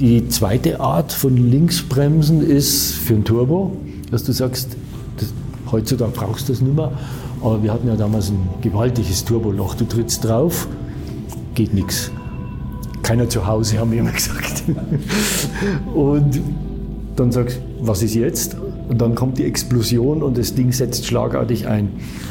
[0.00, 3.76] Die zweite Art von Linksbremsen ist für ein Turbo,
[4.10, 4.76] dass du sagst,
[5.18, 5.32] das,
[5.70, 6.90] heutzutage brauchst du das nicht mehr,
[7.40, 9.76] aber wir hatten ja damals ein gewaltiges Turboloch.
[9.76, 10.66] Du trittst drauf,
[11.54, 12.10] geht nichts.
[13.02, 14.64] Keiner zu Hause, haben wir immer gesagt.
[15.94, 16.40] Und
[17.14, 18.56] dann sagst du, was ist jetzt?
[18.88, 21.88] Und dann kommt die Explosion und das Ding setzt schlagartig ein.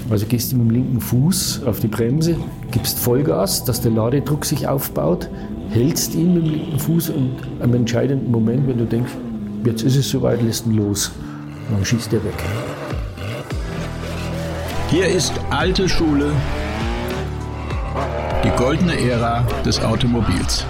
[0.09, 2.35] Also gehst du mit dem linken Fuß auf die Bremse,
[2.71, 5.29] gibst Vollgas, dass der Ladedruck sich aufbaut,
[5.73, 9.11] hältst ihn mit dem linken Fuß und am entscheidenden Moment, wenn du denkst,
[9.65, 11.11] jetzt ist es soweit, lässt ihn los.
[11.67, 12.33] Und dann schießt er weg.
[14.89, 16.31] Hier ist alte Schule,
[18.43, 20.65] die goldene Ära des Automobils.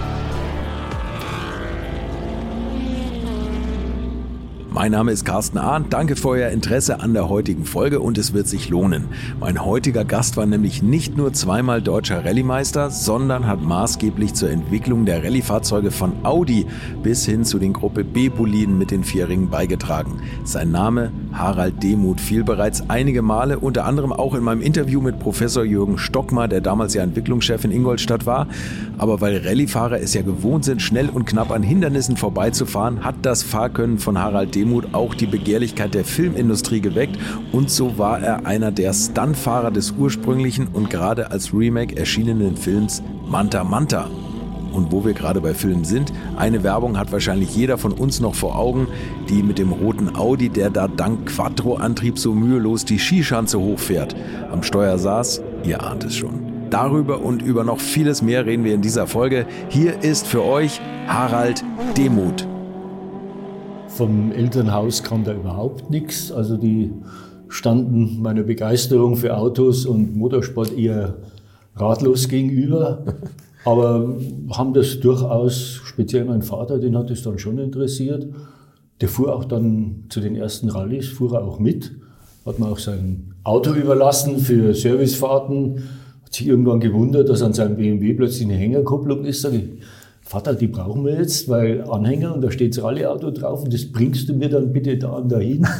[4.74, 5.92] Mein Name ist Carsten Arndt.
[5.92, 9.04] Danke für euer Interesse an der heutigen Folge und es wird sich lohnen.
[9.38, 15.04] Mein heutiger Gast war nämlich nicht nur zweimal deutscher Rallye-Meister, sondern hat maßgeblich zur Entwicklung
[15.04, 16.66] der Rallye-Fahrzeuge von Audi
[17.04, 20.20] bis hin zu den Gruppe B-Boliden mit den Vierringen beigetragen.
[20.42, 25.18] Sein Name Harald Demuth fiel bereits einige Male, unter anderem auch in meinem Interview mit
[25.18, 28.48] Professor Jürgen Stockmar, der damals ja Entwicklungschef in Ingolstadt war.
[28.98, 33.42] Aber weil Rallye-Fahrer es ja gewohnt sind, schnell und knapp an Hindernissen vorbeizufahren, hat das
[33.42, 37.18] Fahrkönnen von Harald Demuth Demut auch die Begehrlichkeit der Filmindustrie geweckt
[37.52, 43.02] und so war er einer der Stuntfahrer des ursprünglichen und gerade als Remake erschienenen Films
[43.28, 44.08] Manta Manta.
[44.74, 48.34] Und wo wir gerade bei Filmen sind, eine Werbung hat wahrscheinlich jeder von uns noch
[48.34, 48.88] vor Augen,
[49.28, 54.16] die mit dem roten Audi, der da dank Quattro-Antrieb so mühelos die Skischanze hochfährt.
[54.50, 56.40] Am Steuer saß, ihr ahnt es schon.
[56.70, 59.46] Darüber und über noch vieles mehr reden wir in dieser Folge.
[59.68, 61.62] Hier ist für euch Harald
[61.96, 62.48] Demuth.
[63.86, 66.32] Vom Elternhaus kam da überhaupt nichts.
[66.32, 66.90] Also die
[67.48, 71.14] standen meiner Begeisterung für Autos und Motorsport eher
[71.76, 73.04] ratlos gegenüber.
[73.64, 74.16] Aber
[74.50, 78.26] haben das durchaus, speziell mein Vater, den hat es dann schon interessiert.
[79.00, 81.92] Der fuhr auch dann zu den ersten Rallyes, fuhr er auch mit.
[82.44, 85.82] Hat mir auch sein Auto überlassen für Servicefahrten.
[86.24, 89.42] Hat sich irgendwann gewundert, dass an seinem BMW plötzlich eine Hängerkupplung ist.
[89.42, 89.64] Sag ich,
[90.20, 93.86] Vater, die brauchen wir jetzt, weil Anhänger und da steht das Rallye-Auto drauf und das
[93.90, 95.66] bringst du mir dann bitte da und dahin.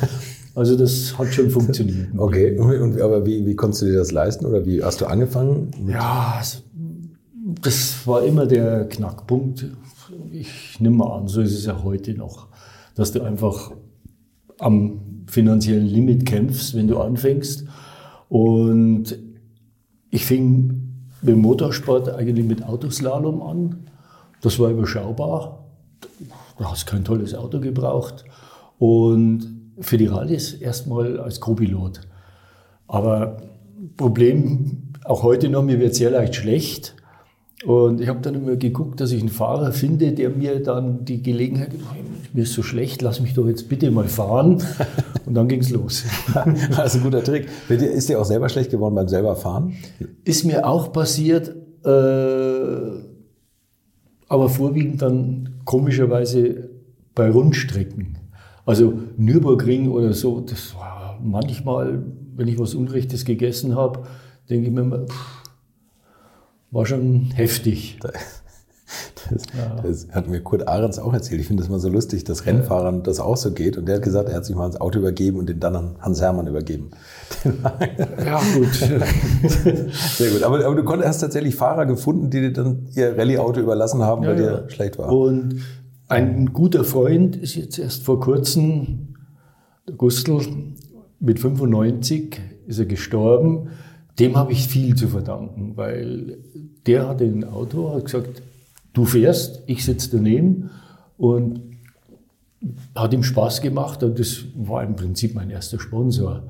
[0.56, 2.08] Also das hat schon funktioniert.
[2.16, 5.72] Okay, und, aber wie, wie konntest du dir das leisten oder wie hast du angefangen?
[5.88, 6.40] Ja,
[7.64, 9.66] das war immer der Knackpunkt.
[10.30, 12.48] Ich nehme mal an, so ist es ja heute noch,
[12.94, 13.72] dass du einfach
[14.58, 17.64] am finanziellen Limit kämpfst, wenn du anfängst.
[18.28, 19.18] Und
[20.10, 20.92] ich fing
[21.22, 23.84] mit Motorsport eigentlich mit Autoslalom an
[24.44, 25.64] das war überschaubar.
[26.58, 28.26] Du hast kein tolles Auto gebraucht.
[28.78, 32.02] Und für die Rallyes erstmal als Co-Pilot.
[32.86, 33.38] Aber
[33.96, 36.94] Problem, auch heute noch, mir wird sehr leicht schlecht.
[37.64, 41.22] Und ich habe dann immer geguckt, dass ich einen Fahrer finde, der mir dann die
[41.22, 41.84] Gelegenheit gibt,
[42.34, 44.62] mir ist so schlecht, lass mich doch jetzt bitte mal fahren.
[45.26, 46.04] Und dann ging es los.
[46.76, 47.48] Das ist ein guter Trick.
[47.68, 49.74] Ist dir auch selber schlecht geworden beim selber Fahren?
[50.24, 51.54] Ist mir auch passiert.
[51.84, 51.88] Äh,
[54.28, 56.70] aber vorwiegend dann komischerweise
[57.14, 58.18] bei Rundstrecken.
[58.66, 62.02] Also Nürburgring oder so, das war manchmal,
[62.34, 64.02] wenn ich was Unrechtes gegessen habe,
[64.50, 65.43] denke ich mir immer, pff,
[66.74, 67.98] war schon heftig.
[69.30, 69.80] Das, ja.
[69.82, 71.40] das, hat mir Kurt Ahrens auch erzählt.
[71.40, 73.78] Ich finde das mal so lustig, dass Rennfahrern das auch so geht.
[73.78, 75.96] Und der hat gesagt, er hat sich mal ins Auto übergeben und den dann an
[76.00, 76.90] Hans Hermann übergeben.
[77.44, 78.74] ja, gut.
[80.16, 80.42] Sehr gut.
[80.42, 84.22] Aber, aber du konntest, hast tatsächlich Fahrer gefunden, die dir dann ihr Rallye-Auto überlassen haben,
[84.22, 84.60] ja, weil ja.
[84.60, 85.10] dir schlecht war.
[85.10, 85.62] Und
[86.08, 89.14] ein guter Freund ist jetzt erst vor kurzem,
[89.88, 90.40] der Gustl,
[91.18, 93.70] mit 95 ist er gestorben.
[94.18, 96.38] Dem habe ich viel zu verdanken, weil
[96.86, 98.42] der hatte ein Auto, hat gesagt,
[98.92, 100.70] du fährst, ich sitze daneben
[101.18, 101.60] und
[102.94, 106.44] hat ihm Spaß gemacht und das war im Prinzip mein erster Sponsor.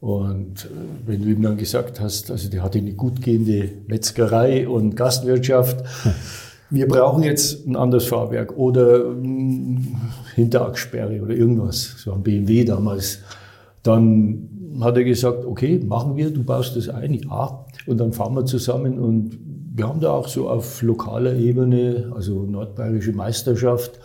[0.00, 0.68] Und äh,
[1.06, 5.82] wenn du ihm dann gesagt hast, also der hatte eine gut gehende Metzgerei und Gastwirtschaft,
[6.70, 9.14] wir brauchen jetzt ein anderes Fahrwerk oder
[10.34, 13.20] Hinterachssperre oder irgendwas, so ein BMW damals,
[13.82, 14.48] dann
[14.80, 18.44] hat er gesagt, okay, machen wir, du baust das ein, ja, und dann fahren wir
[18.44, 19.38] zusammen und
[19.76, 23.98] wir haben da auch so auf lokaler Ebene, also nordbayerische Meisterschaft,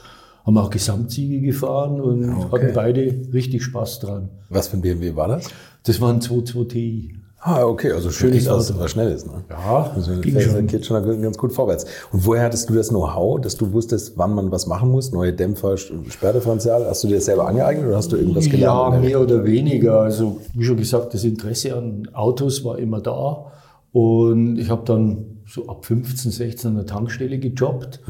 [0.46, 2.52] haben auch Gesamtsiege gefahren und okay.
[2.52, 4.30] hatten beide richtig Spaß dran.
[4.50, 5.50] Was für ein BMW war das?
[5.84, 7.19] Das war ein 22 Ti.
[7.42, 8.78] Ah, okay, also schönes Auto.
[8.78, 9.44] Was schnell ist, ne?
[9.50, 10.68] Ja, also ging schon.
[10.68, 11.86] geht schon ganz gut vorwärts.
[12.12, 15.14] Und woher hattest du das Know-how, dass du wusstest, wann man was machen muss?
[15.14, 16.86] Neue Dämpfer, Sperrdifferenzial?
[16.86, 18.94] Hast du dir das selber angeeignet oder hast du irgendwas gelernt?
[18.94, 20.02] Ja, mehr oder weniger.
[20.02, 23.46] Also, wie schon gesagt, das Interesse an Autos war immer da.
[23.94, 28.02] Und ich habe dann so ab 15, 16 an der Tankstelle gejobbt.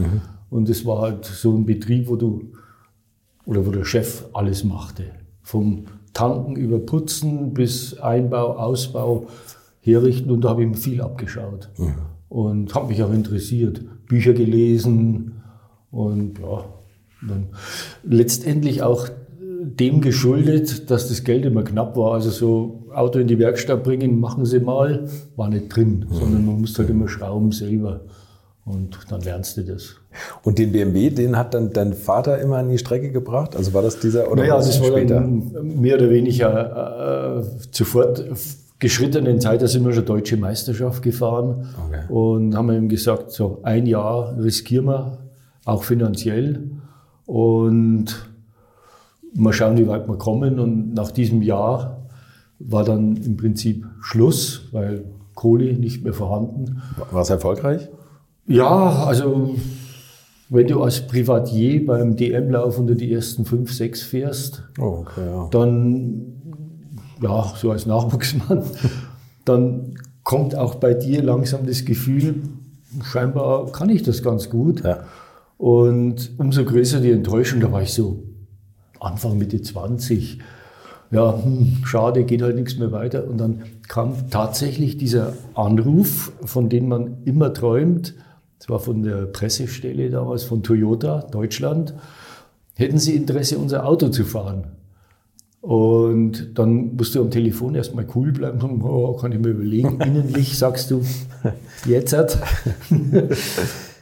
[0.50, 2.52] Und es war halt so ein Betrieb, wo du
[3.46, 5.04] oder wo der Chef alles machte.
[5.44, 9.28] Vom Tanken über Putzen bis Einbau, Ausbau,
[9.82, 11.70] Herrichten und da habe ich mir viel abgeschaut.
[12.30, 15.42] Und habe mich auch interessiert, Bücher gelesen
[15.92, 16.66] und ja,
[17.28, 17.48] dann
[18.04, 19.10] letztendlich auch
[19.62, 22.14] dem geschuldet, dass das Geld immer knapp war.
[22.14, 26.62] Also so Auto in die Werkstatt bringen, machen Sie mal, war nicht drin, sondern man
[26.62, 28.02] musste halt immer schrauben selber.
[28.72, 29.96] Und dann lernst du das.
[30.44, 33.56] Und den BMW, den hat dann dein Vater immer an die Strecke gebracht?
[33.56, 35.16] Also war das dieser oder Naja, war das war später?
[35.16, 35.52] dann
[35.82, 38.24] mehr oder weniger äh, sofort
[38.78, 42.02] geschrittenen Zeit, da sind wir schon deutsche Meisterschaft gefahren Okay.
[42.14, 45.18] und haben ihm gesagt, so ein Jahr riskieren wir,
[45.66, 46.70] auch finanziell
[47.26, 48.06] und
[49.34, 50.60] mal schauen, wie weit wir kommen.
[50.60, 52.08] Und nach diesem Jahr
[52.60, 55.04] war dann im Prinzip Schluss, weil
[55.36, 56.82] Kohle nicht mehr vorhanden.
[57.12, 57.90] War es erfolgreich?
[58.50, 59.56] Ja, also
[60.50, 65.48] wenn du als Privatier beim DM-Lauf unter die ersten fünf, sechs fährst, Oh, okay, ja.
[65.52, 66.22] dann,
[67.22, 68.64] ja, so als Nachwuchsmann,
[69.46, 69.94] dann
[70.24, 72.42] kommt auch bei dir langsam das Gefühl,
[73.04, 74.84] scheinbar kann ich das ganz gut.
[74.84, 75.04] Ja.
[75.58, 78.24] Und umso größer die Enttäuschung, da war ich so
[79.00, 80.40] Anfang, Mitte 20.
[81.12, 83.28] Ja, hm, schade, geht halt nichts mehr weiter.
[83.28, 88.16] Und dann kam tatsächlich dieser Anruf, von dem man immer träumt.
[88.60, 91.94] Das war von der Pressestelle damals von Toyota Deutschland.
[92.76, 94.68] Hätten Sie Interesse, unser Auto zu fahren?
[95.62, 98.62] Und dann musst du am Telefon erstmal cool bleiben.
[98.62, 100.00] und Oh, kann ich mir überlegen.
[100.06, 101.04] Innerlich sagst du,
[101.86, 102.38] jetzt hat.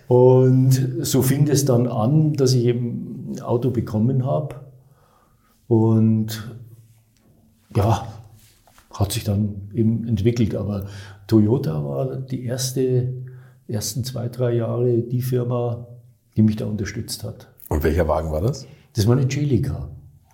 [0.07, 4.55] Und so fing es dann an, dass ich eben ein Auto bekommen habe.
[5.67, 6.55] Und
[7.75, 8.07] ja,
[8.93, 10.55] hat sich dann eben entwickelt.
[10.55, 10.85] Aber
[11.27, 13.13] Toyota war die erste,
[13.67, 15.87] ersten zwei, drei Jahre die Firma,
[16.35, 17.47] die mich da unterstützt hat.
[17.69, 18.65] Und welcher Wagen war das?
[18.95, 19.89] Das war eine Celica.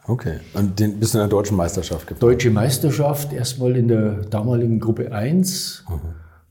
[0.05, 0.39] Okay.
[0.53, 2.19] Und den bist du in der deutschen Meisterschaft gefahren?
[2.19, 5.85] Deutsche Meisterschaft, erstmal in der damaligen Gruppe 1.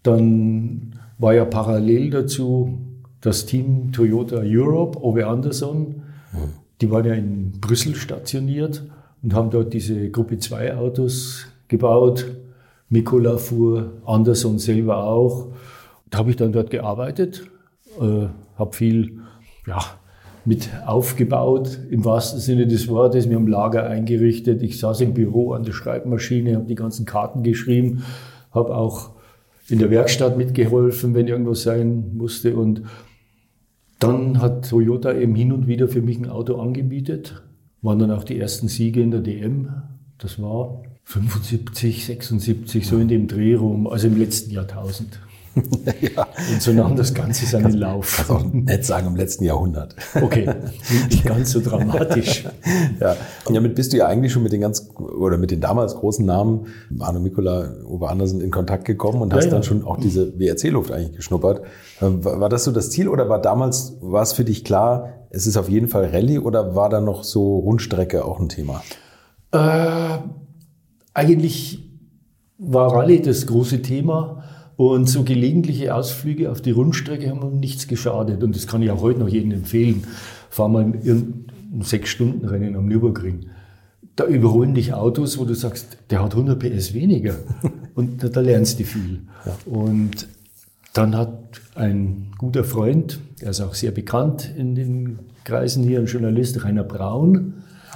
[0.03, 2.79] Dann war ja parallel dazu
[3.21, 6.03] das Team Toyota Europe, Ove Anderson.
[6.81, 8.83] Die waren ja in Brüssel stationiert
[9.23, 12.27] und haben dort diese Gruppe 2 Autos gebaut.
[12.89, 15.49] Mikola fuhr, Anderson selber auch.
[16.13, 17.49] Da habe ich dann dort gearbeitet,
[17.99, 18.27] äh,
[18.59, 19.23] habe viel
[19.67, 19.81] ja,
[20.45, 23.31] mit aufgebaut, im wahrsten Sinne des Wortes.
[23.31, 24.63] Wir haben Lager eingerichtet.
[24.63, 28.05] Ich saß im Büro an der Schreibmaschine, habe die ganzen Karten geschrieben,
[28.51, 29.13] habe auch
[29.71, 32.57] in der Werkstatt mitgeholfen, wenn irgendwas sein musste.
[32.57, 32.83] Und
[33.99, 37.43] dann hat Toyota eben hin und wieder für mich ein Auto angebietet.
[37.81, 39.71] Waren dann auch die ersten Siege in der DM.
[40.19, 45.19] Das war 75, 76, so in dem Dreh rum, also im letzten Jahrtausend.
[46.01, 46.27] ja.
[46.53, 48.17] Und so nahm das Ganze seinen Lauf.
[48.17, 49.95] Kannst auch nett sagen, im letzten Jahrhundert.
[50.21, 50.49] Okay,
[51.09, 52.45] nicht ganz so dramatisch.
[53.01, 53.17] ja.
[53.45, 56.25] Und damit bist du ja eigentlich schon mit den ganz, oder mit den damals großen
[56.25, 56.67] Namen,
[57.01, 59.55] Arno Mikola, Uwe Andersen, in Kontakt gekommen und hast Ja, ja.
[59.55, 61.63] dann schon auch diese WRC-Luft eigentlich geschnuppert.
[62.01, 65.27] Ähm, War war das so das Ziel oder war damals, war es für dich klar,
[65.31, 68.83] es ist auf jeden Fall Rallye oder war da noch so Rundstrecke auch ein Thema?
[69.53, 70.19] Äh,
[71.15, 71.91] eigentlich
[72.59, 74.42] war Rallye das große Thema
[74.77, 78.91] und so gelegentliche Ausflüge auf die Rundstrecke haben mir nichts geschadet und das kann ich
[78.91, 80.05] auch heute noch jedem empfehlen.
[80.51, 81.45] Fahr mal ein
[81.81, 83.47] Sechs-Stunden-Rennen am Nürburgring.
[84.17, 87.37] Da überholen dich Autos, wo du sagst, der hat 100 PS weniger
[87.95, 89.23] und da, da lernst du viel.
[89.65, 90.29] Und
[90.93, 96.07] dann hat ein guter Freund, der ist auch sehr bekannt in den Kreisen hier, ein
[96.07, 97.55] Journalist, Rainer Braun,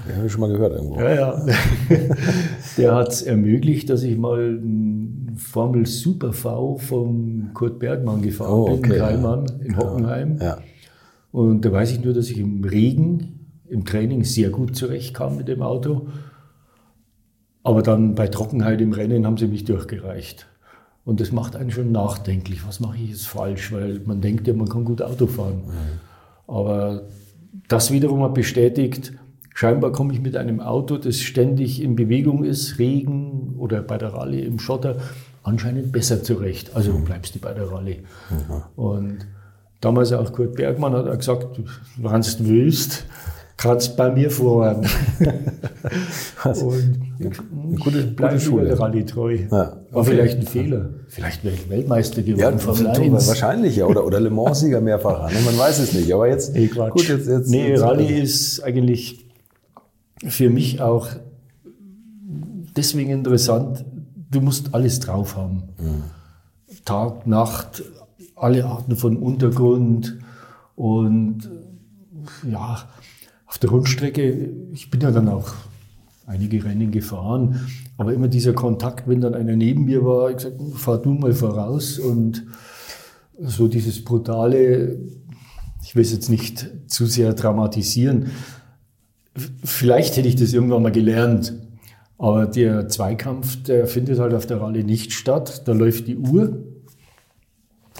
[0.09, 1.01] Ja, habe ich schon mal gehört irgendwo.
[1.01, 1.47] ja, ja.
[2.77, 8.53] Der hat es ermöglicht, dass ich mal ein Formel Super V vom Kurt Bergmann gefahren
[8.53, 9.07] Oh, bin, okay, in ja.
[9.09, 10.39] Kaimann, in Hockenheim.
[10.41, 10.59] Ja.
[11.33, 15.49] Und da weiß ich nur, dass ich im Regen, im Training sehr gut zurechtkam mit
[15.49, 16.09] dem Auto.
[17.63, 20.47] Aber dann bei Trockenheit im Rennen haben sie mich durchgereicht.
[21.05, 22.67] Und das macht einen schon nachdenklich.
[22.67, 23.73] Was mache ich jetzt falsch?
[23.73, 25.63] Weil man denkt ja, man kann gut Auto fahren.
[26.47, 27.03] Aber
[27.69, 29.13] das wiederum hat bestätigt,
[29.57, 34.13] scheinbar komme ich mit einem Auto, das ständig in Bewegung ist, Regen oder bei der
[34.13, 34.97] Rallye im Schotter,
[35.43, 36.73] anscheinend besser zurecht.
[36.77, 38.01] Also bleibst du bei der Rallye.
[38.77, 39.27] Und
[39.81, 41.47] damals auch Kurt Bergmann hat auch gesagt,
[41.97, 43.07] wenn du willst,
[43.57, 44.87] kannst bei mir fahren.
[46.45, 48.67] Und eine gute- ich bleib gute Schule.
[48.67, 49.35] der Rallye treu.
[49.37, 50.11] Ja, War okay.
[50.11, 50.91] vielleicht ein Fehler.
[51.09, 52.41] Vielleicht wäre ich Weltmeister geworden.
[52.41, 53.27] Ja, Formel du, 1.
[53.29, 53.87] wahrscheinlich, ja.
[53.87, 55.31] Oder, oder Le Mans-Sieger mehrfach.
[55.33, 55.39] Ne?
[55.47, 56.13] Man weiß es nicht.
[56.13, 59.26] Aber jetzt, Nee, gut, jetzt, jetzt, nee, jetzt, Rallye ist eigentlich
[60.25, 61.09] für mich auch
[62.77, 63.85] deswegen interessant.
[64.31, 65.65] Du musst alles drauf haben.
[66.85, 67.83] Tag, Nacht,
[68.35, 70.19] alle Arten von Untergrund
[70.75, 71.51] und
[72.49, 72.89] ja,
[73.47, 75.53] auf der Rundstrecke, ich bin ja dann auch
[76.27, 80.61] einige Rennen gefahren, aber immer dieser Kontakt, wenn dann einer neben mir war, ich gesagt,
[80.75, 82.45] fahr du mal voraus und
[83.41, 84.99] so dieses brutale,
[85.83, 88.31] ich will es jetzt nicht zu sehr dramatisieren,
[89.65, 91.55] vielleicht hätte ich das irgendwann mal gelernt,
[92.19, 96.65] aber der Zweikampf, der findet halt auf der Rallye nicht statt, da läuft die Uhr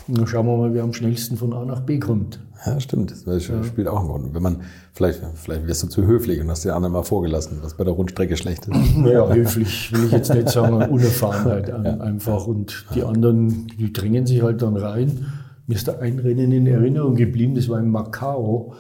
[0.09, 2.41] und dann schauen wir mal, wer am schnellsten von A nach B kommt.
[2.65, 3.15] Ja, stimmt.
[3.27, 4.35] Das spielt auch einen Grund.
[4.35, 4.63] Wenn man,
[4.93, 7.93] vielleicht, vielleicht wirst du zu höflich und hast die anderen mal vorgelassen, was bei der
[7.93, 8.97] Rundstrecke schlecht ist.
[8.97, 11.77] Naja, höflich will ich jetzt nicht sagen, Unerfahrenheit ja.
[11.77, 12.47] einfach.
[12.47, 15.27] Und die anderen, die drängen sich halt dann rein.
[15.67, 18.75] Mir ist da ein Rennen in Erinnerung geblieben, das war in Macau,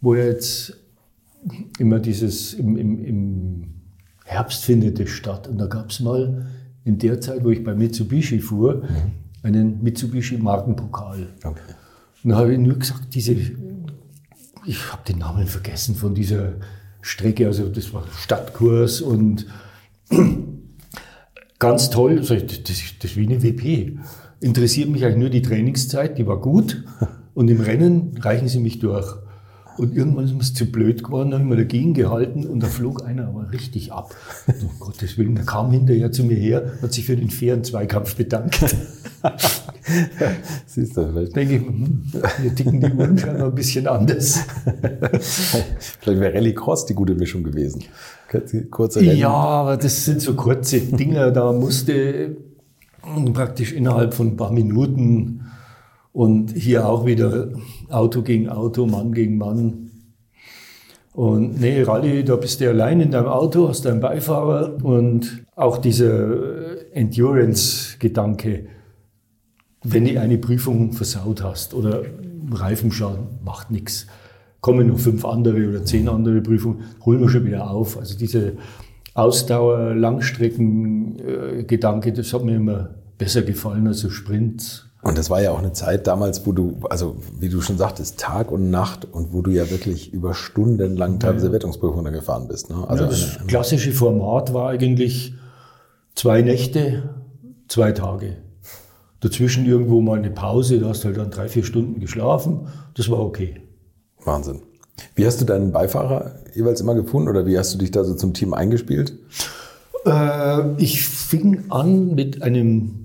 [0.00, 0.78] wo er jetzt
[1.78, 3.74] immer dieses, im, im, im
[4.24, 5.48] Herbst findet es statt.
[5.48, 6.46] Und da gab es mal
[6.84, 9.12] in der Zeit, wo ich bei Mitsubishi fuhr, mhm.
[9.42, 11.28] einen Mitsubishi Markenpokal.
[11.44, 11.60] Okay.
[12.24, 13.32] Und da habe ich nur gesagt, diese,
[14.64, 16.54] ich habe den Namen vergessen von dieser
[17.00, 19.46] Strecke, also das war Stadtkurs und
[21.58, 23.98] ganz toll, das ist wie eine WP.
[24.40, 26.84] Interessiert mich eigentlich nur die Trainingszeit, die war gut
[27.34, 29.21] und im Rennen reichen sie mich durch.
[29.78, 33.04] Und irgendwann ist es zu blöd geworden, dann haben wir dagegen gehalten und da flog
[33.04, 34.14] einer aber richtig ab.
[34.46, 38.16] Um Gottes Willen, der kam hinterher zu mir her, hat sich für den fairen Zweikampf
[38.16, 38.60] bedankt.
[40.66, 41.36] Siehst du, vielleicht.
[41.36, 42.02] Denke ich, hm,
[42.42, 44.40] wir ticken die Uhren schon ein bisschen anders.
[46.00, 47.84] vielleicht wäre Rallycross die gute Mischung gewesen.
[48.70, 49.16] Kurze Rennen.
[49.16, 52.36] Ja, aber das sind so kurze Dinger, da musste
[53.34, 55.51] praktisch innerhalb von ein paar Minuten
[56.12, 57.48] und hier auch wieder
[57.88, 59.90] Auto gegen Auto, Mann gegen Mann.
[61.12, 65.78] Und nee, Rallye, da bist du allein in deinem Auto, hast deinen Beifahrer und auch
[65.78, 68.66] dieser Endurance-Gedanke,
[69.84, 72.02] wenn du eine Prüfung versaut hast oder
[72.50, 74.06] Reifenschaden, macht nichts.
[74.60, 77.98] Kommen noch fünf andere oder zehn andere Prüfungen, holen wir schon wieder auf.
[77.98, 78.54] Also diese
[79.14, 84.88] Ausdauer, Langstrecken-Gedanke, das hat mir immer besser gefallen als so Sprints.
[85.02, 88.20] Und das war ja auch eine Zeit damals, wo du, also wie du schon sagtest,
[88.20, 91.52] Tag und Nacht und wo du ja wirklich über Stunden lang teilweise ja.
[91.52, 92.70] Wertungsprüfungen gefahren bist.
[92.70, 92.76] Ne?
[92.88, 95.34] Also ja, das eine, klassische Format war eigentlich
[96.14, 97.10] zwei Nächte,
[97.66, 98.36] zwei Tage.
[99.18, 102.68] Dazwischen irgendwo mal eine Pause, da hast du halt dann drei, vier Stunden geschlafen.
[102.94, 103.60] Das war okay.
[104.24, 104.62] Wahnsinn.
[105.16, 108.14] Wie hast du deinen Beifahrer jeweils immer gefunden oder wie hast du dich da so
[108.14, 109.14] zum Team eingespielt?
[110.04, 113.01] Äh, ich fing an mit einem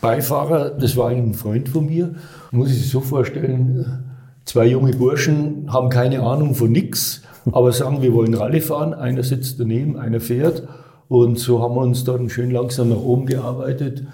[0.00, 2.14] Beifahrer, das war ein Freund von mir,
[2.50, 4.04] muss ich sich so vorstellen,
[4.44, 9.22] zwei junge Burschen haben keine Ahnung von nix, aber sagen, wir wollen Rallye fahren, einer
[9.22, 10.68] sitzt daneben, einer fährt.
[11.08, 14.04] Und so haben wir uns dann schön langsam nach oben gearbeitet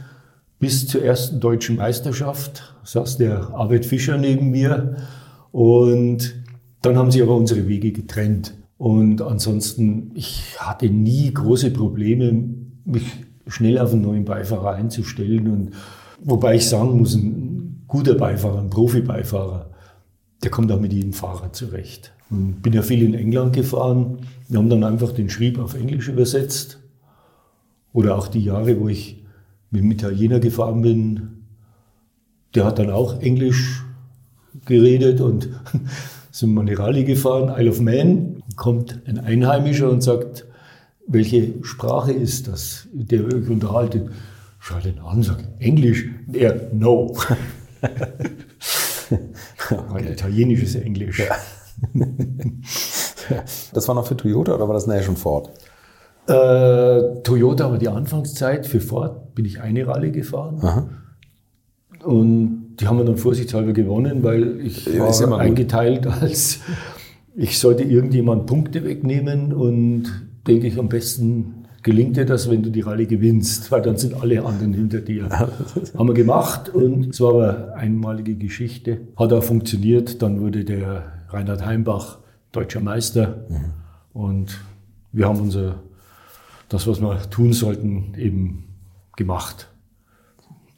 [0.59, 4.97] bis zur ersten deutschen Meisterschaft, saß der Arvid Fischer neben mir.
[5.53, 6.37] Und
[6.83, 8.55] dann haben sich aber unsere Wege getrennt.
[8.79, 12.45] Und ansonsten, ich hatte nie große Probleme,
[12.85, 13.05] mich
[13.47, 15.49] schnell auf einen neuen Beifahrer einzustellen.
[15.49, 15.71] Und
[16.23, 19.71] wobei ich sagen muss, ein guter Beifahrer, ein Profi-Beifahrer,
[20.43, 22.13] der kommt auch mit jedem Fahrer zurecht.
[22.31, 24.19] Und bin ja viel in England gefahren.
[24.49, 26.81] Wir haben dann einfach den Schrieb auf Englisch übersetzt.
[27.93, 29.25] Oder auch die Jahre, wo ich
[29.71, 31.45] mit dem Italiener gefahren bin,
[32.55, 33.85] der hat dann auch Englisch
[34.65, 35.49] geredet und
[36.31, 40.47] sind wir eine Rallye gefahren, Isle of Man, kommt ein Einheimischer und sagt,
[41.07, 44.09] welche Sprache ist das, der euch unterhaltet?
[44.59, 46.07] Schau den an, sag Englisch.
[46.33, 47.15] Er, no.
[49.71, 50.13] okay.
[50.13, 51.21] Italienisches Englisch.
[51.21, 51.37] Ja.
[53.73, 55.51] das war noch für Toyota oder war das nachher schon Ford?
[56.27, 58.67] Äh, Toyota war die Anfangszeit.
[58.67, 60.59] Für Ford bin ich eine Rallye gefahren.
[60.63, 60.89] Aha.
[62.03, 66.61] Und die haben wir dann vorsichtshalber gewonnen, weil ich ja, war eingeteilt als
[67.37, 70.05] ich sollte irgendjemand Punkte wegnehmen und
[70.47, 74.15] denke ich, am besten gelingt dir das, wenn du die Rallye gewinnst, weil dann sind
[74.15, 75.29] alle anderen hinter dir.
[75.99, 79.03] Haben wir gemacht und es war aber eine einmalige Geschichte.
[79.17, 80.23] Hat auch funktioniert.
[80.23, 82.19] Dann wurde der Reinhard Heimbach
[82.53, 83.65] deutscher Meister mhm.
[84.13, 84.61] und
[85.13, 85.83] wir haben unser,
[86.69, 88.65] das, was wir tun sollten, eben
[89.17, 89.69] gemacht.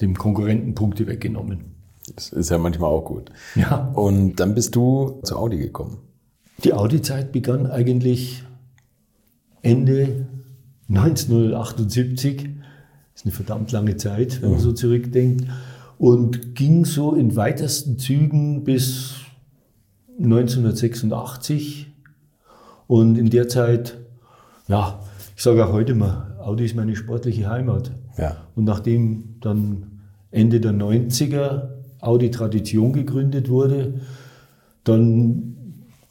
[0.01, 1.77] Dem Konkurrenten Punkte weggenommen.
[2.15, 3.31] Das ist ja manchmal auch gut.
[3.55, 3.91] Ja.
[3.95, 5.99] Und dann bist du zu Audi gekommen.
[6.65, 8.45] Die Audi-Zeit begann eigentlich
[9.67, 10.27] Ende
[10.89, 12.37] 1978.
[12.37, 15.45] Das ist eine verdammt lange Zeit, wenn man so zurückdenkt.
[15.99, 19.15] Und ging so in weitesten Zügen bis
[20.23, 21.89] 1986.
[22.87, 23.97] Und in der Zeit,
[24.69, 25.01] ja,
[25.35, 27.91] ich sage auch heute mal, Audi ist meine sportliche Heimat.
[28.19, 28.37] Ja.
[28.55, 31.71] Und nachdem dann Ende der 90er
[32.01, 34.01] Audi Tradition gegründet wurde,
[34.85, 35.57] dann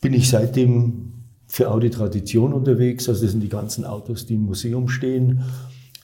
[0.01, 1.04] bin ich seitdem
[1.47, 3.07] für Audi Tradition unterwegs.
[3.09, 5.43] Also das sind die ganzen Autos, die im Museum stehen.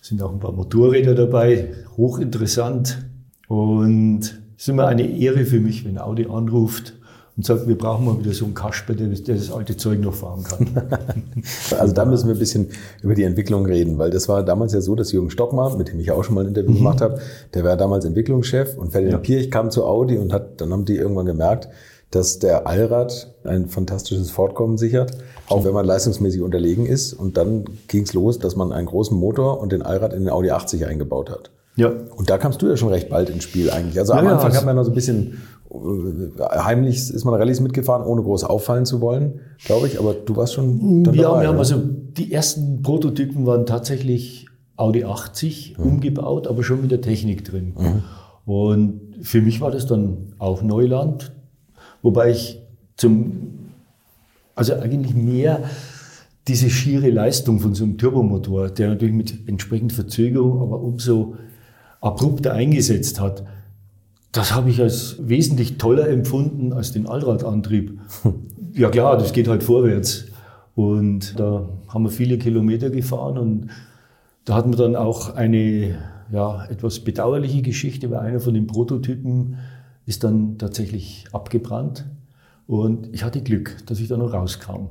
[0.01, 3.05] Es sind auch ein paar Motorräder dabei, hochinteressant.
[3.47, 6.93] Und es ist immer eine Ehre für mich, wenn Audi anruft
[7.37, 10.13] und sagt, wir brauchen mal wieder so einen Kasper, der, der das alte Zeug noch
[10.13, 10.67] fahren kann.
[11.79, 12.67] also da müssen wir ein bisschen
[13.01, 15.99] über die Entwicklung reden, weil das war damals ja so, dass Jürgen Stockmann, mit dem
[15.99, 16.77] ich auch schon mal ein Interview mhm.
[16.77, 17.19] gemacht habe,
[17.53, 19.35] der war damals Entwicklungschef und Ferdinand ja.
[19.35, 21.69] Pirch kam zu Audi und hat, dann haben die irgendwann gemerkt,
[22.11, 27.13] dass der Allrad ein fantastisches Fortkommen sichert, auch wenn man leistungsmäßig unterlegen ist.
[27.13, 30.29] Und dann ging es los, dass man einen großen Motor und den Allrad in den
[30.29, 31.51] Audi 80 eingebaut hat.
[31.77, 31.91] Ja.
[32.15, 33.97] Und da kamst du ja schon recht bald ins Spiel eigentlich.
[33.97, 35.41] Also am ja, Anfang ja, hat man noch so ein bisschen
[35.71, 39.97] äh, heimlich ist man Rallyes mitgefahren, ohne groß auffallen zu wollen, glaube ich.
[39.97, 41.41] Aber du warst schon dann ja, dabei.
[41.41, 45.85] Wir haben also die ersten Prototypen waren tatsächlich Audi 80 mhm.
[45.85, 47.73] umgebaut, aber schon mit der Technik drin.
[47.77, 48.03] Mhm.
[48.45, 51.31] Und für mich war das dann auch Neuland,
[52.01, 52.61] wobei ich
[52.97, 53.71] zum,
[54.55, 55.63] also eigentlich mehr
[56.47, 61.35] diese schiere Leistung von so einem Turbomotor, der natürlich mit entsprechend Verzögerung, aber umso
[62.01, 63.43] abrupter eingesetzt hat,
[64.31, 67.99] das habe ich als wesentlich toller empfunden als den Allradantrieb.
[68.73, 70.27] Ja klar, das geht halt vorwärts.
[70.75, 73.67] Und da haben wir viele Kilometer gefahren und
[74.45, 75.97] da hatten wir dann auch eine
[76.31, 79.57] ja, etwas bedauerliche Geschichte, weil einer von den Prototypen
[80.05, 82.05] ist dann tatsächlich abgebrannt.
[82.67, 84.87] Und ich hatte Glück, dass ich da noch rauskam.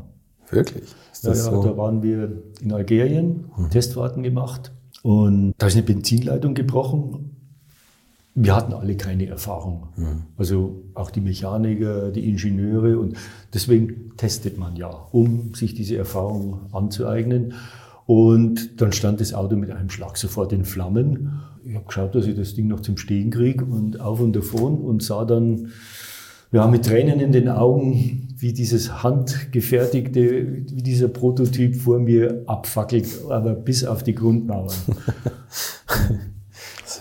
[0.51, 0.85] Wirklich?
[1.23, 1.63] Ja, ja, so?
[1.63, 3.71] da waren wir in Algerien, mhm.
[3.71, 7.31] Testfahrten gemacht und da ist eine Benzinleitung gebrochen
[8.35, 9.89] wir hatten alle keine Erfahrung.
[9.97, 10.23] Mhm.
[10.37, 13.17] Also auch die Mechaniker, die Ingenieure und
[13.53, 17.55] deswegen testet man ja, um sich diese Erfahrung anzueignen.
[18.11, 21.43] Und dann stand das Auto mit einem Schlag sofort in Flammen.
[21.65, 24.81] Ich habe geschaut, dass ich das Ding noch zum Stehen kriege und auf und davon
[24.81, 25.69] und sah dann
[26.51, 33.07] ja, mit Tränen in den Augen, wie dieses handgefertigte, wie dieser Prototyp vor mir abfackelt,
[33.29, 34.75] aber bis auf die Grundmauern.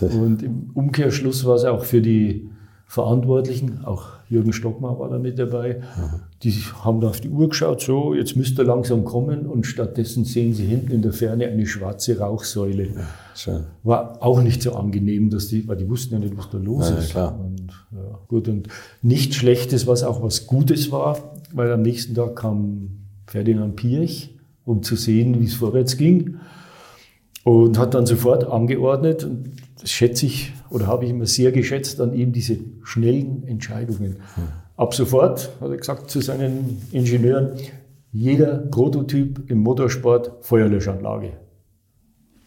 [0.00, 2.48] Und im Umkehrschluss war es auch für die
[2.90, 5.80] Verantwortlichen, auch Jürgen Stockmar war da mit dabei,
[6.42, 6.50] die
[6.82, 10.54] haben da auf die Uhr geschaut, so, jetzt müsste er langsam kommen und stattdessen sehen
[10.54, 12.88] sie hinten in der Ferne eine schwarze Rauchsäule.
[13.46, 16.58] Ja, war auch nicht so angenehm, dass die, weil die wussten ja nicht, was da
[16.58, 17.10] los ja, ist.
[17.10, 17.38] Klar.
[17.38, 18.66] Und, ja, gut, und
[19.02, 21.16] nichts Schlechtes, was auch was Gutes war,
[21.54, 26.38] weil am nächsten Tag kam Ferdinand Pirch, um zu sehen, wie es vorwärts ging
[27.44, 32.00] und hat dann sofort angeordnet, und das schätze ich oder habe ich immer sehr geschätzt
[32.00, 34.16] an ihm, diese schnellen Entscheidungen.
[34.34, 34.48] Hm.
[34.76, 37.52] Ab sofort hat er gesagt zu seinen Ingenieuren,
[38.12, 41.32] jeder Prototyp im Motorsport Feuerlöschanlage.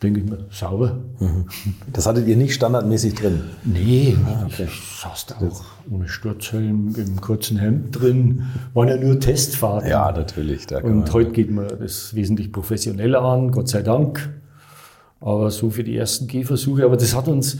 [0.01, 0.99] Denke ich mir, sauber.
[1.19, 1.45] Mhm.
[1.93, 3.43] Das hattet ihr nicht standardmäßig drin?
[3.63, 4.65] Nee, ah, okay.
[4.65, 8.43] ich saß da auch ohne Sturzhelm, im kurzen Hemd drin.
[8.73, 9.89] Waren ja nur Testfahrten.
[9.89, 10.65] Ja, natürlich.
[10.83, 14.29] Und heute geht man das wesentlich professioneller an, Gott sei Dank.
[15.23, 16.83] Aber so für die ersten Gehversuche.
[16.83, 17.57] Aber das hat uns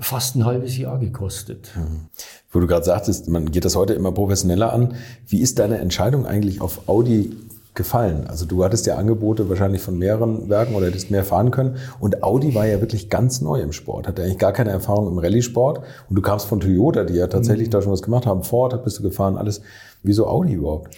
[0.00, 1.70] fast ein halbes Jahr gekostet.
[1.76, 2.08] Mhm.
[2.50, 4.94] Wo du gerade sagtest, man geht das heute immer professioneller an.
[5.26, 7.36] Wie ist deine Entscheidung eigentlich auf Audi
[7.74, 8.26] gefallen?
[8.26, 11.76] Also du hattest ja Angebote wahrscheinlich von mehreren Werken oder hättest mehr fahren können.
[12.00, 15.18] Und Audi war ja wirklich ganz neu im Sport, hatte eigentlich gar keine Erfahrung im
[15.18, 15.80] Rallye-Sport.
[16.08, 17.72] Und du kamst von Toyota, die ja tatsächlich mhm.
[17.72, 18.44] da schon was gemacht haben.
[18.44, 19.60] Ford bist du gefahren, alles.
[20.02, 20.96] Wieso Audi überhaupt?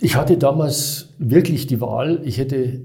[0.00, 2.80] Ich hatte damals wirklich die Wahl, ich hätte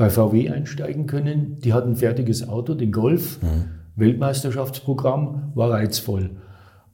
[0.00, 1.58] bei VW einsteigen können.
[1.62, 3.38] Die hatten ein fertiges Auto, den Golf.
[3.42, 3.66] Mhm.
[3.96, 6.30] Weltmeisterschaftsprogramm war reizvoll.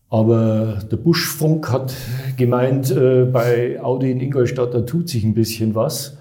[0.09, 1.95] Aber der Buschfunk hat
[2.37, 6.19] gemeint, äh, bei Audi in Ingolstadt, da tut sich ein bisschen was.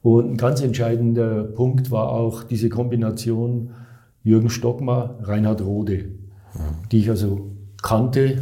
[0.00, 3.72] Und ein ganz entscheidender Punkt war auch diese Kombination
[4.22, 5.96] Jürgen Stockmar, Reinhard Rode,
[6.54, 6.88] mhm.
[6.90, 7.50] die ich also
[7.82, 8.38] kannte.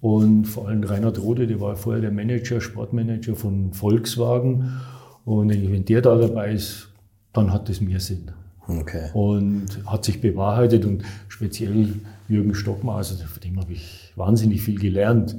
[0.00, 4.80] Und vor allem Reinhard Rode, der war vorher der Manager, Sportmanager von Volkswagen.
[5.26, 6.88] Und wenn der da dabei ist,
[7.32, 8.30] dann hat es mehr Sinn.
[8.66, 9.10] Okay.
[9.12, 11.94] Und hat sich bewahrheitet und speziell
[12.28, 15.36] Jürgen Stockmar, also von dem habe ich wahnsinnig viel gelernt.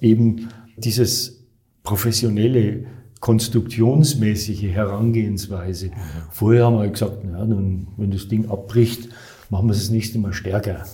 [0.00, 1.44] Eben dieses
[1.82, 2.84] professionelle,
[3.20, 5.90] konstruktionsmäßige Herangehensweise.
[6.30, 9.08] Vorher haben wir gesagt, na, dann, wenn das Ding abbricht,
[9.50, 10.84] machen wir es das nächste Mal stärker.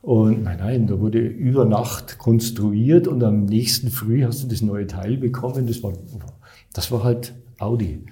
[0.00, 4.62] Und nein, nein, da wurde über Nacht konstruiert und am nächsten Früh hast du das
[4.62, 5.66] neue Teil bekommen.
[5.66, 5.92] Das war,
[6.72, 8.04] das war halt Audi.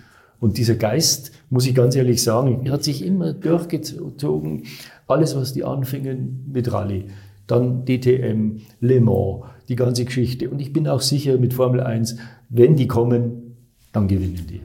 [0.42, 4.64] Und dieser Geist, muss ich ganz ehrlich sagen, hat sich immer durchgezogen.
[5.06, 7.04] Alles, was die anfingen mit Rallye,
[7.46, 10.50] dann DTM, Le Mans, die ganze Geschichte.
[10.50, 12.16] Und ich bin auch sicher mit Formel 1,
[12.48, 13.54] wenn die kommen,
[13.92, 14.62] dann gewinnen die.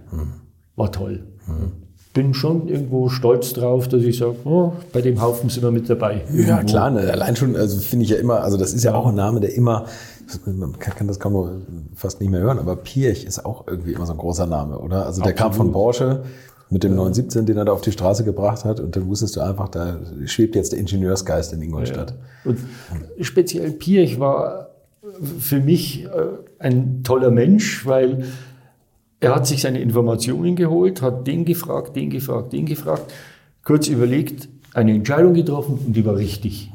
[0.75, 1.27] War toll.
[2.11, 5.87] bin schon irgendwo stolz drauf, dass ich sage, oh, bei dem Haufen sind wir mit
[5.87, 6.23] dabei.
[6.33, 6.71] Ja, Irgendwo.
[6.71, 7.01] klar, ne?
[7.01, 9.53] allein schon, also finde ich ja immer, also das ist ja auch ein Name, der
[9.53, 9.85] immer,
[10.45, 11.51] man kann, kann das kaum noch
[11.95, 15.05] fast nicht mehr hören, aber Pirch ist auch irgendwie immer so ein großer Name, oder?
[15.05, 16.23] Also der kam von Porsche
[16.69, 19.41] mit dem 917, den er da auf die Straße gebracht hat und dann wusstest du
[19.41, 22.15] einfach, da schwebt jetzt der Ingenieursgeist in Ingolstadt.
[22.43, 22.59] Und
[23.21, 24.69] speziell Pirch war
[25.39, 26.09] für mich äh,
[26.59, 28.25] ein toller Mensch, weil
[29.19, 33.11] er hat sich seine Informationen geholt, hat den gefragt, den gefragt, den gefragt,
[33.63, 36.71] kurz überlegt, eine Entscheidung getroffen und die war richtig.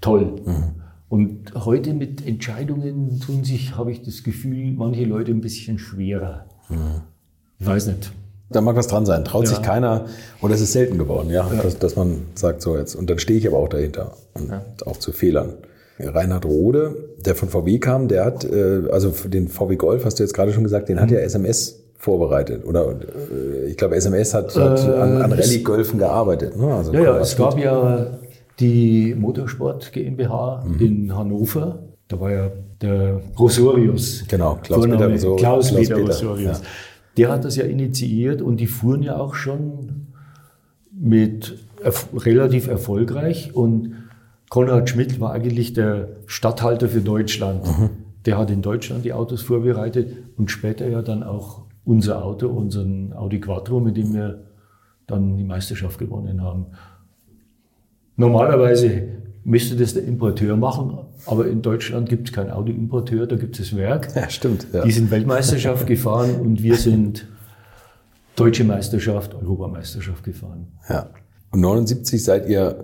[0.00, 0.40] Toll.
[1.08, 6.46] Und heute mit Entscheidungen tun sich, habe ich das Gefühl, manche Leute ein bisschen schwerer.
[7.58, 8.12] Ich weiß nicht.
[8.50, 9.24] Da mag was dran sein.
[9.24, 9.50] Traut Ja.
[9.50, 10.06] sich keiner,
[10.40, 13.38] oder es ist selten geworden, ja, Dass, dass man sagt, so jetzt, und dann stehe
[13.38, 14.52] ich aber auch dahinter und
[14.86, 15.54] auch zu Fehlern.
[15.98, 20.18] Reinhard Rode, der von VW kam, der hat, äh, also für den VW Golf, hast
[20.18, 22.64] du jetzt gerade schon gesagt, den hat ja SMS vorbereitet.
[22.66, 26.56] Oder äh, ich glaube, SMS hat, hat an, an Äh, es- Rallye-Golfen gearbeitet.
[26.56, 26.66] Ne?
[26.74, 28.18] Also Ja, ja, es gab ja
[28.58, 31.82] die Motorsport GmbH in Hannover.
[32.08, 34.24] Da war ja der Rosorius.
[34.28, 35.40] Genau, Klaus Vorname Peter Rosorius.
[35.40, 36.58] Klaus, Klaus Rosorius.
[36.60, 36.66] ja.
[37.16, 40.06] Der hat das ja initiiert und die fuhren ja auch schon
[40.92, 43.54] mit erf relativ erfolgreich.
[43.54, 43.94] Und
[44.50, 47.66] Konrad Schmidt war eigentlich der Statthalter für Deutschland.
[47.66, 47.90] Mhm.
[48.26, 53.12] Der hat in Deutschland die Autos vorbereitet und später ja dann auch unser Auto, unseren
[53.12, 54.44] Audi Quattro, mit dem wir
[55.06, 56.66] dann die Meisterschaft gewonnen haben.
[58.16, 59.02] Normalerweise
[59.44, 63.70] müsste das der Importeur machen, aber in Deutschland gibt es keinen Audi-Importeur, da gibt es
[63.70, 64.08] das Werk.
[64.16, 64.66] Ja, stimmt.
[64.72, 64.84] Ja.
[64.84, 67.26] Die sind Weltmeisterschaft gefahren und wir sind
[68.34, 70.66] Deutsche Meisterschaft, Europameisterschaft gefahren.
[70.88, 71.06] Ja.
[71.52, 72.82] Und 79 seid ihr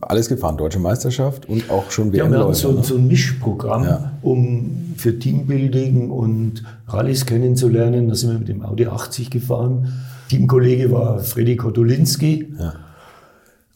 [0.00, 2.82] alles gefahren, Deutsche Meisterschaft und auch schon Ja, wir hatten so, ne?
[2.84, 4.12] so ein Mischprogramm, Ja.
[4.22, 8.08] um für Teambuilding und Rallyes kennenzulernen.
[8.08, 9.92] Da sind wir mit dem Audi 80 gefahren.
[10.30, 12.54] Teamkollege war Freddy Kotulinski.
[12.58, 12.74] Ja.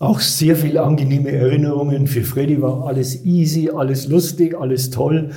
[0.00, 2.06] Auch sehr viele angenehme Erinnerungen.
[2.06, 5.30] Für Freddy war alles easy, alles lustig, alles toll.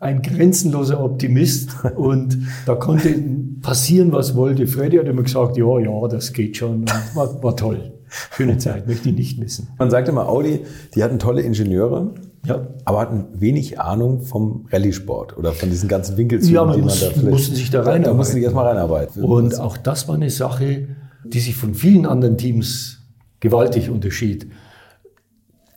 [0.00, 1.70] Ein grenzenloser Optimist.
[1.96, 3.14] Und da konnte
[3.62, 4.66] passieren, was wollte.
[4.66, 6.86] Freddy hat immer gesagt, ja, ja, das geht schon.
[7.14, 7.92] War, war toll.
[8.34, 9.68] Schöne Zeit, möchte ich nicht missen.
[9.78, 10.62] Man sagt immer, Audi,
[10.96, 12.12] die hatten tolle Ingenieure,
[12.44, 12.66] Ja.
[12.84, 17.00] aber hatten wenig Ahnung vom Rallye-Sport oder von diesen ganzen Winkelzügen, Ja, man die muss-
[17.00, 17.30] man da vielleicht...
[17.30, 18.16] mussten sich da Da reinarbeiten.
[18.16, 19.22] mussten sich erstmal reinarbeiten.
[19.22, 20.88] Und auch das war eine Sache,
[21.24, 22.99] die sich von vielen anderen Teams
[23.40, 24.46] gewaltig unterschied.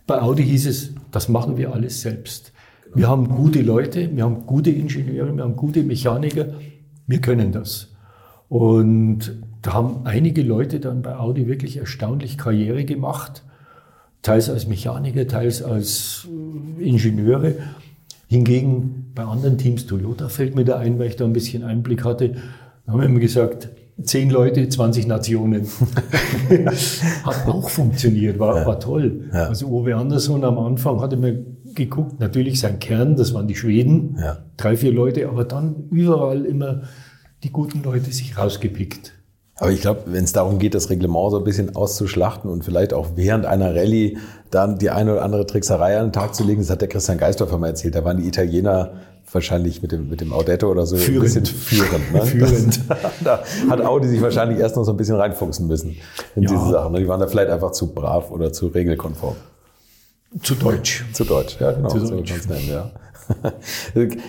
[0.06, 2.52] Bei Audi hieß es, das machen wir alles selbst.
[2.93, 6.47] Wir haben gute Leute, wir haben gute Ingenieure, wir haben gute Mechaniker,
[7.08, 7.93] wir können das.
[8.49, 13.43] Und da haben einige Leute dann bei Audi wirklich erstaunlich Karriere gemacht,
[14.21, 16.28] teils als Mechaniker, teils als
[16.80, 17.56] Ingenieure.
[18.28, 22.04] Hingegen bei anderen Teams, Toyota fällt mir da ein, weil ich da ein bisschen Einblick
[22.04, 22.36] hatte,
[22.88, 23.69] haben wir immer gesagt,
[24.01, 25.67] zehn Leute, 20 Nationen.
[27.23, 29.25] hat auch funktioniert, war, war toll.
[29.34, 29.47] Ja.
[29.47, 34.17] Also Uwe Andersson am Anfang hatte mir geguckt, natürlich sein Kern, das waren die Schweden,
[34.19, 34.38] Ja.
[34.58, 36.84] drei, vier Leute, aber dann überall immer
[37.43, 39.13] die guten Leute sich rausgepickt.
[39.58, 42.93] Aber ich glaube, wenn es darum geht, das Reglement so ein bisschen auszuschlachten und vielleicht
[42.93, 44.17] auch während einer Rallye
[44.49, 47.17] dann die eine oder andere Trickserei an den Tag zu legen, das hat der Christian
[47.17, 48.93] Geisdorfer mal erzählt, da waren die Italiener
[49.31, 51.17] wahrscheinlich mit dem, mit dem Audetto oder so Führend.
[51.36, 52.13] ein bisschen führend.
[52.13, 52.21] Ne?
[52.25, 52.79] Führend.
[52.89, 55.95] Das, da hat Audi sich wahrscheinlich erst noch so ein bisschen reinfuchsen müssen
[56.36, 56.49] in Ja.
[56.51, 56.91] diese Sachen.
[56.93, 56.99] ne?
[56.99, 59.36] Die waren da vielleicht einfach zu brav oder zu regelkonform.
[60.41, 61.05] Zu Deutsch.
[61.13, 61.89] Zu Deutsch, ja genau.
[61.89, 62.31] Zu so Deutsch.
[62.31, 62.91] kann's nennen, ja.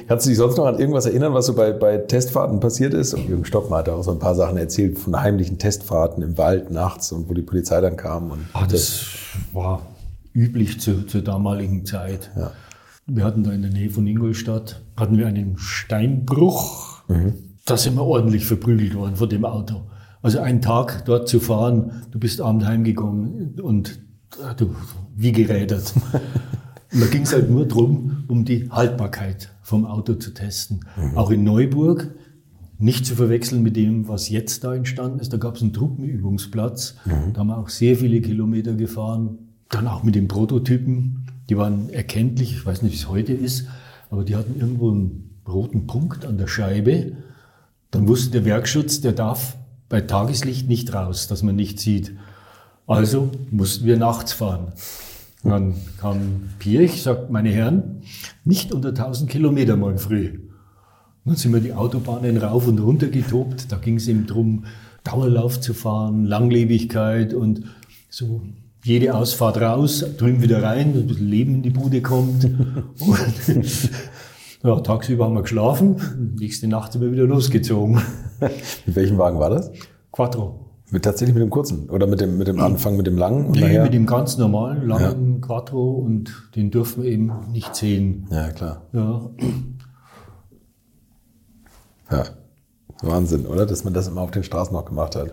[0.08, 3.12] Kannst du dich sonst noch an irgendwas erinnern, was so bei, bei Testfahrten passiert ist?
[3.14, 6.70] Und Jürgen Stockmann hat auch so ein paar Sachen erzählt von heimlichen Testfahrten im Wald
[6.70, 8.30] nachts und wo die Polizei dann kam.
[8.30, 9.06] Und Ah, das
[9.52, 9.82] war
[10.32, 12.30] üblich zu, zur damaligen Zeit.
[12.36, 12.52] Ja.
[13.06, 17.02] Wir hatten da in der Nähe von Ingolstadt, hatten wir einen Steinbruch.
[17.66, 19.82] Da sind wir ordentlich verprügelt worden von dem Auto.
[20.22, 23.98] Also einen Tag dort zu fahren, du bist abends heimgekommen und
[24.42, 24.74] äh, du,
[25.14, 25.92] wie gerädert.
[26.92, 30.80] Und da ging es halt nur drum, um die Haltbarkeit vom Auto zu testen.
[31.14, 32.10] Auch in Neuburg,
[32.78, 35.32] nicht zu verwechseln mit dem, was jetzt da entstanden ist.
[35.32, 36.96] Da gab es einen Truppenübungsplatz.
[37.34, 39.38] Da haben wir auch sehr viele Kilometer gefahren.
[39.68, 41.23] Dann auch mit den Prototypen.
[41.48, 42.52] Die waren erkenntlich.
[42.52, 43.66] Ich weiß nicht, wie es heute ist.
[44.10, 47.12] Aber die hatten irgendwo einen roten Punkt an der Scheibe.
[47.90, 49.56] Dann wusste der Werkschutz, der darf
[49.88, 52.12] bei Tageslicht nicht raus, dass man nicht sieht.
[52.86, 54.72] Also mussten wir nachts fahren.
[55.42, 58.02] Dann kam Pirch, sagt, meine Herren,
[58.44, 60.40] nicht unter 1000 Kilometer morgen früh.
[61.24, 63.70] Dann sind wir die Autobahnen rauf und runter getobt.
[63.70, 64.64] Da ging es eben drum,
[65.04, 67.64] Dauerlauf zu fahren, Langlebigkeit und
[68.08, 68.42] so
[68.84, 72.44] jede Ausfahrt raus, drüben wieder rein, dass ein bisschen Leben in die Bude kommt.
[73.00, 73.90] Und
[74.62, 78.00] ja, tagsüber haben wir geschlafen, nächste Nacht sind wir wieder losgezogen.
[78.40, 79.70] mit welchem Wagen war das?
[80.12, 80.60] Quattro.
[80.90, 83.46] Mit, tatsächlich mit dem kurzen oder mit dem, mit dem Anfang mit dem langen?
[83.46, 85.46] Und nee, mit dem ganz normalen langen ja.
[85.46, 88.28] Quattro und den dürfen wir eben nicht sehen.
[88.30, 88.82] Ja, klar.
[88.92, 89.30] Ja.
[92.12, 92.24] Ja,
[93.02, 93.64] Wahnsinn, oder?
[93.64, 95.32] Dass man das immer auf den Straßen noch gemacht hat.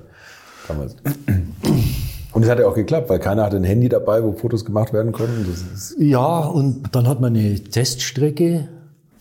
[0.67, 0.95] Damals.
[2.33, 4.93] Und es hat ja auch geklappt, weil keiner hatte ein Handy dabei, wo Fotos gemacht
[4.93, 5.45] werden konnten.
[5.97, 8.69] ja, und dann hat man eine Teststrecke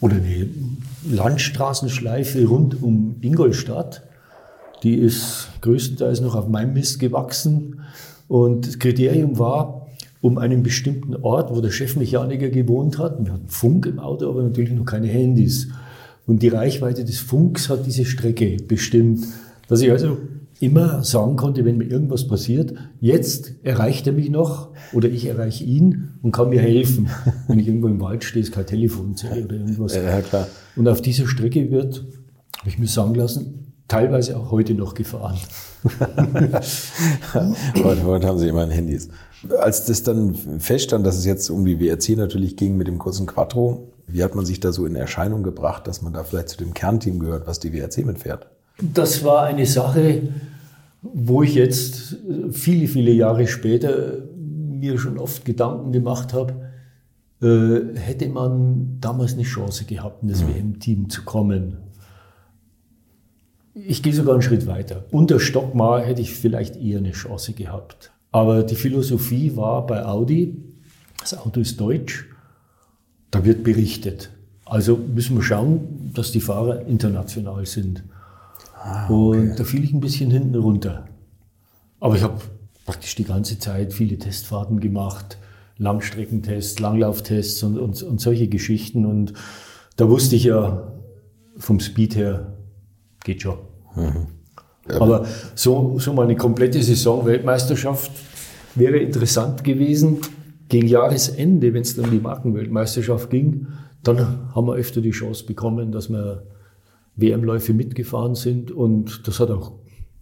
[0.01, 0.49] oder eine
[1.11, 4.03] Landstraßenschleife rund um Ingolstadt.
[4.83, 7.81] Die ist größtenteils noch auf meinem Mist gewachsen.
[8.29, 9.88] Und das Kriterium war,
[10.20, 14.42] um einen bestimmten Ort, wo der Chefmechaniker gewohnt hat, wir hatten Funk im Auto, aber
[14.42, 15.68] natürlich noch keine Handys.
[16.27, 19.25] Und die Reichweite des Funks hat diese Strecke bestimmt.
[19.68, 20.18] Dass ich also
[20.61, 25.64] immer sagen konnte, wenn mir irgendwas passiert, jetzt erreicht er mich noch oder ich erreiche
[25.64, 27.09] ihn und kann mir helfen.
[27.49, 29.94] wenn ich irgendwo im Wald stehe, ist kein Telefonzelle oder irgendwas.
[29.94, 30.46] Ja, klar.
[30.77, 32.05] Und auf dieser Strecke wird,
[32.59, 35.38] habe ich mir sagen lassen, teilweise auch heute noch gefahren.
[37.83, 39.09] heute, heute haben sie immer Handys.
[39.59, 43.25] Als das dann feststand, dass es jetzt um die WRC natürlich ging mit dem kurzen
[43.25, 46.59] Quattro, wie hat man sich da so in Erscheinung gebracht, dass man da vielleicht zu
[46.59, 48.49] dem Kernteam gehört, was die WRC mitfährt?
[48.83, 50.23] Das war eine Sache,
[51.03, 52.16] wo ich jetzt
[52.53, 56.55] viele, viele Jahre später mir schon oft Gedanken gemacht habe,
[57.43, 60.55] äh, hätte man damals eine Chance gehabt, in das mhm.
[60.55, 61.79] WM-Team zu kommen.
[63.75, 65.05] Ich gehe sogar einen Schritt weiter.
[65.11, 68.12] Unter Stockmar hätte ich vielleicht eher eine Chance gehabt.
[68.33, 70.57] Aber die Philosophie war bei Audi,
[71.21, 72.27] das Auto ist deutsch,
[73.31, 74.31] da wird berichtet.
[74.64, 78.05] Also müssen wir schauen, dass die Fahrer international sind.
[78.83, 79.12] Ah, okay.
[79.12, 81.07] Und da fiel ich ein bisschen hinten runter.
[82.01, 82.40] Aber ich habe
[82.87, 85.38] praktisch die ganze Zeit viele Testfahrten gemacht,
[85.77, 89.05] Langstreckentests, Langlauftests und, und, und solche Geschichten.
[89.05, 89.35] Und
[89.97, 90.93] da wusste ich ja,
[91.59, 92.57] vom Speed her
[93.23, 93.59] geht schon.
[93.95, 94.27] Mhm.
[94.88, 95.01] Ja.
[95.01, 98.11] Aber so, so mal eine komplette Saison Weltmeisterschaft
[98.75, 100.19] wäre interessant gewesen.
[100.69, 103.66] Gegen Jahresende, wenn es dann die Markenweltmeisterschaft ging,
[104.03, 106.45] dann haben wir öfter die Chance bekommen, dass wir
[107.20, 109.72] WM-Läufe mitgefahren sind und das hat auch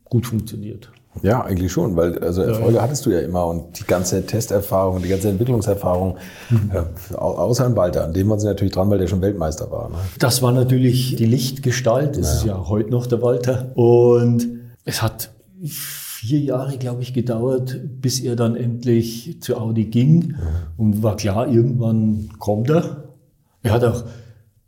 [0.04, 0.90] gut funktioniert.
[1.22, 2.82] Ja, eigentlich schon, weil also Erfolge ja.
[2.82, 6.16] hattest du ja immer und die ganze Testerfahrung, die ganze Entwicklungserfahrung,
[6.50, 6.70] mhm.
[6.72, 9.88] äh, außer an Walter, an dem waren sie natürlich dran, weil der schon Weltmeister war.
[9.88, 9.96] Ne?
[10.18, 12.36] Das war natürlich die Lichtgestalt, das ja.
[12.36, 14.46] ist ja heute noch der Walter und
[14.84, 15.30] es hat
[15.64, 20.36] vier Jahre, glaube ich, gedauert, bis er dann endlich zu Audi ging mhm.
[20.76, 23.14] und war klar, irgendwann kommt er.
[23.62, 24.04] Er hat auch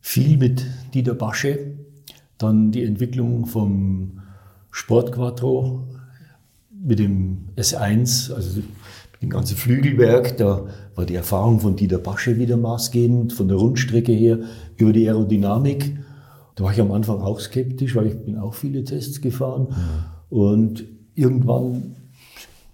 [0.00, 0.64] viel mit
[0.94, 1.76] Dieter Basche
[2.42, 4.20] dann die Entwicklung vom
[4.70, 5.84] Sportquattro
[6.82, 12.38] mit dem S1, also mit dem ganzen Flügelwerk, da war die Erfahrung von Dieter Basche
[12.38, 14.38] wieder maßgebend, von der Rundstrecke her,
[14.76, 15.98] über die Aerodynamik.
[16.54, 19.68] Da war ich am Anfang auch skeptisch, weil ich bin auch viele Tests gefahren.
[20.30, 21.96] Und irgendwann,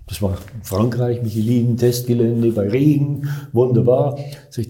[0.07, 4.17] das war Frankreich, Michelin, Testgelände bei Regen, wunderbar.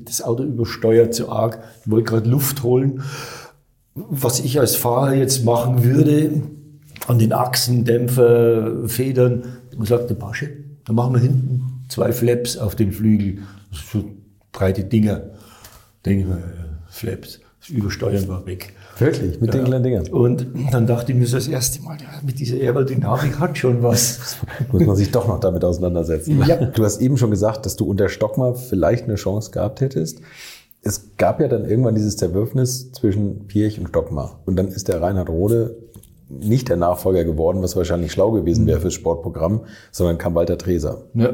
[0.06, 3.02] Das Auto übersteuert zu arg, ich wollte gerade Luft holen
[3.96, 6.42] was ich als Fahrer jetzt machen würde,
[7.06, 9.44] an den Achsen, Dämpfer, Federn,
[9.76, 10.50] man sagt, der Pasche,
[10.84, 13.38] da machen wir hinten zwei Flaps auf den Flügel,
[13.70, 14.04] so
[14.52, 15.22] breite Dinger.
[16.04, 16.42] Denke ich mir,
[16.88, 18.74] Flaps, das Übersteuern war weg.
[18.98, 19.60] Wirklich, mit ja.
[19.60, 20.08] den kleinen Dingern.
[20.08, 23.82] Und dann dachte ich mir so das erste Mal, ja, mit dieser Aerodynamik hat schon
[23.82, 24.36] was.
[24.72, 26.42] Muss man sich doch noch damit auseinandersetzen.
[26.46, 26.56] Ja.
[26.56, 30.20] Du hast eben schon gesagt, dass du unter Stockmar vielleicht eine Chance gehabt hättest
[30.86, 34.40] es gab ja dann irgendwann dieses Zerwürfnis zwischen Pirch und Stockmar.
[34.46, 35.76] Und dann ist der Reinhard Rode
[36.28, 41.02] nicht der Nachfolger geworden, was wahrscheinlich schlau gewesen wäre fürs Sportprogramm, sondern kam Walter Treser.
[41.14, 41.32] Ja.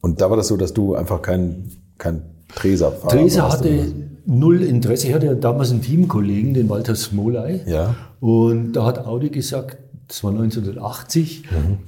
[0.00, 2.22] Und da war das so, dass du einfach kein, kein
[2.54, 3.92] Treser-Fahrer Treser hatte
[4.24, 5.08] null Interesse.
[5.08, 7.60] Ich hatte ja damals einen Teamkollegen, den Walter Smolay.
[7.66, 7.94] Ja.
[8.20, 9.78] Und da hat Audi gesagt,
[10.08, 11.78] das war 1980, mhm.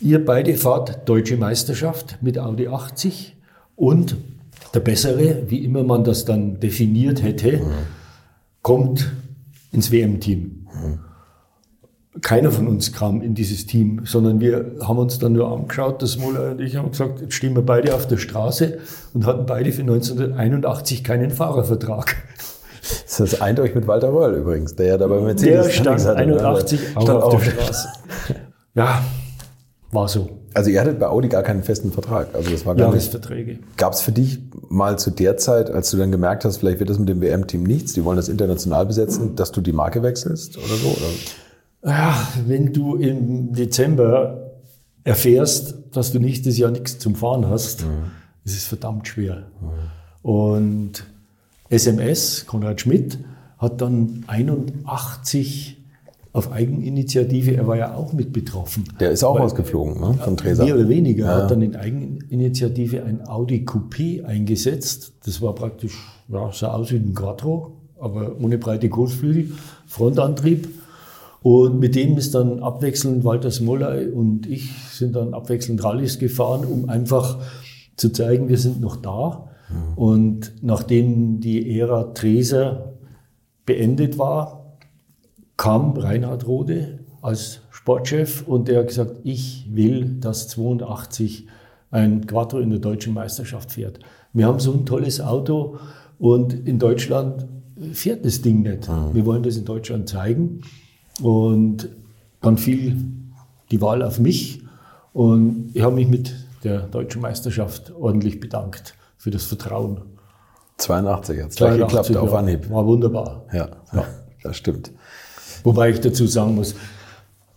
[0.00, 3.36] ihr beide fahrt Deutsche Meisterschaft mit Audi 80
[3.76, 4.16] und
[4.74, 7.70] der Bessere, wie immer man das dann definiert hätte, mhm.
[8.62, 9.12] kommt
[9.70, 10.66] ins WM-Team.
[10.72, 10.98] Mhm.
[12.20, 16.18] Keiner von uns kam in dieses Team, sondern wir haben uns dann nur angeschaut, das
[16.18, 18.78] Muller und ich haben gesagt, jetzt stehen wir beide auf der Straße
[19.14, 22.16] und hatten beide für 1981 keinen Fahrervertrag.
[22.82, 26.16] Das ist eindeutig mit Walter Röhrl übrigens, der ja dabei mit Mercedes Der stand hatte,
[26.16, 27.88] 81 stand auf, auf der Straße.
[28.74, 29.02] ja,
[29.90, 30.41] war so.
[30.54, 32.34] Also ihr hattet bei Audi gar keinen festen Vertrag.
[32.34, 33.58] Also das war gar Jahresverträge.
[33.76, 34.38] Gab es für dich
[34.68, 37.62] mal zu der Zeit, als du dann gemerkt hast, vielleicht wird das mit dem WM-Team
[37.62, 40.88] nichts, die wollen das international besetzen, dass du die Marke wechselst oder so?
[40.88, 41.92] Oder?
[41.92, 44.52] Ja, wenn du im Dezember
[45.04, 48.10] erfährst, dass du nächstes Jahr nichts zum Fahren hast, mhm.
[48.44, 49.46] ist es verdammt schwer.
[49.60, 50.30] Mhm.
[50.30, 51.04] Und
[51.68, 53.18] SMS, Konrad Schmidt,
[53.58, 55.81] hat dann 81
[56.32, 58.84] auf Eigeninitiative, er war ja auch mit betroffen.
[59.00, 60.64] Der ist auch rausgeflogen ne, von Tresa.
[60.64, 61.26] Mehr oder weniger.
[61.26, 65.12] Er hat dann in Eigeninitiative ein Audi Coupé eingesetzt.
[65.26, 65.94] Das war praktisch,
[66.28, 69.52] ja, sah aus wie ein Quattro, aber ohne breite Kotflügel,
[69.86, 70.68] Frontantrieb.
[71.42, 76.64] Und mit dem ist dann abwechselnd Walter Smolley und ich sind dann abwechselnd Rallyes gefahren,
[76.64, 77.40] um einfach
[77.96, 79.50] zu zeigen, wir sind noch da.
[79.68, 79.98] Mhm.
[79.98, 82.94] Und nachdem die Ära Treser
[83.66, 84.61] beendet war,
[85.62, 91.46] kam Reinhard Rode als Sportchef und der hat gesagt, ich will, dass 82
[91.92, 94.00] ein Quattro in der deutschen Meisterschaft fährt.
[94.32, 95.78] Wir haben so ein tolles Auto
[96.18, 97.46] und in Deutschland
[97.92, 98.88] fährt das Ding nicht.
[98.88, 99.14] Mhm.
[99.14, 100.62] Wir wollen das in Deutschland zeigen
[101.22, 101.88] und
[102.40, 102.96] dann fiel
[103.70, 104.64] die Wahl auf mich
[105.12, 110.00] und ich habe mich mit der deutschen Meisterschaft ordentlich bedankt für das Vertrauen.
[110.78, 112.68] 82 hat es gleich geklappt auf Anhieb.
[112.68, 113.44] War wunderbar.
[113.52, 114.04] Ja, ja,
[114.42, 114.90] das stimmt.
[115.64, 116.74] Wobei ich dazu sagen muss,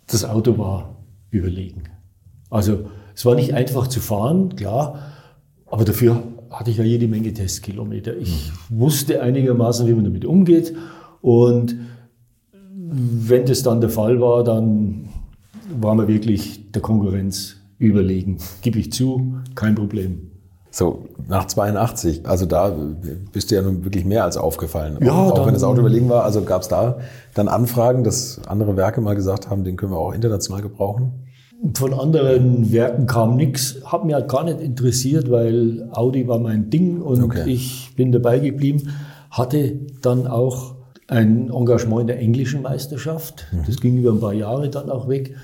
[0.06, 0.96] das Auto war
[1.30, 1.84] überlegen.
[2.50, 5.00] Also es war nicht einfach zu fahren, klar,
[5.66, 8.16] aber dafür hatte ich ja jede Menge Testkilometer.
[8.16, 10.74] Ich wusste einigermaßen, wie man damit umgeht
[11.20, 11.76] und
[12.88, 15.08] wenn das dann der Fall war, dann
[15.80, 18.38] war man wirklich der Konkurrenz überlegen.
[18.62, 20.30] Gib ich zu, kein Problem.
[20.76, 22.76] So, nach 82, also da
[23.32, 24.98] bist du ja nun wirklich mehr als aufgefallen.
[25.00, 26.98] Ja, auch dann, wenn das Auto überlegen war, also gab es da
[27.32, 31.12] dann Anfragen, dass andere Werke mal gesagt haben, den können wir auch international gebrauchen?
[31.72, 36.68] Von anderen Werken kam nichts, hat mich halt gar nicht interessiert, weil Audi war mein
[36.68, 37.44] Ding und okay.
[37.46, 38.90] ich bin dabei geblieben.
[39.30, 40.74] Hatte dann auch
[41.08, 43.46] ein Engagement in der englischen Meisterschaft.
[43.50, 43.62] Mhm.
[43.66, 45.36] Das ging über ein paar Jahre dann auch weg.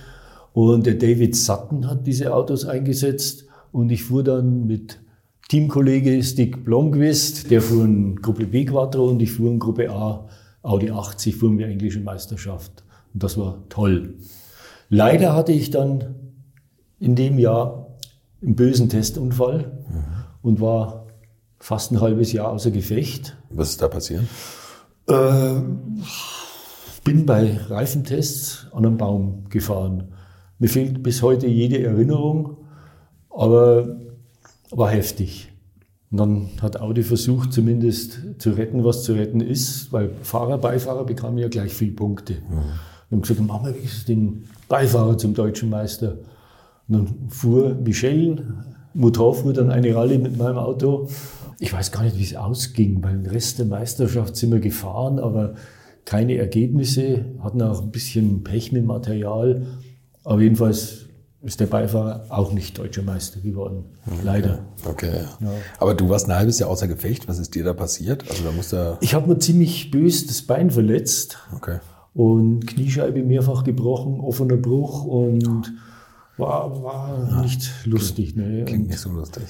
[0.52, 4.98] Und der David Sutton hat diese Autos eingesetzt und ich fuhr dann mit
[5.52, 10.26] Teamkollege Stick Blomqvist, der fuhr in Gruppe B Quattro und ich fuhr in Gruppe A
[10.62, 12.82] Audi 80, fuhren wir englische Meisterschaft.
[13.12, 14.14] Und das war toll.
[14.88, 16.14] Leider hatte ich dann
[16.98, 17.98] in dem Jahr
[18.40, 20.04] einen bösen Testunfall mhm.
[20.40, 21.08] und war
[21.58, 23.36] fast ein halbes Jahr außer Gefecht.
[23.50, 24.22] Was ist da passiert?
[25.06, 25.60] Äh,
[27.04, 30.14] bin bei Reifentests an einem Baum gefahren.
[30.58, 32.56] Mir fehlt bis heute jede Erinnerung,
[33.28, 33.98] aber
[34.72, 35.52] war heftig.
[36.10, 41.04] Und dann hat Audi versucht, zumindest zu retten, was zu retten ist, weil Fahrer, Beifahrer
[41.04, 42.34] bekamen ja gleich viele Punkte.
[42.34, 42.56] Mhm.
[43.10, 46.18] Und haben gesagt, machen wir wenigstens den Beifahrer zum deutschen Meister.
[46.88, 48.44] Und dann fuhr Michel,
[48.94, 51.08] Motor fuhr dann eine Rallye mit meinem Auto.
[51.58, 55.18] Ich weiß gar nicht, wie es ausging, weil den Rest der Meisterschaft sind wir gefahren,
[55.18, 55.54] aber
[56.04, 59.66] keine Ergebnisse, hatten auch ein bisschen Pech mit Material.
[60.24, 61.01] Aber jedenfalls
[61.42, 63.84] ist der Beifahrer auch nicht deutscher Meister geworden.
[64.06, 64.16] Okay.
[64.22, 64.64] Leider.
[64.84, 65.24] Okay.
[65.40, 65.52] Ja.
[65.78, 67.28] Aber du warst ein halbes Jahr außer Gefecht.
[67.28, 68.28] Was ist dir da passiert?
[68.30, 71.38] Also da musste ich habe mir ziemlich bös das Bein verletzt.
[71.54, 71.80] Okay.
[72.14, 75.72] Und Kniescheibe mehrfach gebrochen, offener Bruch und
[76.36, 77.42] war, war ja.
[77.42, 78.36] nicht lustig.
[78.36, 78.64] Ne?
[78.64, 79.44] Klingt nicht so lustig.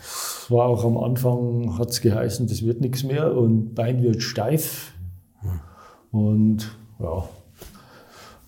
[0.00, 4.22] Es war auch am Anfang, hat es geheißen, das wird nichts mehr und Bein wird
[4.22, 4.92] steif.
[5.40, 5.60] Hm.
[6.12, 7.28] Und ja,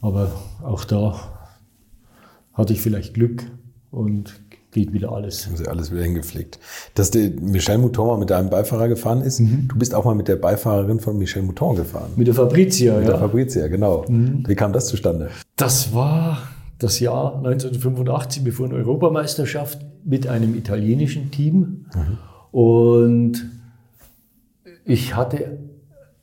[0.01, 0.31] aber
[0.63, 1.36] auch da
[2.57, 3.45] hatte ich vielleicht Glück
[3.91, 4.41] und
[4.73, 5.47] geht wieder alles.
[5.47, 6.59] Haben Sie alles wieder hingepflegt.
[6.95, 9.69] Dass der Michel Mouton mal mit deinem Beifahrer gefahren ist, mhm.
[9.69, 12.11] du bist auch mal mit der Beifahrerin von Michel Mouton gefahren.
[12.17, 13.11] Mit der Fabrizia, mit ja.
[13.11, 14.05] der Fabrizia, genau.
[14.09, 14.45] Mhm.
[14.47, 15.31] Wie kam das zustande?
[15.57, 16.39] Das war
[16.79, 21.87] das Jahr 1985, bevor eine Europameisterschaft mit einem italienischen Team.
[21.95, 22.19] Mhm.
[22.59, 23.51] Und
[24.85, 25.59] ich hatte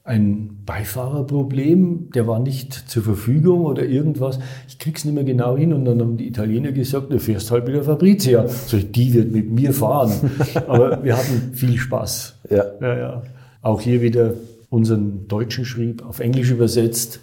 [0.05, 4.37] ein Beifahrerproblem, der war nicht zur Verfügung oder irgendwas.
[4.67, 7.65] Ich krieg's nicht mehr genau hin und dann haben die Italiener gesagt, du fährst halt
[7.65, 8.45] mit der Fabrizia.
[8.47, 10.11] So, die wird mit mir fahren.
[10.67, 12.35] Aber wir hatten viel Spaß.
[12.49, 12.65] Ja.
[12.81, 13.23] Ja, ja.
[13.61, 14.33] Auch hier wieder
[14.69, 17.21] unseren deutschen Schrieb auf Englisch übersetzt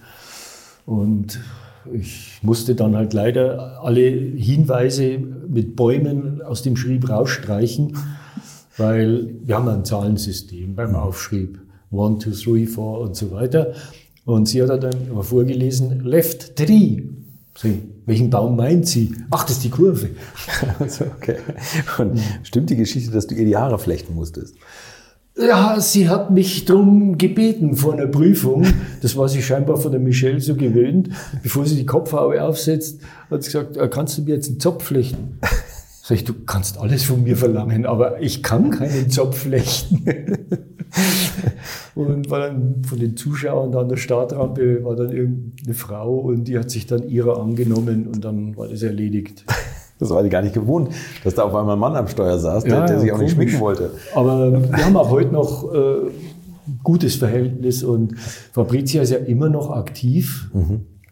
[0.87, 1.39] und
[1.93, 7.97] ich musste dann halt leider alle Hinweise mit Bäumen aus dem Schrieb rausstreichen,
[8.77, 11.59] weil wir haben ein Zahlensystem beim Aufschrieb.
[11.91, 13.75] One, two, three, four und so weiter.
[14.25, 17.03] Und sie hat dann immer vorgelesen, left three.
[17.59, 19.15] Sie, welchen Baum meint sie?
[19.31, 20.11] Ach, das ist die Kurve.
[20.79, 21.37] Also, okay.
[21.99, 24.55] Und stimmt die Geschichte, dass du ihr die Haare flechten musstest?
[25.37, 28.67] Ja, sie hat mich darum gebeten vor einer Prüfung.
[29.01, 31.11] Das war sie scheinbar von der Michelle so gewöhnt.
[31.43, 34.85] Bevor sie die Kopfhaube aufsetzt, hat sie gesagt, äh, kannst du mir jetzt einen Zopf
[34.85, 35.39] flechten?
[36.03, 40.05] Sag ich, du kannst alles von mir verlangen, aber ich kann keinen Zopf flechten.
[41.95, 46.45] und war dann von den Zuschauern da an der Startrampe war dann irgendeine Frau und
[46.45, 49.45] die hat sich dann ihrer angenommen und dann war das erledigt.
[50.01, 52.65] Das war die gar nicht gewohnt, dass da auf einmal ein Mann am Steuer saß,
[52.65, 53.37] der, ja, der sich auch komisch.
[53.37, 53.91] nicht schminken wollte.
[54.15, 56.11] Aber wir haben auch heute noch äh,
[56.83, 60.51] gutes Verhältnis und Fabrizia ist ja immer noch aktiv.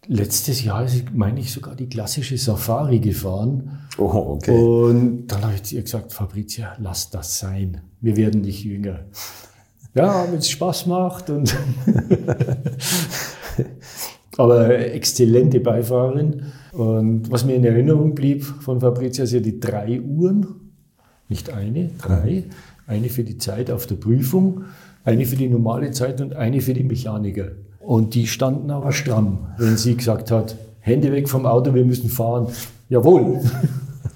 [0.06, 3.80] Letztes Jahr ist, meine ich, sogar die klassische Safari gefahren.
[3.98, 4.56] Oh, okay.
[4.56, 7.82] Und dann habe ich zu ihr gesagt, Fabrizia, lass das sein.
[8.00, 9.00] Wir werden nicht jünger.
[9.98, 11.30] Ja, wenn es Spaß macht.
[11.30, 11.56] Und
[14.36, 16.42] Aber exzellente Beifahrerin.
[16.72, 20.46] Und was mir in Erinnerung blieb von Fabrizia, ist ja die drei Uhren.
[21.28, 22.44] Nicht eine, drei.
[22.86, 24.64] Eine für die Zeit auf der Prüfung,
[25.04, 27.48] eine für die normale Zeit und eine für die Mechaniker.
[27.80, 32.08] Und die standen aber stramm, wenn sie gesagt hat, Hände weg vom Auto, wir müssen
[32.08, 32.46] fahren.
[32.88, 33.40] Jawohl.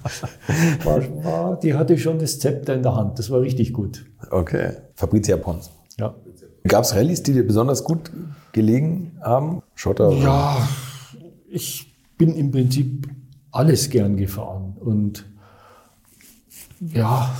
[0.83, 3.17] War, war, die hatte schon das Zepter in der Hand.
[3.19, 4.05] Das war richtig gut.
[4.31, 4.73] Okay.
[4.95, 5.69] Fabrizia Pons.
[5.99, 6.13] Ja.
[6.67, 8.11] Gab es Rallyes, die dir besonders gut
[8.51, 9.61] gelegen haben?
[9.75, 10.09] Schotter?
[10.09, 10.67] oder- Ja,
[11.49, 13.07] ich bin im Prinzip
[13.51, 14.75] alles gern gefahren.
[14.79, 15.25] Und
[16.79, 17.33] ja,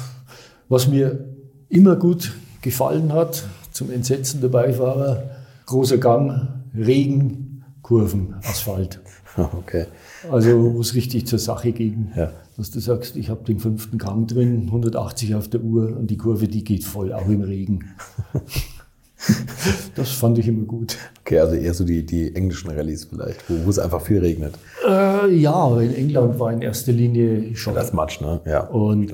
[0.70, 1.26] was mir
[1.70, 5.24] immer gut gefallen hat, zum Entsetzen der Beifahrer,
[5.66, 9.00] großer Gang, Regen, Kurven, Asphalt.
[9.36, 9.88] Okay.
[10.32, 12.12] Also wo es richtig zur Sache ging.
[12.16, 12.30] Ja.
[12.56, 16.18] Dass du sagst, ich habe den fünften Gang drin, 180 auf der Uhr und die
[16.18, 17.96] Kurve, die geht voll, auch im Regen.
[19.96, 20.98] das fand ich immer gut.
[21.22, 24.54] Okay, also eher so die, die englischen Rallyes vielleicht, wo, wo es einfach viel regnet.
[24.88, 27.80] Äh, ja, in England war in erster Linie Schotter.
[27.80, 28.42] Das Matsch, ne?
[28.46, 28.68] Ja.
[28.68, 29.14] Und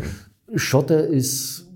[0.56, 1.68] Schotter ist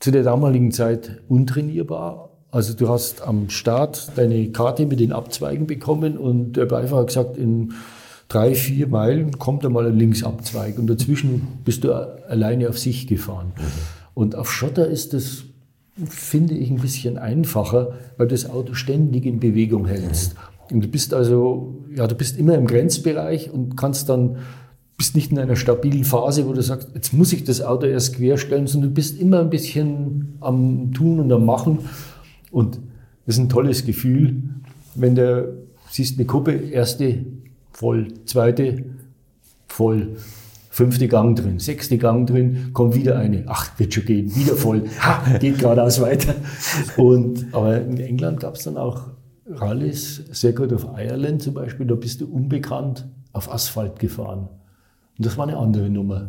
[0.00, 2.30] zu der damaligen Zeit untrainierbar.
[2.50, 7.08] Also du hast am Start deine Karte mit den Abzweigen bekommen und der Beifahrer hat
[7.08, 7.74] gesagt, in
[8.28, 13.52] drei, vier Meilen kommt einmal ein Linksabzweig und dazwischen bist du alleine auf sich gefahren.
[14.14, 15.44] Und auf Schotter ist das,
[16.04, 20.34] finde ich, ein bisschen einfacher, weil du das Auto ständig in Bewegung hältst.
[20.70, 24.38] Und du bist also, ja, du bist immer im Grenzbereich und kannst dann
[24.96, 28.16] bist nicht in einer stabilen Phase, wo du sagst, jetzt muss ich das Auto erst
[28.16, 31.80] querstellen, sondern du bist immer ein bisschen am Tun und am Machen.
[32.50, 32.80] Und
[33.26, 34.42] das ist ein tolles Gefühl,
[34.94, 37.26] wenn du siehst eine Kuppe, erste
[37.76, 38.84] voll, zweite
[39.68, 40.16] voll,
[40.70, 44.84] fünfte Gang drin, sechste Gang drin, kommt wieder eine, ach, wird schon gehen, wieder voll,
[45.00, 46.34] ha, geht geradeaus weiter.
[46.96, 49.08] Und, aber in England gab es dann auch
[49.48, 54.48] Rallyes, Circuit of Ireland zum Beispiel, da bist du unbekannt auf Asphalt gefahren.
[55.18, 56.28] Und das war eine andere Nummer.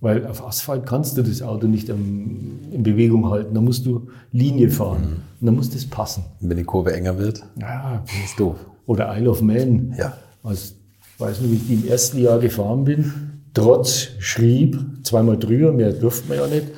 [0.00, 3.54] Weil auf Asphalt kannst du das Auto nicht ähm, in Bewegung halten.
[3.54, 5.22] Da musst du Linie fahren.
[5.40, 6.24] Und dann muss das passen.
[6.40, 8.56] Und wenn die Kurve enger wird, Ja, ist doof.
[8.86, 9.94] oder Isle of Man.
[9.96, 10.12] Ja.
[10.42, 10.74] Also,
[11.14, 13.12] ich weiß nicht, wie ich die im ersten Jahr gefahren bin.
[13.54, 16.68] Trotz schrieb, zweimal drüber, mehr durfte man ja nicht.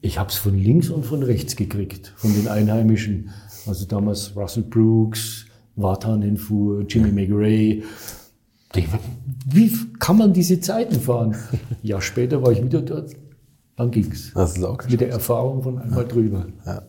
[0.00, 3.30] Ich habe es von links und von rechts gekriegt, von den Einheimischen.
[3.66, 5.46] Also damals Russell Brooks,
[5.76, 7.82] Vatanen fuhr, Jimmy McRae.
[9.46, 11.34] Wie kann man diese Zeiten fahren?
[11.52, 13.12] Ein Jahr später war ich wieder dort,
[13.76, 14.32] dann ging's.
[14.34, 16.46] Das ist auch Mit der Erfahrung von einmal drüber.
[16.64, 16.82] Ja.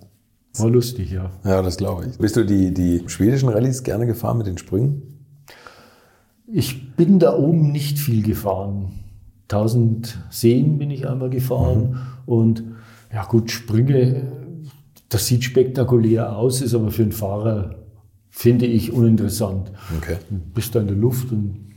[0.58, 1.32] War lustig, ja.
[1.46, 2.18] ja, das glaube ich.
[2.18, 5.17] Bist du die, die schwedischen Rallyes gerne gefahren mit den Sprüngen?
[6.50, 8.94] Ich bin da oben nicht viel gefahren.
[9.50, 12.64] 1000 Seen bin ich einmal gefahren und
[13.14, 14.32] ja gut, Sprünge,
[15.10, 17.76] das sieht spektakulär aus, ist aber für einen Fahrer,
[18.30, 19.72] finde ich, uninteressant.
[19.98, 20.18] Okay.
[20.30, 21.68] Du bist da in der Luft und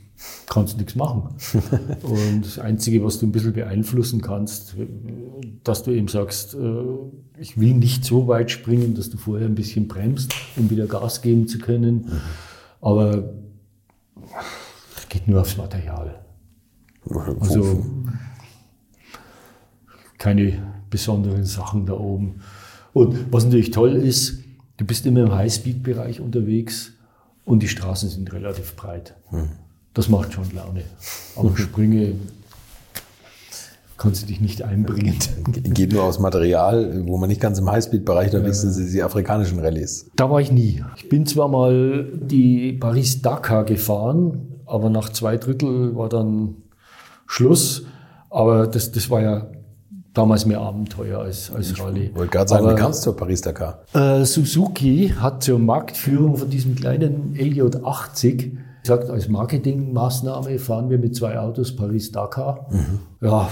[0.47, 1.35] kannst nichts machen.
[2.03, 4.75] und das Einzige, was du ein bisschen beeinflussen kannst,
[5.63, 6.83] dass du eben sagst, äh,
[7.39, 11.21] ich will nicht so weit springen, dass du vorher ein bisschen bremst, um wieder Gas
[11.21, 12.11] geben zu können.
[12.81, 13.33] Aber
[14.25, 14.60] es
[15.11, 16.21] geht nur aufs Material.
[17.39, 17.85] Also
[20.17, 20.53] keine
[20.89, 22.41] besonderen Sachen da oben.
[22.93, 24.39] Und was natürlich toll ist,
[24.77, 26.93] du bist immer im Highspeed-Bereich unterwegs
[27.43, 29.15] und die Straßen sind relativ breit.
[29.93, 30.83] Das macht schon Laune.
[31.35, 32.13] Aber Sprünge
[33.97, 35.17] kannst du dich nicht einbringen.
[35.73, 39.59] Geht nur aus Material, wo man nicht ganz im Highspeed-Bereich unterwegs ist, ist die afrikanischen
[39.59, 40.09] Rallyes.
[40.15, 40.83] Da war ich nie.
[40.95, 46.55] Ich bin zwar mal die Paris-Dakar gefahren, aber nach zwei Drittel war dann
[47.27, 47.83] Schluss.
[48.29, 49.47] Aber das, das war ja
[50.13, 52.05] damals mehr Abenteuer als, als Rallye.
[52.05, 53.83] Ich wollte gerade sagen, Aber- wie kam es zur Paris-Dakar?
[53.93, 61.15] Äh, Suzuki hat zur Marktführung von diesem kleinen LJ80 gesagt, als Marketingmaßnahme fahren wir mit
[61.15, 62.67] zwei Autos Paris-Dakar.
[63.21, 63.49] Ja,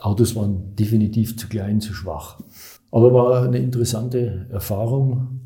[0.00, 2.38] Autos waren definitiv zu klein, zu schwach.
[2.90, 5.40] Aber war eine interessante Erfahrung,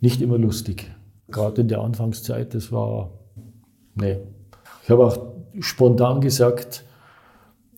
[0.00, 0.90] nicht immer lustig.
[1.28, 3.10] Gerade in der Anfangszeit, das war,
[3.94, 4.18] nee.
[4.82, 5.16] Ich habe auch
[5.60, 6.84] spontan gesagt,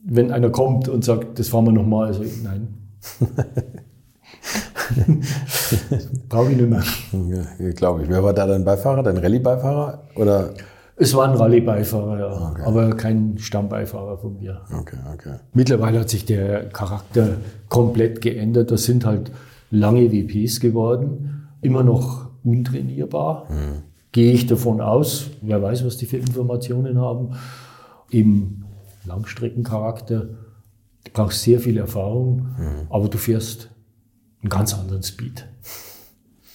[0.05, 2.69] wenn einer kommt und sagt, das fahren wir nochmal, also nein.
[6.29, 6.85] Brauche ich nicht mehr.
[7.59, 8.09] Ja, glaube ich.
[8.09, 9.03] Wer war da dein Beifahrer?
[9.03, 10.05] Dein Rallye-Beifahrer?
[10.15, 10.55] Oder?
[10.97, 14.63] Es war ein Rallye-Beifahrer, ja, aber kein Stammbeifahrer von mir.
[14.73, 15.35] Okay, okay.
[15.53, 17.37] Mittlerweile hat sich der Charakter
[17.69, 18.71] komplett geändert.
[18.71, 19.31] Das sind halt
[19.71, 23.47] lange WPs geworden, immer noch untrainierbar.
[23.51, 23.83] Mhm.
[24.17, 27.37] Gehe ich davon aus, wer weiß, was die für Informationen haben,
[28.09, 28.65] im
[29.05, 30.21] Langstreckencharakter.
[31.05, 32.87] Du brauchst sehr viel Erfahrung, mhm.
[32.89, 33.69] aber du fährst
[34.41, 35.47] einen ganz anderen Speed.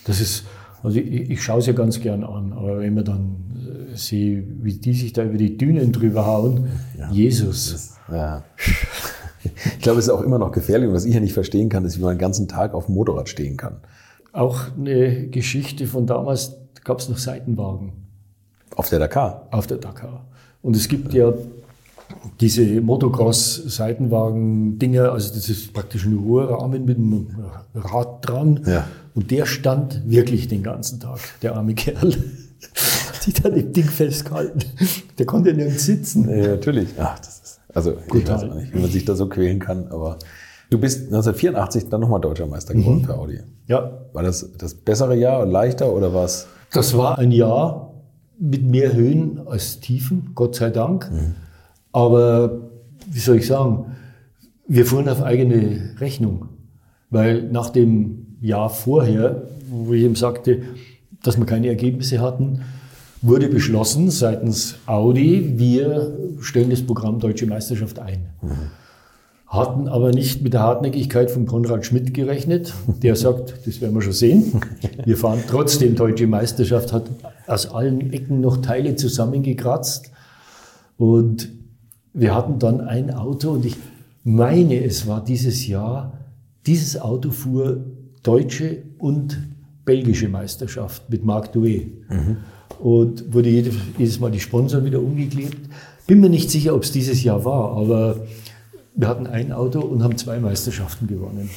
[0.05, 0.45] Das ist,
[0.81, 4.43] also ich, ich schaue es ja ganz gern an, aber wenn man dann äh, sehe,
[4.63, 7.73] wie die sich da über die Dünen drüber hauen, ja, Jesus.
[7.73, 8.43] Ist, ja.
[9.65, 10.87] Ich glaube, es ist auch immer noch gefährlich.
[10.87, 12.95] Und was ich ja nicht verstehen kann, ist, wie man den ganzen Tag auf dem
[12.95, 13.77] Motorrad stehen kann.
[14.33, 17.93] Auch eine Geschichte von damals gab es noch Seitenwagen.
[18.75, 19.47] Auf der Dakar?
[19.51, 20.25] Auf der Dakar.
[20.61, 21.33] Und es gibt ja
[22.39, 27.27] diese Motocross-Seitenwagen-Dinger, also das ist praktisch ein Ruhrrahmen mit einem
[27.73, 28.61] Rad dran.
[28.65, 28.87] Ja.
[29.15, 32.13] Und der stand wirklich den ganzen Tag, der arme Kerl.
[33.25, 34.61] Die dann im Ding festgehalten.
[35.19, 36.27] Der konnte nirgends sitzen.
[36.27, 36.89] Ja, natürlich.
[36.97, 39.59] Ach, das ist, also, Gut, ich weiß auch nicht, wie man sich da so quälen
[39.59, 40.17] kann, aber
[40.71, 43.05] du bist 1984 dann nochmal Deutscher Meister geworden mhm.
[43.05, 43.41] für Audi.
[43.67, 43.91] Ja.
[44.13, 46.47] War das das bessere Jahr und leichter oder was?
[46.71, 47.93] Das war ein Jahr
[48.39, 51.11] mit mehr Höhen als Tiefen, Gott sei Dank.
[51.11, 51.35] Mhm.
[51.91, 52.61] Aber
[53.07, 53.97] wie soll ich sagen,
[54.67, 56.49] wir fuhren auf eigene Rechnung.
[57.09, 60.63] Weil nach dem Jahr vorher, wo ich ihm sagte,
[61.21, 62.61] dass wir keine Ergebnisse hatten,
[63.21, 68.29] wurde beschlossen seitens Audi, wir stellen das Programm Deutsche Meisterschaft ein.
[68.41, 68.80] Mhm.
[69.51, 72.73] Hatten aber nicht mit der Hartnäckigkeit von Konrad Schmidt gerechnet,
[73.03, 74.61] der sagt, das werden wir schon sehen.
[75.03, 77.09] Wir fahren trotzdem Deutsche Meisterschaft, hat
[77.47, 80.09] aus allen Ecken noch Teile zusammengekratzt.
[80.95, 81.49] Und
[82.13, 83.75] wir hatten dann ein Auto und ich
[84.23, 86.13] meine, es war dieses Jahr,
[86.65, 87.83] dieses Auto fuhr
[88.23, 89.37] deutsche und
[89.83, 91.91] belgische Meisterschaft mit Marc Douet.
[92.09, 92.37] Mhm.
[92.79, 95.57] Und wurde jedes, jedes Mal die Sponsoren wieder umgeklebt.
[96.07, 98.21] Bin mir nicht sicher, ob es dieses Jahr war, aber
[98.95, 101.49] wir hatten ein Auto und haben zwei Meisterschaften gewonnen.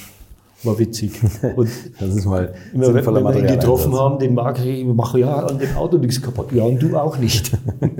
[0.64, 1.20] War witzig.
[1.56, 1.68] Und
[2.00, 4.00] das ist mal immer, wenn, wenn wir ihn getroffen Einsatz.
[4.00, 6.52] haben, den mag ich, mache ja an dem Auto nichts kaputt.
[6.52, 7.52] Ja, und du auch nicht.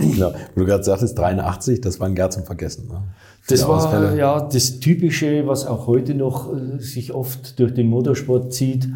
[0.00, 0.32] genau.
[0.54, 2.88] Du gerade sagtest, 83, das war ein Jahr zum Vergessen.
[2.88, 3.02] Ne?
[3.48, 4.16] Das war Ausfälle.
[4.16, 8.88] ja das Typische, was auch heute noch äh, sich oft durch den Motorsport zieht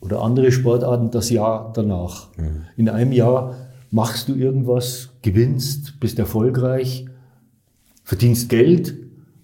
[0.00, 2.28] oder andere Sportarten, das Jahr danach.
[2.36, 2.62] Mhm.
[2.76, 3.56] In einem Jahr
[3.90, 7.07] machst du irgendwas, gewinnst, bist erfolgreich,
[8.08, 8.94] verdienst Geld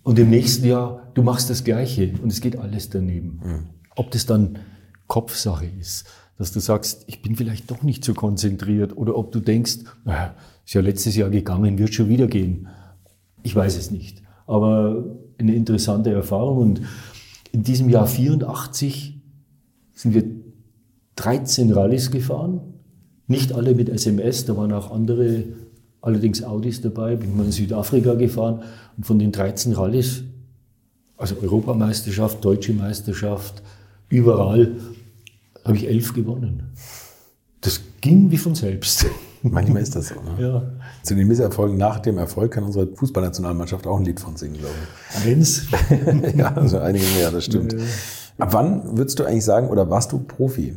[0.04, 3.40] und im nächsten Jahr du machst das Gleiche und es geht alles daneben.
[3.44, 3.66] Mhm.
[3.94, 4.58] Ob das dann
[5.06, 6.06] Kopfsache ist,
[6.38, 10.34] dass du sagst, ich bin vielleicht doch nicht so konzentriert oder ob du denkst, naja,
[10.64, 12.68] ist ja letztes Jahr gegangen, wird schon wieder gehen.
[13.42, 14.22] Ich weiß es nicht.
[14.46, 15.04] Aber
[15.36, 16.80] eine interessante Erfahrung und
[17.52, 19.20] in diesem Jahr 84
[19.92, 20.24] sind wir
[21.16, 22.62] 13 Rallyes gefahren.
[23.26, 25.44] Nicht alle mit SMS, da waren auch andere,
[26.05, 27.16] allerdings Audis dabei.
[27.16, 28.62] Bin mal in Südafrika gefahren
[28.96, 30.24] und von den 13 Rallyes
[31.16, 33.62] also Europameisterschaft, Deutsche Meisterschaft,
[34.09, 34.76] überall
[35.64, 36.72] habe ich elf gewonnen.
[37.61, 39.07] Das ging wie von selbst.
[39.42, 40.14] Manchmal ist das so.
[40.16, 40.42] Ne?
[40.42, 40.62] Ja.
[41.02, 44.74] Zu den Misserfolgen nach dem Erfolg kann unsere Fußballnationalmannschaft auch ein Lied von singen, glaube
[45.14, 45.26] ich.
[45.26, 45.66] Eins?
[46.36, 47.76] ja, also einige mehr, das stimmt.
[48.38, 50.76] Ab wann würdest du eigentlich sagen, oder warst du Profi?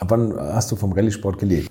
[0.00, 1.70] Ab wann hast du vom Rallye-Sport gelebt?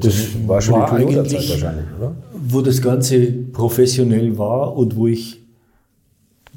[0.00, 0.14] Das
[0.46, 2.16] war schon war die Toyota-Zeit wahrscheinlich, oder?
[2.32, 3.20] Wo das Ganze
[3.52, 5.40] professionell war und wo ich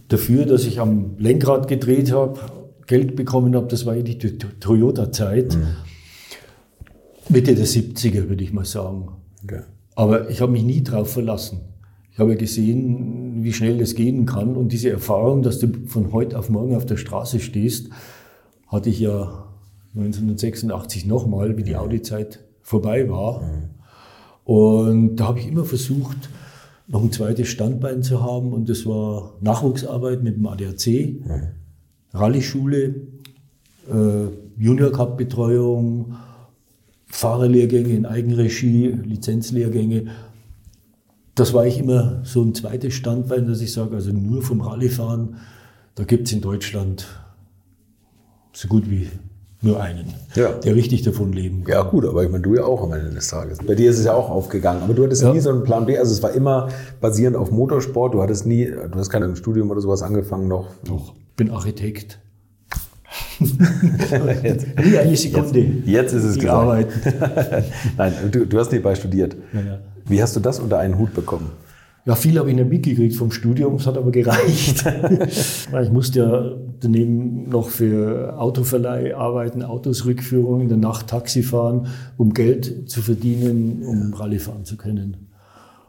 [0.07, 2.39] dafür, dass ich am Lenkrad gedreht habe,
[2.87, 3.67] Geld bekommen habe.
[3.67, 5.55] Das war die Toyota-Zeit.
[5.55, 5.67] Mhm.
[7.29, 9.09] Mitte der 70er, würde ich mal sagen.
[9.43, 9.61] Okay.
[9.95, 11.61] Aber ich habe mich nie darauf verlassen.
[12.11, 14.55] Ich habe gesehen, wie schnell das gehen kann.
[14.55, 17.89] Und diese Erfahrung, dass du von heute auf morgen auf der Straße stehst,
[18.67, 19.45] hatte ich ja
[19.95, 23.41] 1986 nochmal, wie die Audi-Zeit vorbei war.
[24.45, 26.29] Und da habe ich immer versucht,
[26.87, 31.21] noch ein zweites Standbein zu haben und das war Nachwuchsarbeit mit dem ADAC.
[32.13, 32.95] Rallye-Schule,
[33.89, 36.15] äh, Junior Cup Betreuung,
[37.05, 40.07] Fahrerlehrgänge in Eigenregie, Lizenzlehrgänge.
[41.35, 45.37] Das war ich immer so ein zweites Standbein, dass ich sage, also nur vom Rallyefahren,
[45.95, 47.07] da gibt es in Deutschland
[48.51, 49.09] so gut wie
[49.63, 50.49] nur einen, ja.
[50.51, 51.73] der richtig davon leben kann.
[51.73, 53.59] Ja, gut, aber ich meine, du ja auch am Ende des Tages.
[53.59, 55.31] Bei dir ist es ja auch aufgegangen, aber du hattest ja.
[55.31, 55.97] nie so einen Plan B.
[55.97, 56.67] Also es war immer
[56.99, 58.13] basierend auf Motorsport.
[58.13, 60.67] Du hattest nie, du hast kein Studium oder sowas angefangen noch.
[60.85, 62.19] Doch, bin Architekt.
[64.43, 65.59] jetzt, nie eine Sekunde.
[65.59, 66.87] Jetzt, jetzt ist es gesagt.
[67.97, 69.35] Nein, du, du hast nebenbei studiert.
[69.53, 69.79] Ja.
[70.05, 71.51] Wie hast du das unter einen Hut bekommen?
[72.05, 74.83] Ja, viel habe ich nicht mitgekriegt vom Studium, es hat aber gereicht.
[75.81, 76.51] ich musste ja
[76.81, 81.87] daneben noch für Autoverleih arbeiten, Autos Rückführung, in der Nacht Taxi fahren,
[82.17, 85.29] um Geld zu verdienen, um Rallye fahren zu können.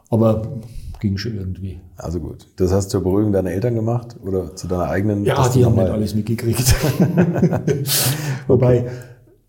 [0.09, 0.59] Aber
[1.01, 1.79] ging schon irgendwie.
[1.97, 2.47] Also gut.
[2.55, 5.25] Das hast du zur Beruhigung deiner Eltern gemacht oder zu deiner eigenen?
[5.25, 6.63] Ja, die haben nicht alles mitgekriegt.
[8.47, 8.87] Wobei,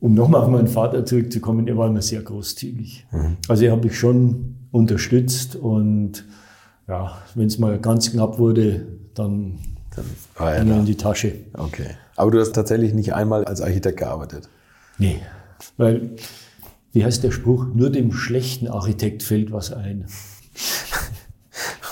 [0.01, 3.07] um nochmal auf meinen Vater zurückzukommen, er war immer sehr großzügig.
[3.47, 6.25] Also er hat mich schon unterstützt und
[6.89, 9.59] ja, wenn es mal ganz knapp wurde, dann
[9.95, 10.05] Dann
[10.39, 10.77] er da.
[10.79, 11.33] in die Tasche.
[11.55, 11.89] Okay.
[12.17, 14.49] Aber du hast tatsächlich nicht einmal als Architekt gearbeitet.
[14.99, 15.21] Nee,
[15.77, 16.11] weil,
[16.93, 20.07] wie heißt der Spruch, nur dem schlechten Architekt fällt was ein.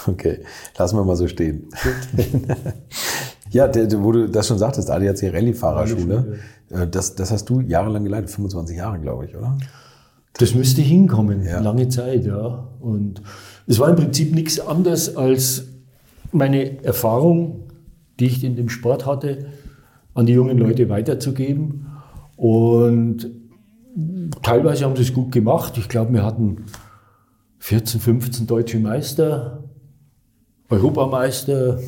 [0.07, 0.41] Okay,
[0.77, 1.69] lassen wir mal so stehen.
[3.51, 3.71] ja,
[4.03, 6.39] wo du das schon sagtest, ADAC Rallye-Fahrerschule,
[6.71, 9.57] äh, das, das hast du jahrelang geleitet, 25 Jahre, glaube ich, oder?
[10.35, 11.61] Das müsste hinkommen, Ja.
[11.61, 12.69] lange Zeit, ja.
[12.81, 13.23] Und
[13.67, 15.69] es war im Prinzip nichts anderes als
[16.33, 17.71] meine Erfahrung,
[18.21, 19.47] die ich in dem Sport hatte,
[20.15, 21.87] an die jungen Leute weiterzugeben.
[22.37, 23.31] Und
[24.43, 25.79] teilweise haben sie es gut gemacht.
[25.79, 26.67] Ich glaube, wir hatten
[27.61, 29.65] 14, 15 deutsche Meister,
[30.69, 31.81] Europameister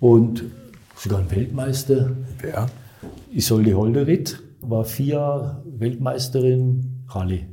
[0.00, 0.44] und
[0.96, 2.10] sogar einen Weltmeister.
[2.40, 2.68] Wer?
[3.32, 7.46] Isolde Holderith war vier Weltmeisterin Rallye.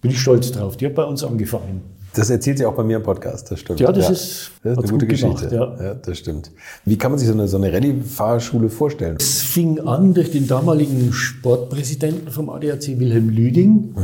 [0.00, 0.76] Bin ich stolz drauf.
[0.76, 1.82] Die hat bei uns angefangen.
[2.14, 3.78] Das erzählt sie auch bei mir im Podcast, das stimmt.
[3.80, 5.48] Ja, das ist- das ist eine gute gut Geschichte.
[5.48, 5.94] gemacht, ja.
[5.94, 6.50] das stimmt.
[6.84, 9.16] Wie kann man sich so eine, so eine Rallye-Fahrschule vorstellen?
[9.20, 13.94] Es fing an durch den damaligen Sportpräsidenten vom ADAC, Wilhelm Lüding.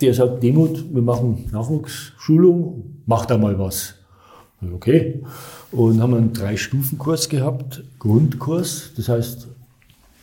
[0.00, 3.94] Der sagt, Demut, wir machen Nachwuchsschulung, mach da mal was.
[4.74, 5.22] Okay.
[5.72, 8.90] Und haben einen Drei-Stufen-Kurs gehabt, Grundkurs.
[8.96, 9.48] Das heißt,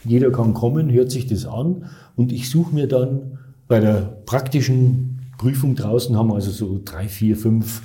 [0.03, 5.18] jeder kann kommen, hört sich das an und ich suche mir dann bei der praktischen
[5.39, 7.81] Prüfung draußen, haben also so drei, vier, fünf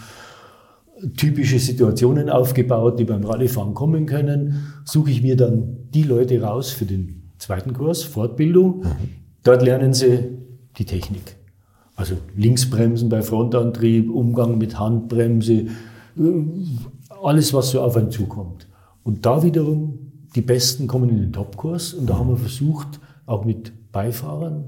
[1.17, 6.71] typische Situationen aufgebaut, die beim Rallyefahren kommen können, suche ich mir dann die Leute raus
[6.71, 8.85] für den zweiten Kurs, Fortbildung.
[9.45, 10.19] Dort lernen sie
[10.79, 11.37] die Technik.
[11.97, 15.69] Also Linksbremsen bei Frontantrieb, Umgang mit Handbremse, äh,
[17.23, 18.67] alles, was so auf einen zukommt.
[19.05, 23.45] Und da wiederum, die Besten kommen in den Topkurs und da haben wir versucht, auch
[23.45, 24.65] mit Beifahrern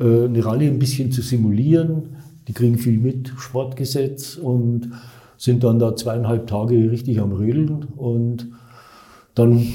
[0.00, 2.16] eine Rallye ein bisschen zu simulieren.
[2.48, 4.92] Die kriegen viel mit, Sportgesetz und
[5.36, 7.84] sind dann da zweieinhalb Tage richtig am Rödeln.
[7.96, 8.48] Und
[9.34, 9.66] dann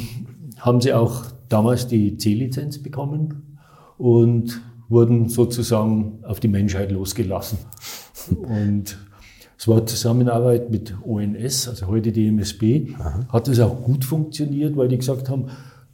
[0.60, 3.58] haben sie auch damals die C-Lizenz bekommen
[3.98, 7.60] und wurden sozusagen auf die Menschheit losgelassen.
[8.30, 8.98] Und
[9.58, 12.94] es war Zusammenarbeit mit ONS, also heute die MSB,
[13.30, 15.46] hat das auch gut funktioniert, weil die gesagt haben,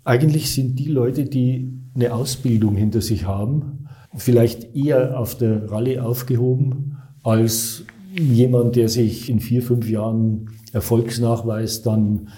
[0.04, 3.81] eigentlich sind die Leute, die eine Ausbildung hinter sich haben,
[4.16, 7.84] vielleicht eher auf der Rallye aufgehoben als
[8.14, 12.30] jemand, der sich in vier, fünf Jahren Erfolgsnachweis dann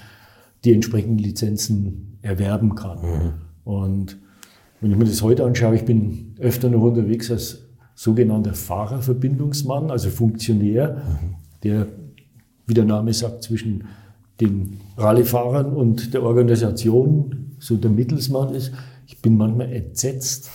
[0.63, 2.99] die entsprechenden Lizenzen erwerben kann.
[3.63, 4.17] Und
[4.81, 7.63] wenn ich mir das heute anschaue, ich bin öfter noch unterwegs als
[7.95, 11.01] sogenannter Fahrerverbindungsmann, also Funktionär,
[11.63, 11.87] der,
[12.65, 13.85] wie der Name sagt, zwischen
[14.41, 18.73] den Rallyefahrern und der Organisation so der Mittelsmann ist.
[19.07, 20.49] Ich bin manchmal entsetzt,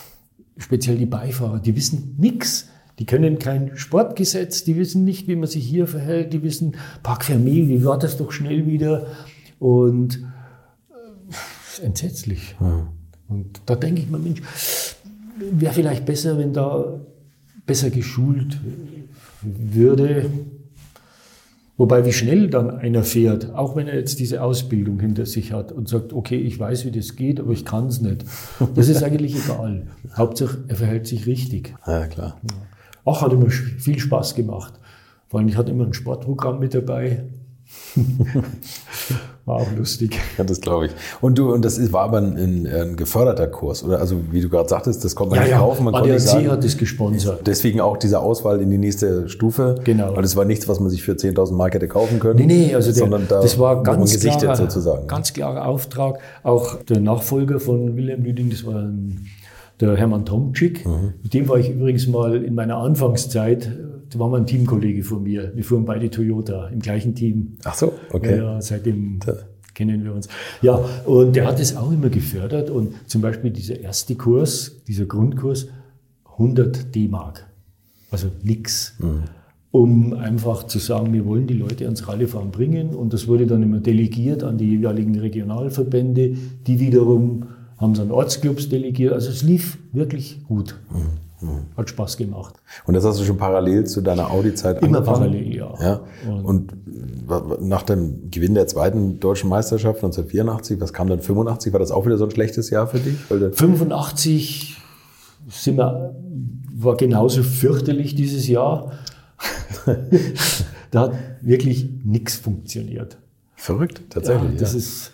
[0.58, 2.68] speziell die Beifahrer, die wissen nichts.
[2.98, 7.24] Die können kein Sportgesetz, die wissen nicht, wie man sich hier verhält, die wissen, Park
[7.24, 9.06] Fermé, wie war das doch schnell wieder?
[9.60, 10.26] Und
[10.90, 12.56] äh, entsetzlich.
[13.28, 14.42] Und da denke ich mir, Mensch,
[15.38, 17.00] wäre vielleicht besser, wenn da
[17.66, 18.58] besser geschult
[19.42, 20.28] würde.
[21.78, 25.70] Wobei, wie schnell dann einer fährt, auch wenn er jetzt diese Ausbildung hinter sich hat
[25.70, 28.24] und sagt, okay, ich weiß, wie das geht, aber ich kann es nicht.
[28.74, 29.86] Das ist eigentlich egal.
[30.16, 31.74] Hauptsache, er verhält sich richtig.
[31.86, 32.40] Ja, klar.
[33.04, 34.74] Auch hat immer viel Spaß gemacht.
[35.28, 37.22] Vor allem, ich hatte immer ein Sportprogramm mit dabei.
[39.48, 40.18] War auch lustig.
[40.36, 40.92] Ja, das glaube ich.
[41.22, 43.98] Und du, und das ist, war aber ein, ein, ein geförderter Kurs, oder?
[43.98, 46.50] Also, wie du gerade sagtest, das konnte man nicht kaufen, man konnte nicht ADAC sagen.
[46.50, 47.46] hat es gesponsert.
[47.46, 49.76] Deswegen auch diese Auswahl in die nächste Stufe.
[49.84, 50.14] Genau.
[50.14, 52.38] Weil das war nichts, was man sich für 10.000 Mark hätte kaufen können.
[52.40, 55.06] Nee, nee, also der, sondern da das war man ganz gesichtet klarer, sozusagen.
[55.06, 56.18] ganz klarer Auftrag.
[56.42, 59.28] Auch der Nachfolger von Wilhelm Lüding, das war ein,
[59.80, 60.84] der Hermann Tomczyk.
[60.86, 61.14] Mhm.
[61.22, 63.70] Mit dem war ich übrigens mal in meiner Anfangszeit,
[64.10, 65.52] da war mal ein Teamkollege von mir.
[65.54, 67.58] Wir fuhren beide Toyota im gleichen Team.
[67.64, 68.38] Ach so, okay.
[68.38, 69.20] Ja, seitdem
[69.74, 70.28] kennen wir uns.
[70.62, 72.70] Ja, und der hat es auch immer gefördert.
[72.70, 75.68] Und zum Beispiel dieser erste Kurs, dieser Grundkurs,
[76.32, 77.46] 100 D-Mark.
[78.10, 78.96] Also nix.
[79.70, 82.94] Um einfach zu sagen, wir wollen die Leute ans Rallyfahren bringen.
[82.94, 86.34] Und das wurde dann immer delegiert an die jeweiligen Regionalverbände.
[86.66, 87.44] Die wiederum
[87.78, 89.12] haben es an Ortsclubs delegiert.
[89.12, 90.76] Also es lief wirklich gut.
[91.76, 92.56] Hat Spaß gemacht.
[92.86, 95.30] Und das hast du schon parallel zu deiner Audi-Zeit Immer angefangen?
[95.30, 95.74] parallel, ja.
[95.80, 96.00] ja.
[96.42, 96.72] Und
[97.60, 101.72] nach dem Gewinn der zweiten deutschen Meisterschaft 1984, was kam dann 85?
[101.72, 103.14] War das auch wieder so ein schlechtes Jahr für dich?
[103.28, 104.78] Weil du- 85
[105.48, 106.16] sind wir,
[106.74, 108.90] war genauso fürchterlich dieses Jahr.
[110.90, 113.16] da hat wirklich nichts funktioniert.
[113.54, 114.54] Verrückt, tatsächlich.
[114.54, 114.78] Ja, das ja.
[114.78, 115.12] ist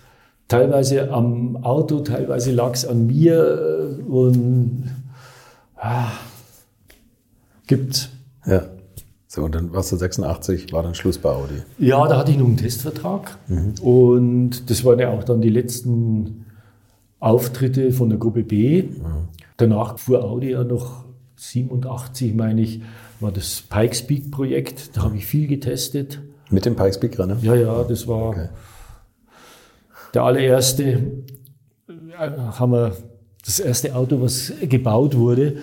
[0.49, 4.85] teilweise am Auto, teilweise lag es an mir äh, und
[5.77, 6.13] ah,
[7.67, 8.11] gibt.
[8.47, 8.67] Ja.
[9.27, 11.55] So, und dann warst du 86, war dann Schluss bei Audi.
[11.79, 13.37] Ja, da hatte ich noch einen Testvertrag.
[13.49, 13.75] Mhm.
[13.83, 16.47] Und das waren ja auch dann die letzten
[17.19, 18.83] Auftritte von der Gruppe B.
[18.83, 19.29] Mhm.
[19.57, 21.05] Danach fuhr Audi ja noch
[21.37, 22.83] 87, meine ich,
[23.19, 24.97] war das Pikes Peak Projekt.
[24.97, 26.21] Da habe ich viel getestet.
[26.51, 27.39] Mit dem Pikes Peak Rennen?
[27.43, 28.49] Ja, ja, das war okay.
[30.15, 31.13] Der allererste.
[31.89, 32.97] Äh, haben wir
[33.45, 35.57] das erste Auto, was gebaut wurde,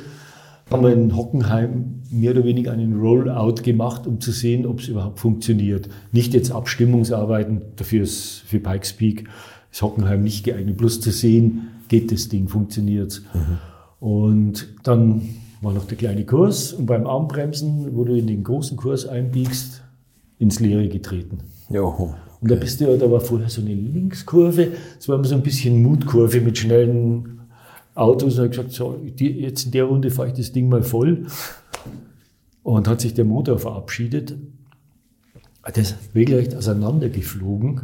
[0.70, 4.88] haben wir in Hockenheim mehr oder weniger einen Rollout gemacht, um zu sehen, ob es
[4.88, 5.90] überhaupt funktioniert.
[6.12, 9.28] Nicht jetzt Abstimmungsarbeiten, dafür ist für Pikes Peak
[9.72, 13.58] ist Hockenheim nicht geeignet, bloß zu sehen, geht das Ding, funktioniert mhm.
[14.02, 15.30] Und dann
[15.62, 19.84] war noch der kleine Kurs und beim Armbremsen, wo du in den großen Kurs einbiegst,
[20.40, 21.38] ins Leere getreten.
[21.72, 22.14] Jo, okay.
[22.42, 25.36] Und da bist du ja, da war vorher so eine Linkskurve, das war immer so
[25.36, 27.42] ein bisschen Mutkurve mit schnellen
[27.94, 30.82] Autos und habe gesagt, so, die, jetzt in der Runde fahre ich das Ding mal
[30.82, 31.28] voll.
[32.64, 34.36] Und hat sich der Motor verabschiedet.
[35.64, 37.82] Das ist regelrecht auseinandergeflogen,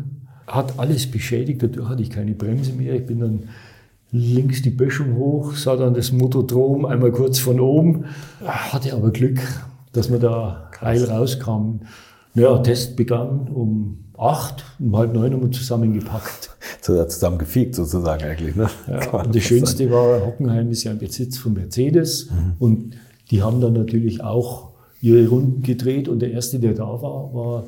[0.47, 2.95] hat alles beschädigt, dadurch hatte ich keine Bremse mehr.
[2.95, 3.49] Ich bin dann
[4.11, 8.05] links die Böschung hoch, sah dann das Motodrom einmal kurz von oben,
[8.43, 9.39] hatte aber Glück,
[9.93, 11.81] dass wir da heil rauskamen.
[12.37, 16.51] Naja, Test begann um acht, um halb neun haben wir zusammengepackt.
[16.81, 18.55] Zusammengefiegt sozusagen eigentlich.
[18.55, 18.69] Ne?
[18.87, 19.91] Ja, und das Schönste sein.
[19.91, 22.53] war, Hockenheim ist ja ein Besitz von Mercedes mhm.
[22.59, 22.95] und
[23.31, 24.71] die haben dann natürlich auch
[25.01, 27.65] ihre Runden gedreht und der erste, der da war, war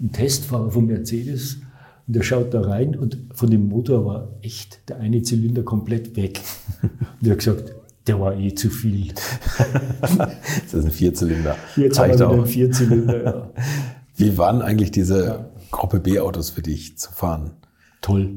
[0.00, 1.58] ein Testfahrer von Mercedes
[2.06, 6.16] und der schaut da rein und von dem Motor war echt der eine Zylinder komplett
[6.16, 6.40] weg.
[6.82, 7.74] Und er hat gesagt,
[8.06, 9.12] der war eh zu viel.
[10.00, 11.56] das ist ein Vierzylinder.
[11.76, 13.50] Jetzt haben wir einen Vierzylinder, ja.
[14.16, 15.52] Wie waren eigentlich diese.
[15.72, 17.52] Gruppe B-Autos für dich zu fahren?
[18.00, 18.34] Toll.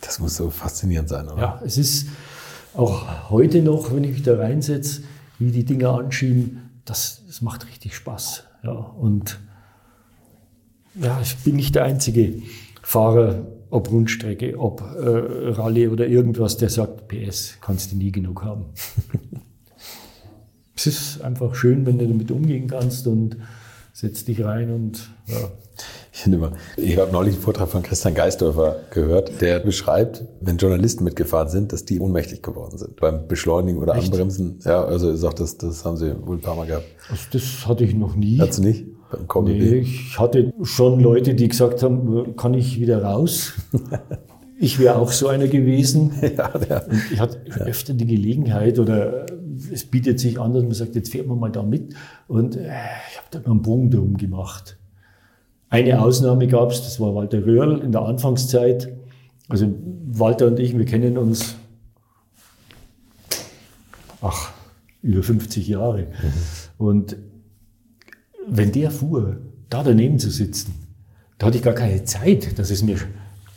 [0.00, 1.40] Das muss so faszinierend sein, oder?
[1.40, 2.08] Ja, es ist
[2.74, 5.02] auch heute noch, wenn ich mich da reinsetze,
[5.38, 8.44] wie die Dinger anschieben, das, das macht richtig Spaß.
[8.64, 9.38] Ja, und
[10.94, 12.42] ja, ich bin nicht der einzige
[12.82, 18.42] Fahrer, ob Rundstrecke, ob äh, Rallye oder irgendwas, der sagt, PS kannst du nie genug
[18.42, 18.66] haben.
[20.76, 23.36] es ist einfach schön, wenn du damit umgehen kannst und
[24.02, 25.36] setzt dich rein und ja.
[26.12, 31.04] Ich immer, ich habe neulich einen Vortrag von Christian Geisdorfer gehört, der beschreibt, wenn Journalisten
[31.04, 34.12] mitgefahren sind, dass die ohnmächtig geworden sind beim Beschleunigen oder Echt?
[34.12, 34.58] Anbremsen.
[34.64, 36.84] Ja, also er sagt, das, das haben sie wohl ein paar Mal gehabt.
[37.08, 38.38] Also das hatte ich noch nie.
[38.40, 38.86] Hast du nicht?
[39.10, 43.54] Beim nee, ich hatte schon Leute, die gesagt haben, kann ich wieder raus?
[44.58, 46.12] Ich wäre auch so einer gewesen.
[46.22, 46.82] Ja, ja.
[47.12, 49.26] Ich hatte öfter die Gelegenheit oder
[49.72, 51.94] es bietet sich an, dass man sagt, jetzt fährt man mal da mit.
[52.28, 52.70] Und äh,
[53.10, 54.78] ich habe da mal einen Bogen drum gemacht.
[55.68, 58.92] Eine Ausnahme gab es, das war Walter Röhrl in der Anfangszeit.
[59.48, 59.72] Also
[60.06, 61.56] Walter und ich, wir kennen uns,
[64.20, 64.52] ach,
[65.02, 66.02] über 50 Jahre.
[66.02, 66.86] Mhm.
[66.86, 67.16] Und
[68.46, 69.38] wenn der fuhr,
[69.70, 70.74] da daneben zu sitzen,
[71.38, 72.98] da hatte ich gar keine Zeit, dass es mir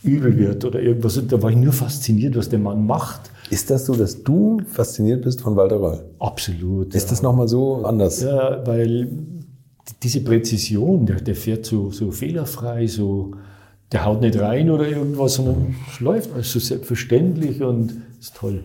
[0.04, 1.18] übel wird oder irgendwas.
[1.18, 3.32] Und da war ich nur fasziniert, was der Mann macht.
[3.50, 6.04] Ist das so, dass du fasziniert bist von Walter Röll?
[6.20, 6.96] Absolut.
[6.96, 7.10] Ist ja.
[7.12, 8.22] das nochmal so anders?
[8.22, 9.08] Ja, weil
[10.02, 13.32] diese Präzision, der, der fährt so, so fehlerfrei, so,
[13.92, 18.64] der haut nicht rein oder irgendwas, sondern es läuft alles so selbstverständlich und ist toll.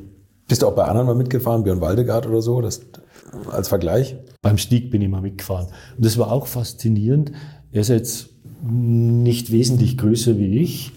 [0.48, 2.80] Bist du auch bei anderen mal mitgefahren, Björn Waldegard oder so, das,
[3.50, 4.16] als Vergleich?
[4.42, 5.66] Beim Stieg bin ich mal mitgefahren.
[5.96, 7.32] Und das war auch faszinierend.
[7.70, 8.30] Er ist jetzt
[8.62, 10.92] nicht wesentlich größer wie ich,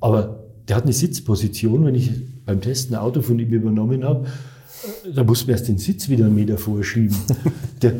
[0.00, 1.84] aber der hat eine Sitzposition.
[1.84, 2.10] Wenn ich
[2.44, 4.26] beim Testen ein Auto von ihm übernommen habe,
[5.14, 7.16] da muss man erst den Sitz wieder einen Meter vorschieben.
[7.82, 7.94] Der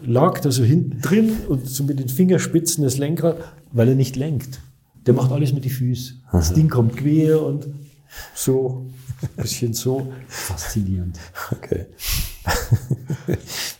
[0.00, 3.36] lag da so hinten drin und so mit den Fingerspitzen das Lenkrad,
[3.72, 4.60] weil er nicht lenkt.
[5.06, 6.22] Der macht alles mit den Füßen.
[6.32, 7.68] Das Ding kommt quer und
[8.34, 8.86] so,
[9.20, 10.12] ein bisschen so.
[10.28, 11.18] Faszinierend.
[11.50, 11.86] Okay.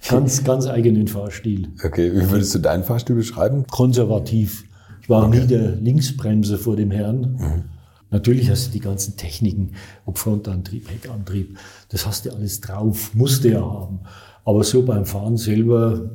[0.08, 1.68] ganz, ganz eigenen Fahrstil.
[1.84, 3.66] Okay, wie würdest du deinen Fahrstil beschreiben?
[3.68, 4.64] Konservativ.
[5.00, 5.40] Ich war okay.
[5.40, 7.36] nie der Linksbremse vor dem Herrn.
[7.38, 7.64] Mhm.
[8.12, 9.72] Natürlich hast du die ganzen Techniken,
[10.04, 11.58] ob Frontantrieb, Heckantrieb,
[11.88, 14.00] das hast du alles drauf, musst du ja haben.
[14.44, 16.10] Aber so beim Fahren selber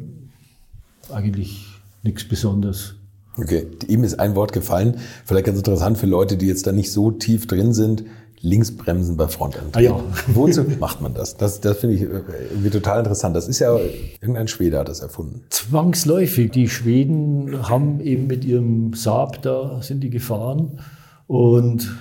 [1.12, 1.66] eigentlich
[2.04, 2.94] nichts Besonderes.
[3.36, 6.92] Okay, ihm ist ein Wort gefallen, vielleicht ganz interessant für Leute, die jetzt da nicht
[6.92, 8.04] so tief drin sind.
[8.42, 9.76] Linksbremsen bei Frontantrieb.
[9.76, 10.00] Ah ja.
[10.28, 11.38] Wozu macht man das?
[11.38, 12.22] Das, das finde ich äh,
[12.52, 13.36] irgendwie total interessant.
[13.36, 13.76] Das ist ja,
[14.22, 15.42] irgendein Schwede hat das erfunden.
[15.50, 16.52] Zwangsläufig.
[16.52, 20.80] Die Schweden haben eben mit ihrem Saab, da sind die gefahren
[21.28, 21.96] und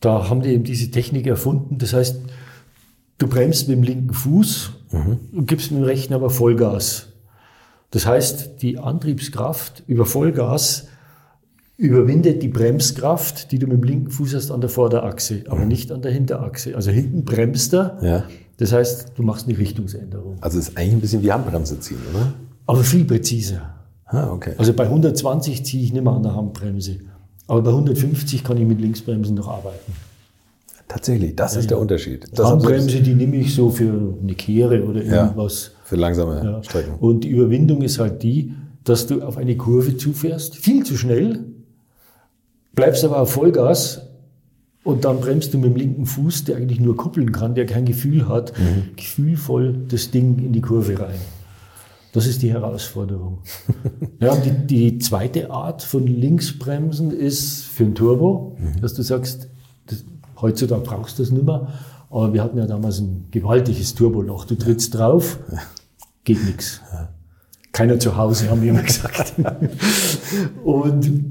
[0.00, 1.78] da haben die eben diese Technik erfunden.
[1.78, 2.20] Das heißt,
[3.18, 5.18] du bremst mit dem linken Fuß mhm.
[5.32, 7.08] und gibst mit dem rechten aber Vollgas.
[7.90, 10.88] Das heißt, die Antriebskraft über Vollgas
[11.76, 15.90] überwindet die Bremskraft, die du mit dem linken Fuß hast an der Vorderachse, aber nicht
[15.90, 16.76] an der Hinterachse.
[16.76, 17.98] Also hinten bremst er.
[18.02, 18.24] Ja.
[18.58, 20.36] Das heißt, du machst eine Richtungsänderung.
[20.40, 22.32] Also ist eigentlich ein bisschen wie Handbremse ziehen, oder?
[22.66, 23.74] Aber viel präziser.
[24.06, 24.54] Ah, okay.
[24.58, 26.98] Also bei 120 ziehe ich nicht mehr an der Handbremse.
[27.46, 29.92] Aber bei 150 kann ich mit Linksbremsen noch arbeiten.
[30.88, 32.26] Tatsächlich, das ist der Unterschied.
[32.34, 35.24] Das Handbremse, die nehme ich so für eine Kehre oder Ja.
[35.24, 35.72] irgendwas.
[35.84, 36.62] für langsame Ja.
[36.62, 36.94] Strecken.
[37.00, 38.52] Und die Überwindung ist halt die,
[38.84, 41.44] dass du auf eine Kurve zufährst, viel zu schnell,
[42.74, 44.02] bleibst aber auf Vollgas
[44.82, 47.84] und dann bremst du mit dem linken Fuß, der eigentlich nur kuppeln kann, der kein
[47.84, 48.96] Gefühl hat, Mhm.
[48.96, 51.14] gefühlvoll das Ding in die Kurve rein.
[52.14, 53.38] Das ist die Herausforderung.
[54.20, 58.80] ja, die, die zweite Art von Linksbremsen ist für ein Turbo, Mhm.
[58.80, 59.48] dass du sagst,
[59.86, 60.04] das,
[60.40, 61.66] heutzutage brauchst du das nicht mehr,
[62.10, 64.44] aber wir hatten ja damals ein gewaltiges Turboloch.
[64.44, 65.40] Du trittst drauf,
[66.22, 66.80] geht nichts.
[67.72, 69.34] Keiner zu Hause, haben wir immer gesagt.
[70.64, 71.24] und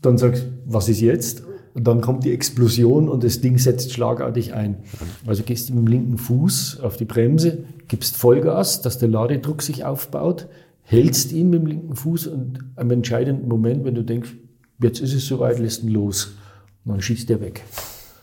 [0.00, 1.42] dann sagst du, was ist jetzt?
[1.74, 4.78] Und dann kommt die Explosion und das Ding setzt schlagartig ein.
[5.26, 9.62] Also gehst du mit dem linken Fuß auf die Bremse, gibst Vollgas, dass der Ladedruck
[9.62, 10.48] sich aufbaut,
[10.82, 14.30] hältst ihn mit dem linken Fuß und am entscheidenden Moment, wenn du denkst,
[14.82, 16.32] jetzt ist es soweit, lässt ihn los.
[16.84, 17.62] Und dann schießt der weg.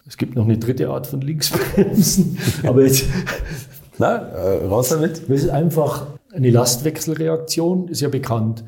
[0.06, 3.06] Es gibt noch eine dritte Art von Linksbremsen, aber jetzt
[3.98, 5.24] Na, äh, raus damit.
[5.30, 8.64] das ist einfach eine Lastwechselreaktion, ist ja bekannt.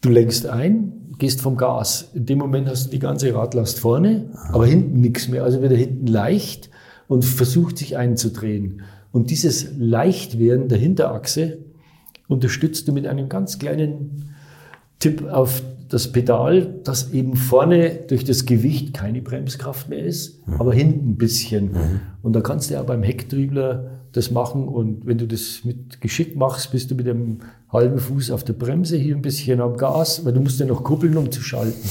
[0.00, 2.10] Du lenkst ein, gehst vom Gas.
[2.14, 5.44] In dem Moment hast du die ganze Radlast vorne, aber hinten nichts mehr.
[5.44, 6.70] Also wieder hinten leicht
[7.08, 8.82] und versucht sich einzudrehen.
[9.12, 11.58] Und dieses Leichtwerden der Hinterachse
[12.28, 14.34] unterstützt du mit einem ganz kleinen
[14.98, 20.72] Tipp auf das Pedal, dass eben vorne durch das Gewicht keine Bremskraft mehr ist, aber
[20.72, 21.76] hinten ein bisschen.
[22.22, 26.36] Und da kannst du ja beim Hecktriebler das machen und wenn du das mit Geschick
[26.36, 27.38] machst, bist du mit dem
[27.70, 30.82] halben Fuß auf der Bremse, hier ein bisschen am Gas, weil du musst ja noch
[30.84, 31.78] kuppeln, um zu schalten.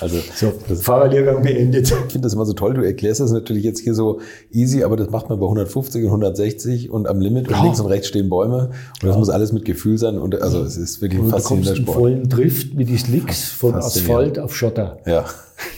[0.00, 1.88] Also, So, Fahrerlehrgang beendet.
[1.90, 2.74] ich finde das immer so toll.
[2.74, 4.20] Du erklärst das natürlich jetzt hier so
[4.50, 7.62] easy, aber das macht man bei 150 und 160 und am Limit und Ja.
[7.62, 8.70] links und rechts stehen Bäume.
[9.00, 10.18] Und das muss alles mit Gefühl sein.
[10.18, 11.96] Und also, es ist wirklich Und du kommst faszinierender Sport.
[11.98, 13.74] vollen Drift mit die Slicks von.
[13.74, 14.98] Asphalt auf Schotter.
[15.06, 15.24] Ja.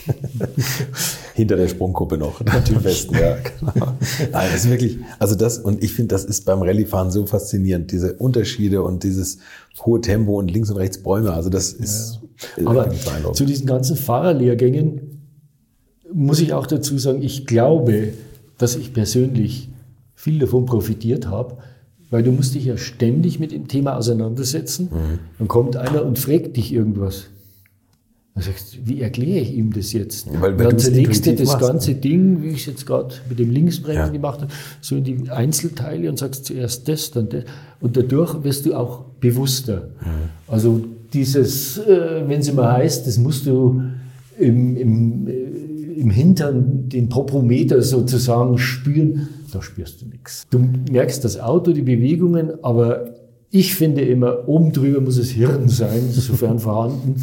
[1.35, 3.35] Hinter der Sprungkuppe noch, am besten, ja,
[3.73, 3.87] genau.
[4.31, 7.91] Nein, das ist wirklich, also das, und ich finde, das ist beim Rallyefahren so faszinierend,
[7.91, 9.39] diese Unterschiede und dieses
[9.85, 12.21] hohe Tempo und links und rechts Bäume, also das ist,
[12.55, 12.89] ist Aber
[13.33, 15.15] zu diesen ganzen Fahrerlehrgängen
[16.13, 18.13] muss ich auch dazu sagen, ich glaube,
[18.57, 19.69] dass ich persönlich
[20.13, 21.57] viel davon profitiert habe,
[22.09, 24.89] weil du musst dich ja ständig mit dem Thema auseinandersetzen.
[24.91, 25.19] Mhm.
[25.37, 27.25] Dann kommt einer und fragt dich irgendwas.
[28.35, 30.27] Dann sagst du, wie erkläre ich ihm das jetzt?
[30.27, 32.85] Ja, weil- weil dann es zerlegst du das machst, ganze Ding, wie ich es jetzt
[32.85, 34.09] gerade mit dem Linksbremsen Ja.
[34.09, 37.45] gemacht habe, so in die Einzelteile und sagst zuerst das, dann das.
[37.79, 39.87] Und dadurch wirst du auch bewusster.
[40.47, 40.81] Also
[41.13, 43.81] dieses, äh, wenn es immer heißt, das musst du
[44.37, 45.31] im, im, äh,
[46.01, 50.43] im Hintern den Poprometer sozusagen spüren, da spürst du nichts.
[50.49, 50.59] Du
[50.91, 53.11] merkst das Auto, die Bewegungen, aber
[53.49, 57.15] ich finde immer, oben drüber muss das Hirn sein, sofern vorhanden,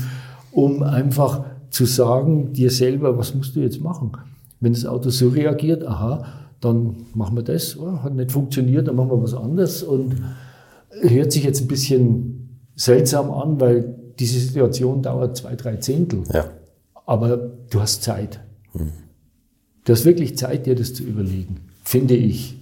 [0.53, 4.13] um einfach zu sagen dir selber, was musst du jetzt machen?
[4.61, 6.25] Wenn das Auto so reagiert, aha,
[6.61, 10.17] dann machen wir das, oh, hat nicht funktioniert, dann machen wir was anderes und
[11.01, 16.23] hört sich jetzt ein bisschen seltsam an, weil diese Situation dauert zwei, drei Zehntel.
[16.33, 16.45] Ja.
[17.07, 17.37] Aber
[17.71, 18.41] du hast Zeit.
[19.85, 22.57] Du hast wirklich Zeit, dir das zu überlegen, finde ich.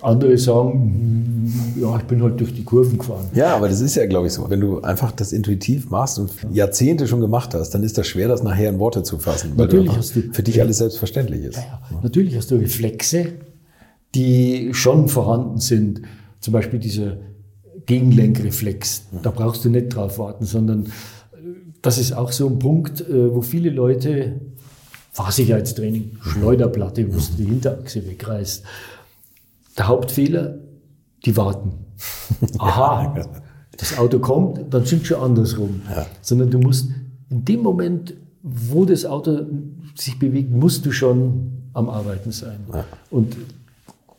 [0.00, 3.26] Andere sagen, ja, ich bin halt durch die Kurven gefahren.
[3.34, 4.48] Ja, aber das ist ja, glaube ich, so.
[4.48, 8.28] Wenn du einfach das intuitiv machst und Jahrzehnte schon gemacht hast, dann ist das schwer,
[8.28, 9.52] das nachher in Worte zu fassen.
[9.56, 11.56] Weil Natürlich hast du- für dich alles selbstverständlich ist.
[11.56, 13.32] Ja, natürlich hast du Reflexe,
[14.14, 16.02] die schon vorhanden sind.
[16.40, 17.16] Zum Beispiel dieser
[17.86, 19.02] Gegenlenkreflex.
[19.22, 20.88] Da brauchst du nicht drauf warten, sondern äh,
[21.82, 24.40] das ist auch so ein Punkt, äh, wo viele Leute
[25.12, 28.62] Fahrsicherheitstraining, Schleuderplatte, wo du die Hinterachse wegreißt.
[29.78, 30.58] Der Hauptfehler,
[31.24, 31.72] die warten.
[32.58, 33.14] Aha,
[33.76, 35.82] das Auto kommt, dann sind schon andersrum.
[36.20, 36.90] Sondern du musst
[37.30, 39.46] in dem Moment, wo das Auto
[39.94, 42.60] sich bewegt, musst du schon am Arbeiten sein.
[43.10, 43.36] Und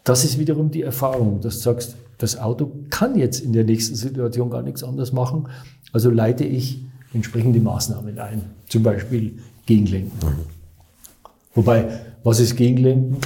[0.04, 3.96] das ist wiederum die Erfahrung, dass du sagst, das Auto kann jetzt in der nächsten
[3.96, 5.48] Situation gar nichts anderes machen,
[5.92, 6.84] also leite ich
[7.14, 10.18] entsprechende Maßnahmen ein, zum Beispiel Gegenlenken.
[11.56, 13.18] Wobei, was ist Gegenlenken?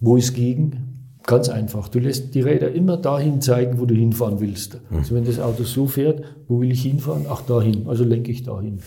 [0.00, 0.89] Wo ist Gegen?
[1.26, 1.88] Ganz einfach.
[1.88, 4.78] Du lässt die Räder immer dahin zeigen, wo du hinfahren willst.
[4.90, 7.26] Also wenn das Auto so fährt, wo will ich hinfahren?
[7.28, 7.86] Ach, dahin.
[7.88, 8.80] Also lenke ich dahin.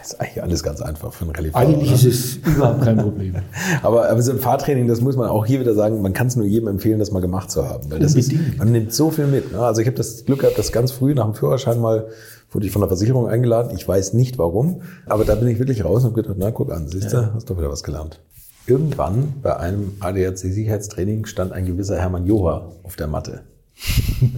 [0.00, 1.66] Das ist eigentlich alles ganz einfach für einen Rallye-Fahrer.
[1.66, 3.36] Eigentlich ist es überhaupt kein Problem.
[3.82, 6.36] aber, aber so ein Fahrtraining, das muss man auch hier wieder sagen, man kann es
[6.36, 7.90] nur jedem empfehlen, das mal gemacht zu haben.
[7.90, 9.52] Weil das ist, man nimmt so viel mit.
[9.52, 9.60] Ne?
[9.60, 12.08] Also ich habe das Glück gehabt, dass ganz früh nach dem Führerschein mal
[12.50, 13.70] wurde ich von der Versicherung eingeladen.
[13.74, 16.72] Ich weiß nicht warum, aber da bin ich wirklich raus und habe gedacht, na guck
[16.72, 17.32] an, siehst du, ja.
[17.34, 18.20] hast doch wieder was gelernt.
[18.68, 23.40] Irgendwann bei einem ADAC-Sicherheitstraining stand ein gewisser Hermann Joha auf der Matte.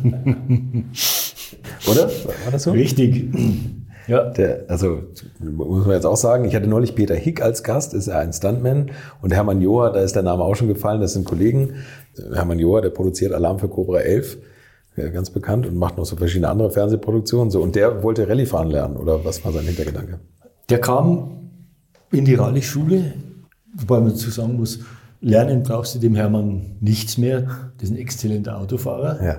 [1.91, 2.09] Oder?
[2.09, 2.71] War das so?
[2.71, 3.25] Richtig.
[4.07, 4.31] Ja.
[4.31, 5.03] Der, also
[5.41, 8.33] muss man jetzt auch sagen, ich hatte neulich Peter Hick als Gast, ist er ein
[8.33, 11.75] Stuntman und Hermann Joha, da ist der Name auch schon gefallen, das sind Kollegen.
[12.33, 14.39] Hermann Joha, der produziert Alarm für Cobra 11,
[15.13, 17.51] ganz bekannt und macht noch so verschiedene andere Fernsehproduktionen.
[17.51, 20.21] So und der wollte Rallye fahren lernen oder was war sein Hintergedanke?
[20.69, 21.51] Der kam
[22.13, 23.13] in die Rallye-Schule,
[23.75, 24.81] wobei man dazu sagen muss,
[25.21, 27.43] lernen brauchst du dem Hermann nichts mehr.
[27.79, 29.25] Das ist ein exzellenter Autofahrer.
[29.25, 29.39] Ja.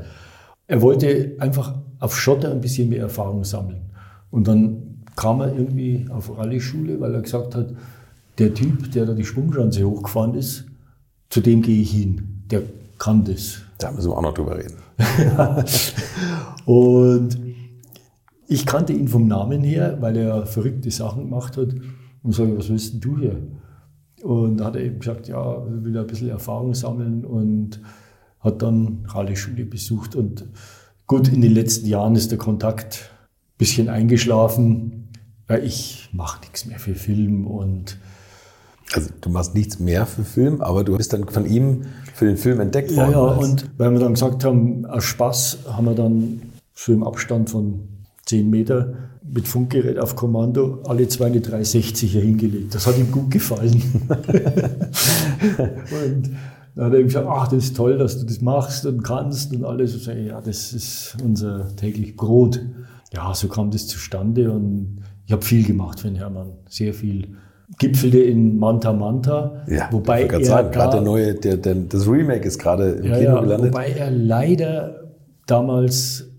[0.67, 3.91] Er wollte einfach auf Schotter ein bisschen mehr Erfahrung sammeln.
[4.29, 7.73] Und dann kam er irgendwie auf Rallye-Schule, weil er gesagt hat,
[8.38, 10.65] der Typ, der da die Schwungschanze hochgefahren ist,
[11.29, 12.43] zu dem gehe ich hin.
[12.49, 12.63] Der
[12.97, 13.61] kann das.
[13.77, 14.77] Da müssen wir auch noch drüber reden.
[16.65, 17.38] und
[18.47, 21.69] ich kannte ihn vom Namen her, weil er verrückte Sachen gemacht hat.
[22.23, 23.41] Und sage, was willst denn du hier?
[24.24, 27.80] Und da hat er eben gesagt, ja, will ein bisschen Erfahrung sammeln und
[28.39, 30.15] hat dann Rallye-Schule besucht.
[30.15, 30.45] Und
[31.07, 33.11] gut, in den letzten Jahren ist der Kontakt
[33.61, 35.09] bisschen eingeschlafen.
[35.47, 37.99] Ja, ich mache nichts mehr für Film und
[38.93, 41.84] also du machst nichts mehr für Film, aber du bist dann von ihm
[42.15, 43.11] für den Film entdeckt worden.
[43.11, 46.41] Ja, ja, und weil wir dann gesagt haben, aus Spaß haben wir dann
[46.74, 47.88] so im Abstand von
[48.26, 48.93] 10 Meter
[49.24, 52.76] mit Funkgerät auf Kommando alle zwei eine 360er hingelegt.
[52.76, 53.82] Das hat ihm gut gefallen.
[54.07, 54.22] und
[56.76, 59.53] dann hat er ihm gesagt, ach, das ist toll, dass du das machst und kannst
[59.53, 59.95] und alles.
[59.95, 62.59] Und ich, ja, das ist unser täglich Brot
[63.13, 67.36] ja, so kam das zustande und ich habe viel gemacht für den Hermann, sehr viel.
[67.80, 72.45] Gipfelte in Manta Manta, ja, wobei er sagen, gerade der neue, der, der, das Remake
[72.45, 73.74] ist gerade im ja, Kino gelandet.
[73.74, 75.13] Wobei er leider
[75.47, 76.30] damals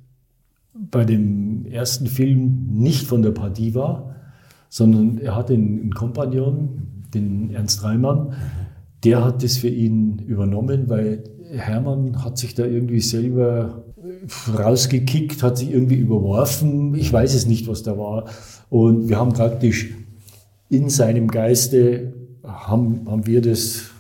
[0.74, 4.14] bei dem ersten Film nicht von der Partie war,
[4.68, 8.32] sondern er hatte einen Kompagnon, den Ernst Reimann,
[9.04, 13.84] der hat das für ihn übernommen, weil Hermann hat sich da irgendwie selber
[14.56, 16.94] rausgekickt, hat sich irgendwie überworfen.
[16.94, 18.26] Ich weiß es nicht, was da war.
[18.70, 19.94] Und wir haben praktisch
[20.68, 23.90] in seinem Geiste, haben, haben wir das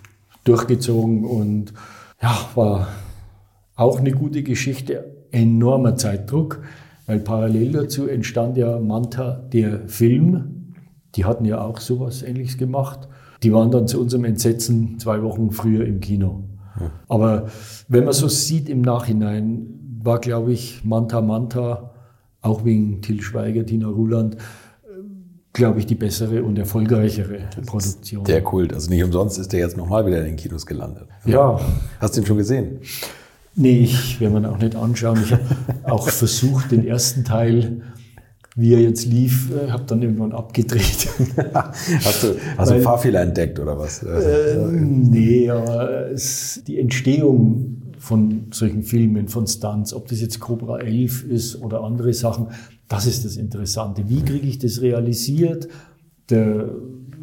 [0.44, 1.72] durchgezogen und
[2.22, 2.88] ja, war
[3.76, 6.62] auch eine gute Geschichte, enormer Zeitdruck,
[7.06, 10.74] weil parallel dazu entstand ja Manta, der Film.
[11.14, 13.08] Die hatten ja auch sowas ähnliches gemacht.
[13.42, 16.44] Die waren dann zu unserem Entsetzen zwei Wochen früher im Kino.
[17.08, 17.48] Aber
[17.88, 19.66] wenn man so sieht im Nachhinein,
[20.02, 21.90] war, glaube ich, Manta Manta,
[22.40, 24.36] auch wegen Till Schweiger, Tina Ruland,
[25.52, 28.24] glaube ich, die bessere und erfolgreichere Produktion.
[28.24, 28.72] Der Kult.
[28.72, 31.08] Also nicht umsonst ist der jetzt nochmal wieder in den Kinos gelandet.
[31.26, 31.60] Ja.
[32.00, 32.80] Hast du ihn schon gesehen?
[33.54, 35.20] Nee, ich werde mir auch nicht anschauen.
[35.22, 35.42] Ich habe
[35.84, 37.82] auch versucht, den ersten Teil,
[38.56, 41.08] wie er jetzt lief, äh, habe dann irgendwann abgedreht.
[42.04, 44.02] hast du, hast Weil, du Fahrfehler entdeckt oder was?
[44.02, 50.80] Äh, nee, aber es, die Entstehung von solchen Filmen, von Stunts, ob das jetzt Cobra
[50.80, 52.48] 11 ist oder andere Sachen,
[52.88, 54.08] das ist das Interessante.
[54.08, 55.68] Wie kriege ich das realisiert?
[56.28, 56.68] Der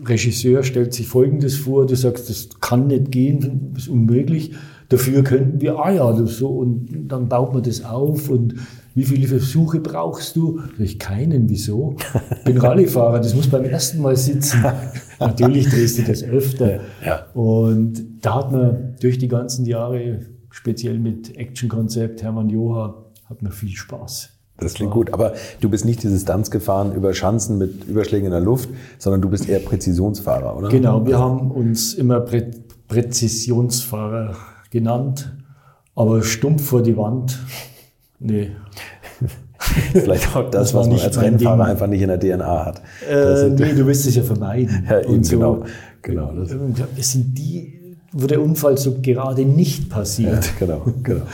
[0.05, 4.53] Regisseur stellt sich Folgendes vor, du sagst, das kann nicht gehen, das ist unmöglich.
[4.89, 8.55] Dafür könnten wir, ah ja, das so, und dann baut man das auf und
[8.95, 10.61] wie viele Versuche brauchst du?
[10.79, 11.95] Ich keinen, wieso?
[12.31, 14.63] Ich bin Rallyefahrer, das muss beim ersten Mal sitzen.
[15.19, 16.81] Natürlich drehst du das öfter.
[17.05, 17.27] Ja.
[17.33, 23.51] Und da hat man durch die ganzen Jahre speziell mit Actionkonzept, Hermann Joha, hat mir
[23.51, 24.29] viel Spaß.
[24.57, 28.31] Das klingt gut, aber du bist nicht diese Stunts gefahren über Schanzen mit Überschlägen in
[28.31, 30.67] der Luft, sondern du bist eher Präzisionsfahrer, oder?
[30.67, 32.51] Genau, wir haben uns immer Prä
[32.87, 34.35] Präzisionsfahrer
[34.70, 35.36] genannt,
[35.95, 37.39] aber stumpf vor die Wand,
[38.20, 38.51] nee.
[39.59, 41.72] Vielleicht auch das, das was man als Rennfahrer Ding.
[41.72, 42.82] einfach nicht in der DNA hat.
[43.09, 44.88] Äh, nee, du willst es ja vermeiden.
[44.89, 45.65] Ja, eben, so, genau.
[46.01, 46.55] genau das.
[46.97, 47.80] Es sind die
[48.11, 50.45] wo der Unfall so gerade nicht passiert.
[50.45, 51.26] Ja, genau, genau.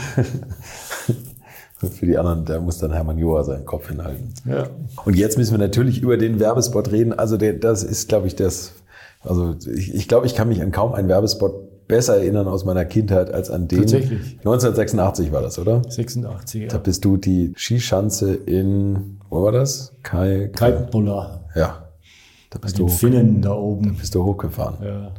[1.78, 4.34] Für die anderen, da muss dann Hermann Joa seinen Kopf hinhalten.
[4.46, 4.70] Ja.
[5.04, 7.14] Und jetzt müssen wir natürlich über den Werbespot reden.
[7.14, 8.74] Also der, das ist, glaube ich, das.
[9.22, 11.54] Also ich, ich glaube, ich kann mich an kaum einen Werbespot
[11.88, 13.80] besser erinnern aus meiner Kindheit als an den.
[13.80, 14.38] Tatsächlich.
[14.40, 15.82] 1986 war das, oder?
[15.88, 16.68] 86, ja.
[16.68, 19.94] Da bist du die Skischanze in, wo war das?
[20.04, 20.50] Kai.
[20.56, 21.46] Kaltbuller.
[21.56, 21.90] Ja.
[22.50, 22.88] Da bist Bei du.
[22.88, 23.88] Finnen da oben.
[23.88, 24.78] Da bist du hochgefahren.
[24.84, 25.12] Ja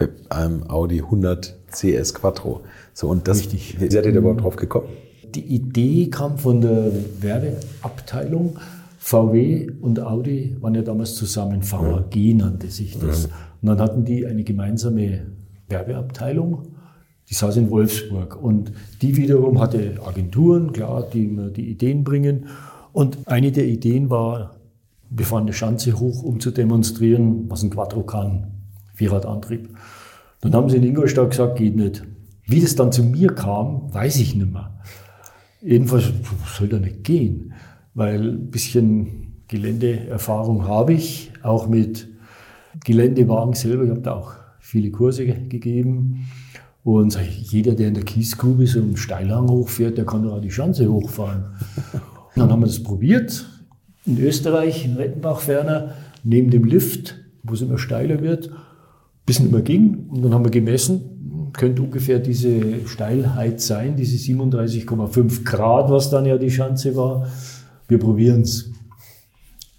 [0.00, 2.62] mit einem Audi 100 CS Quattro.
[2.94, 3.80] So, und das, Richtig.
[3.80, 4.88] wie seid ihr da überhaupt drauf gekommen?
[5.34, 8.58] Die Idee kam von der Werbeabteilung.
[8.98, 13.28] VW und Audi waren ja damals zusammen, VAG nannte sich das.
[13.62, 15.26] Und dann hatten die eine gemeinsame
[15.68, 16.68] Werbeabteilung,
[17.28, 18.42] die saß in Wolfsburg.
[18.42, 22.46] Und die wiederum hatte Agenturen, klar, die immer die Ideen bringen.
[22.92, 24.56] Und eine der Ideen war,
[25.10, 28.48] wir fahren eine Schanze hoch, um zu demonstrieren, was ein Quattro kann,
[28.94, 29.68] Vierradantrieb.
[30.40, 32.04] Dann haben sie in Ingolstadt gesagt, geht nicht.
[32.46, 34.74] Wie das dann zu mir kam, weiß ich nicht mehr.
[35.60, 36.10] Jedenfalls
[36.56, 37.52] soll da nicht gehen,
[37.94, 42.08] weil ein bisschen Geländeerfahrung habe ich, auch mit
[42.84, 43.84] Geländewagen selber.
[43.84, 46.26] Ich habe da auch viele Kurse gegeben.
[46.82, 50.50] Und jeder, der in der Kiesgrube so einen Steilhang hochfährt, der kann doch auch die
[50.50, 51.44] Schanze hochfahren.
[51.92, 53.46] Und dann haben wir das probiert.
[54.06, 55.94] In Österreich, in Rettenbach ferner,
[56.24, 58.50] neben dem Lift, wo es immer steiler wird,
[59.26, 60.06] bis nicht mehr ging.
[60.08, 66.24] Und dann haben wir gemessen, könnte ungefähr diese Steilheit sein, diese 37,5 Grad, was dann
[66.24, 67.26] ja die Schanze war.
[67.88, 68.70] Wir probieren es.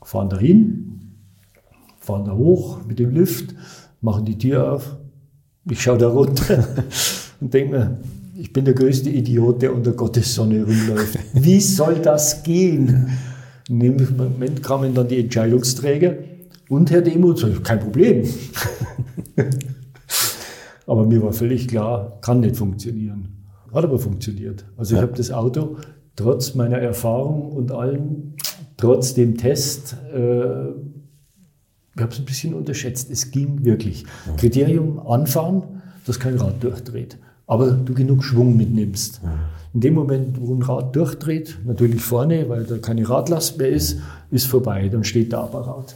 [0.03, 0.90] Fahren dahin,
[2.01, 3.55] fahren da hoch mit dem Lift,
[4.01, 4.97] machen die Tür auf.
[5.69, 6.67] Ich schaue da runter
[7.39, 7.99] und denke mir,
[8.35, 11.19] ich bin der größte Idiot, der unter Gottes Sonne rumläuft.
[11.33, 13.09] Wie soll das gehen?
[13.69, 16.15] In dem Moment kamen dann die Entscheidungsträger
[16.69, 18.27] und Herr Demuth, kein Problem.
[20.87, 23.37] aber mir war völlig klar, kann nicht funktionieren.
[23.71, 24.65] Hat aber funktioniert.
[24.75, 25.77] Also ich habe das Auto
[26.15, 28.33] trotz meiner Erfahrung und allem,
[28.77, 30.71] trotz dem Test, äh,
[31.95, 33.11] ich habe es ein bisschen unterschätzt.
[33.11, 34.05] Es ging wirklich.
[34.37, 35.63] Kriterium anfahren,
[36.05, 37.17] dass kein Rad durchdreht.
[37.47, 39.19] Aber du genug Schwung mitnimmst.
[39.73, 43.99] In dem Moment, wo ein Rad durchdreht, natürlich vorne, weil da keine Radlast mehr ist,
[44.29, 44.87] ist vorbei.
[44.89, 45.95] Dann steht der Apparat.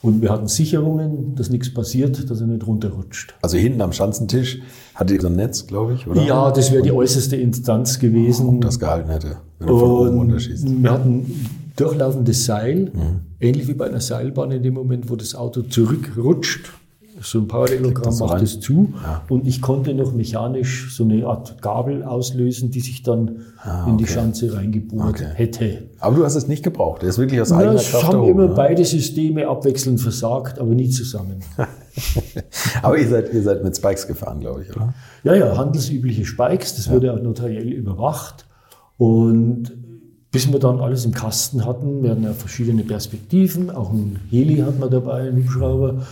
[0.00, 3.34] Und wir hatten Sicherungen, dass nichts passiert, dass er nicht runterrutscht.
[3.42, 4.60] Also hinten am Schanzentisch
[4.94, 6.22] hattet ihr so ein Netz, glaube ich, oder?
[6.22, 8.46] Ja, das wäre die äußerste Instanz gewesen.
[8.48, 10.82] Ob das gehalten hätte, wenn du von oben runterschießt.
[10.82, 11.26] wir hatten
[11.80, 12.90] durchlaufendes Seil,
[13.40, 16.72] ähnlich wie bei einer Seilbahn in dem Moment, wo das Auto zurückrutscht.
[17.20, 18.44] So ein Parallelogramm macht rein?
[18.44, 18.94] es zu.
[19.02, 19.22] Ja.
[19.28, 23.40] Und ich konnte noch mechanisch so eine Art Gabel auslösen, die sich dann
[23.88, 24.12] in die okay.
[24.12, 25.26] Schanze reingebohrt Okay.
[25.34, 25.88] hätte.
[25.98, 27.02] Aber du hast es nicht gebraucht.
[27.02, 28.54] Der ist wirklich aus Ja, eigener es Kraft haben da oben, immer ne?
[28.54, 31.40] beide Systeme abwechselnd versagt, aber nie zusammen.
[32.82, 34.94] Aber ihr seid, ihr seid mit Spikes gefahren, glaube ich, oder?
[35.24, 38.46] Ja, ja, handelsübliche Spikes, das wurde auch notariell überwacht.
[38.96, 39.72] Und
[40.30, 44.58] bis wir dann alles im Kasten hatten, wir hatten ja verschiedene Perspektiven, auch ein Heli
[44.58, 46.06] hat man dabei, ein Hubschrauber,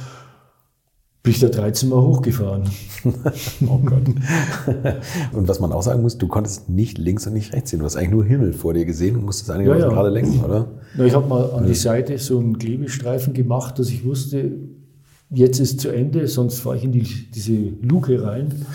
[1.23, 2.63] bin ich da 13 Mal hochgefahren.
[3.69, 4.03] Oh Gott.
[5.33, 7.79] und was man auch sagen muss, du konntest nicht links und nicht rechts sehen.
[7.79, 9.89] Du hast eigentlich nur Himmel vor dir gesehen und musstest eigentlich Ja, ja.
[9.89, 10.67] gerade lenken, oder?
[10.97, 14.51] Na, ich habe mal an die Seite so einen Klebestreifen gemacht, dass ich wusste,
[15.31, 17.53] jetzt ist zu Ende, sonst fahre ich in die, diese
[17.83, 18.67] Luke rein.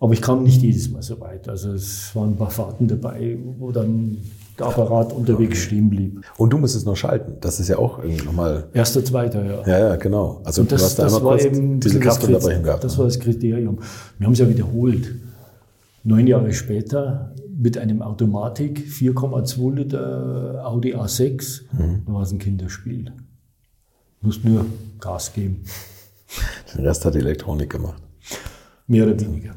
[0.00, 1.48] Aber ich kam nicht jedes Mal so weit.
[1.48, 4.18] Also es waren ein paar Fahrten dabei, wo dann
[4.62, 6.20] Apparat unterwegs stehen blieb.
[6.36, 7.34] Und du musstest noch schalten.
[7.40, 8.66] Das ist ja auch irgendwie nochmal.
[8.72, 9.66] Erster, zweiter, ja.
[9.66, 10.40] Ja, ja, genau.
[10.44, 12.84] Also Und das, du hast da einmal war kurz eben ein diese Kraftunterbrechung gehabt.
[12.84, 12.98] Das ne?
[12.98, 13.78] war das Kriterium.
[14.18, 15.14] Wir haben es ja wiederholt.
[16.04, 22.02] Neun Jahre später mit einem Automatik 4,2 Liter Audi A6 Mhm.
[22.06, 23.04] da war es ein Kinderspiel.
[24.20, 24.64] Du musst nur
[25.00, 25.64] Gas geben,
[26.76, 28.00] Den Rest hat die Elektronik gemacht.
[28.86, 29.54] mehr oder weniger.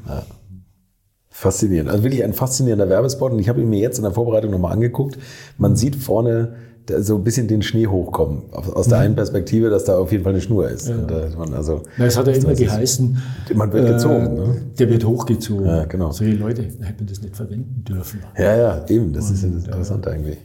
[1.42, 1.90] Faszinierend.
[1.90, 3.32] Also wirklich ein faszinierender Werbespot.
[3.32, 5.18] Und ich habe ihn mir jetzt in der Vorbereitung nochmal angeguckt.
[5.58, 6.54] Man sieht vorne
[7.00, 8.42] so ein bisschen den Schnee hochkommen.
[8.52, 8.90] Aus aus Mhm.
[8.90, 10.88] der einen Perspektive, dass da auf jeden Fall eine Schnur ist.
[10.88, 13.18] Und ist man also, Na, es hat ja immer geheißen,
[13.54, 14.56] Man wird gezogen, ne?
[14.78, 15.66] der wird hochgezogen.
[15.66, 16.12] Ja, genau.
[16.12, 18.20] Solche Leute hätten wir das nicht verwenden dürfen.
[18.38, 19.12] Ja, ja, eben.
[19.12, 20.38] Das ist ja das Interessante eigentlich.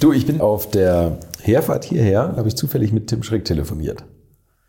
[0.00, 4.02] Du, ich bin auf der Herfahrt hierher, habe ich zufällig mit Tim Schreck telefoniert.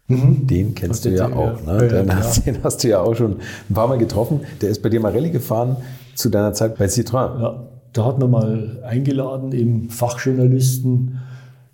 [0.09, 1.59] Den kennst du ja auch.
[1.65, 1.73] ja.
[1.73, 1.87] Ne?
[1.87, 3.37] Ja, Den, hast, den hast du ja auch schon
[3.69, 4.41] ein paar Mal getroffen.
[4.61, 5.75] Der ist bei dir mal Rallye gefahren
[6.15, 7.41] zu deiner Zeit bei Citroën.
[7.41, 11.19] Ja, da hat man mal eingeladen, eben Fachjournalisten,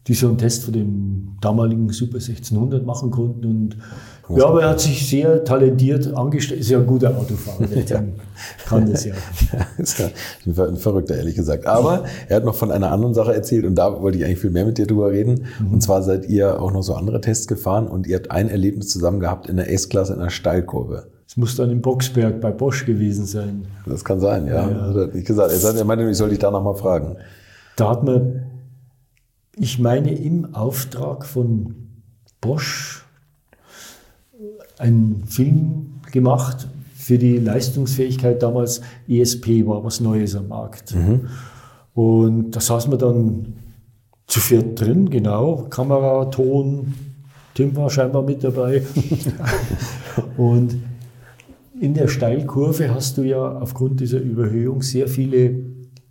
[0.08, 3.46] die so einen Test von dem damaligen Super 1600 machen konnten.
[3.46, 3.78] Und
[4.30, 6.62] ja, aber er hat sich sehr talentiert angestellt.
[6.62, 8.04] Ist ja ein guter Autofahrer, der
[8.66, 9.14] kann das ja.
[9.78, 10.10] ist ja
[10.46, 11.66] ein Ver- ein Verrückter, ehrlich gesagt.
[11.68, 14.52] Aber er hat noch von einer anderen Sache erzählt und da wollte ich eigentlich viel
[14.52, 15.46] mehr mit dir drüber reden.
[15.60, 15.74] Mhm.
[15.74, 18.90] Und zwar seid ihr auch noch so andere Tests gefahren und ihr habt ein Erlebnis
[18.90, 21.08] zusammen gehabt in der S-Klasse in einer Steilkurve.
[21.28, 23.66] Es muss dann in Boxberg bei Bosch gewesen sein.
[23.86, 24.64] Das kann sein, ja.
[24.66, 25.52] Hat er nicht gesagt.
[25.52, 27.16] Er sagt, er meinte, ich soll dich da nochmal fragen.
[27.76, 28.44] Da hat man,
[29.58, 31.76] ich meine, im Auftrag von
[32.40, 33.03] Bosch
[34.78, 38.82] einen Film gemacht für die Leistungsfähigkeit damals.
[39.08, 40.96] ESP war was Neues am Markt.
[41.94, 43.54] Und da saß man dann
[44.28, 45.68] zu viert drin, genau.
[45.70, 46.94] Kamera, Ton,
[47.54, 48.84] Tim war scheinbar mit dabei.
[50.38, 50.76] Und
[51.80, 55.56] in der Steilkurve hast du ja aufgrund dieser Überhöhung sehr viele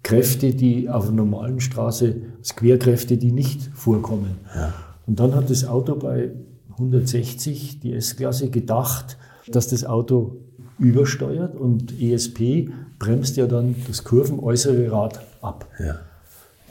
[0.02, 4.36] Kräfte, die auf einer normalen Straße, als Querkräfte, die nicht vorkommen.
[4.54, 4.74] Ja.
[5.06, 6.32] Und dann hat das Auto bei
[6.78, 9.18] 160, die S-Klasse, gedacht,
[9.48, 10.36] dass das Auto
[10.78, 15.68] übersteuert und ESP bremst ja dann das kurvenäußere Rad ab.
[15.78, 15.96] Ja.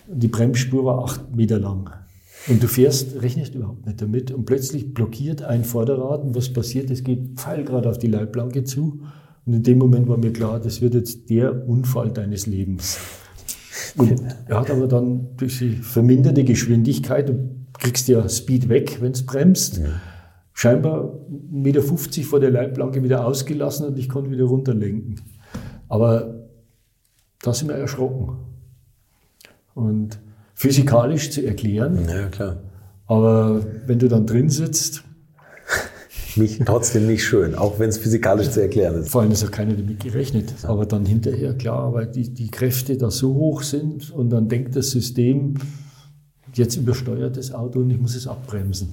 [0.07, 1.91] Die Bremsspur war acht Meter lang.
[2.47, 6.89] Und du fährst, rechnest überhaupt nicht damit und plötzlich blockiert ein Vorderrad und was passiert?
[6.89, 9.01] Es geht pfeilgrad auf die Leitplanke zu
[9.45, 12.99] und in dem Moment war mir klar, das wird jetzt der Unfall deines Lebens.
[13.97, 17.49] Und er hat aber dann durch die verminderte Geschwindigkeit, du
[17.81, 19.81] kriegst ja Speed weg, wenn es bremst,
[20.53, 21.81] scheinbar 1,50 Meter
[22.23, 25.19] vor der Leitplanke wieder ausgelassen und ich konnte wieder runterlenken.
[25.89, 26.47] Aber
[27.41, 28.37] da sind wir erschrocken.
[29.73, 30.19] Und
[30.53, 32.57] physikalisch zu erklären, Ja, klar.
[33.07, 35.03] aber wenn du dann drin sitzt,
[36.37, 39.09] Nicht, trotzdem nicht schön, auch wenn es physikalisch zu erklären ist.
[39.09, 42.95] vor allem ist ja keiner damit gerechnet, aber dann hinterher, klar, weil die, die Kräfte
[42.97, 45.55] da so hoch sind und dann denkt das System,
[46.57, 48.89] jetzt übersteuert das Auto und ich muss es abbremsen.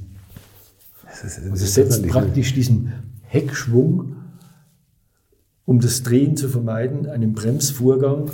[1.04, 4.16] Das ist, Also es setzt praktisch diesen Heckschwung,
[5.64, 8.30] um das Drehen zu vermeiden, einen Bremsvorgang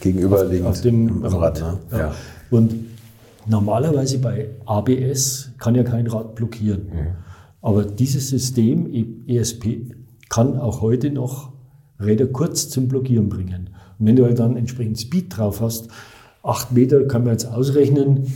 [0.00, 1.60] gegenüberliegend auf dem am Rad.
[1.60, 1.78] ne?
[1.90, 2.14] Ja.
[2.50, 2.74] Und
[3.46, 6.82] normalerweise bei ABS kann ja kein Rad blockieren.
[6.86, 7.06] Mhm.
[7.62, 8.86] Aber dieses System
[9.26, 9.94] ESP
[10.28, 11.52] kann auch heute noch
[11.98, 13.70] Räder kurz zum Blockieren bringen.
[13.98, 15.88] Und wenn du halt dann entsprechend Speed drauf hast,
[16.42, 18.26] acht Meter kann man jetzt ausrechnen,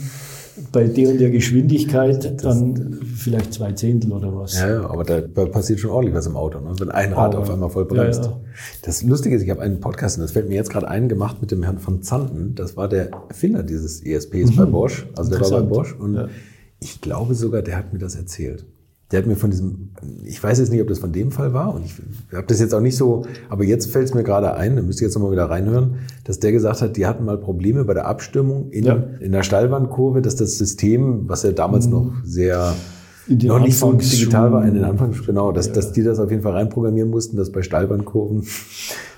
[0.70, 4.61] bei der und der Geschwindigkeit dann vielleicht zwei Zehntel oder was.
[4.61, 6.74] Ja, aber da passiert schon ordentlich was im Auto, ne?
[6.79, 8.24] wenn ein Rad Aber- auf einmal voll bremst.
[8.24, 8.41] Ja, ja.
[8.83, 11.39] Das Lustige ist, ich habe einen Podcast, und das fällt mir jetzt gerade ein, gemacht
[11.41, 12.55] mit dem Herrn von Zanten.
[12.55, 15.07] Das war der Erfinder dieses ESPs bei Bosch.
[15.16, 15.69] Also der war bei Mhm.
[15.70, 15.95] Bosch.
[15.99, 16.29] Und Ja.
[16.81, 18.66] ich glaube sogar, der hat mir das erzählt.
[19.13, 19.91] Der hat mir von diesem,
[20.25, 21.93] ich weiß jetzt nicht, ob das von dem Fall war und ich
[22.35, 25.01] habe das jetzt auch nicht so, aber jetzt fällt es mir gerade ein, da müsst
[25.03, 28.07] ihr jetzt nochmal wieder reinhören, dass der gesagt hat, die hatten mal Probleme bei der
[28.07, 29.05] Abstimmung in, Ja.
[29.21, 32.75] in der Steilwandkurve, dass das System, was ja damals noch sehr
[33.29, 36.43] noch nicht so digital war, in den Anfangs, genau, dass, dass die das auf jeden
[36.43, 38.45] Fall reinprogrammieren mussten, dass bei Steilwandkurven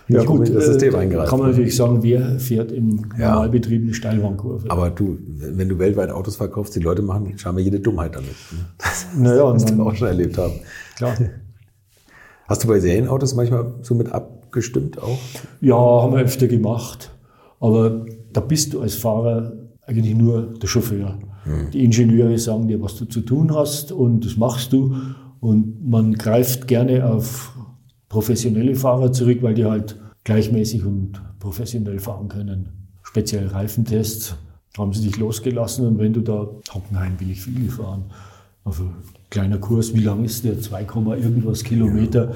[0.08, 1.30] nicht Ja gut, unbedingt das äh, System da eingreift.
[1.30, 3.30] kann man natürlich sagen, wer fährt im Ja.
[3.32, 4.70] Normalbetrieb eine Steilwandkurve?
[4.70, 8.28] Aber du, wenn du weltweit Autos verkaufst, die Leute machen scheinbar jede Dummheit damit.
[8.52, 8.58] ne?
[8.78, 10.54] Das Naja, du dann- auch schon erlebt haben.
[10.96, 11.14] Klar.
[12.46, 15.18] Hast du bei Serienautos manchmal so mit abgestimmt auch?
[15.62, 17.10] Ja, haben wir öfter gemacht.
[17.60, 19.52] Aber da bist du als Fahrer
[19.86, 21.18] eigentlich nur der Chauffeur.
[21.72, 24.94] Die Ingenieure sagen dir, was du zu tun hast und das machst du.
[25.40, 27.53] Und man greift gerne auf
[28.14, 32.68] professionelle Fahrer zurück, weil die halt gleichmäßig und professionell fahren können.
[33.02, 34.36] Speziell Reifentests
[34.78, 38.04] haben sie dich losgelassen und wenn du da, Hockenheim will ich viel gefahren,
[38.64, 38.88] also
[39.30, 40.60] kleiner Kurs, wie lang ist der?
[40.60, 42.32] 2, Komma irgendwas Kilometer.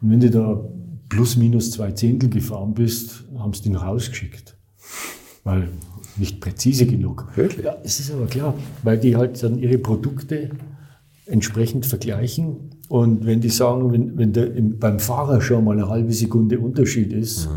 [0.00, 0.64] Und wenn du da
[1.10, 4.56] plus minus zwei Zehntel gefahren bist, haben sie den rausgeschickt.
[5.44, 5.68] Weil
[6.16, 7.28] nicht präzise genug.
[7.36, 7.66] Wirklich?
[7.66, 10.50] Ja, es ist aber klar, weil die halt dann ihre Produkte
[11.26, 12.70] entsprechend vergleichen.
[12.88, 16.58] Und wenn die sagen, wenn, wenn der im, beim Fahrer schon mal eine halbe Sekunde
[16.58, 17.48] Unterschied ist,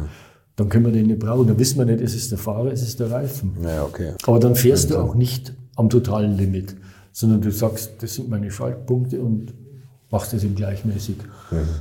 [0.58, 1.48] dann können wir den nicht brauchen.
[1.48, 3.54] Dann wissen wir nicht, es ist der Fahrer, es ist der Reifen.
[3.64, 4.14] Ja, okay.
[4.26, 6.76] Aber dann fährst du auch nicht am totalen Limit,
[7.14, 9.54] sondern du sagst, das sind meine Schaltpunkte und
[10.12, 11.16] machst das eben gleichmäßig.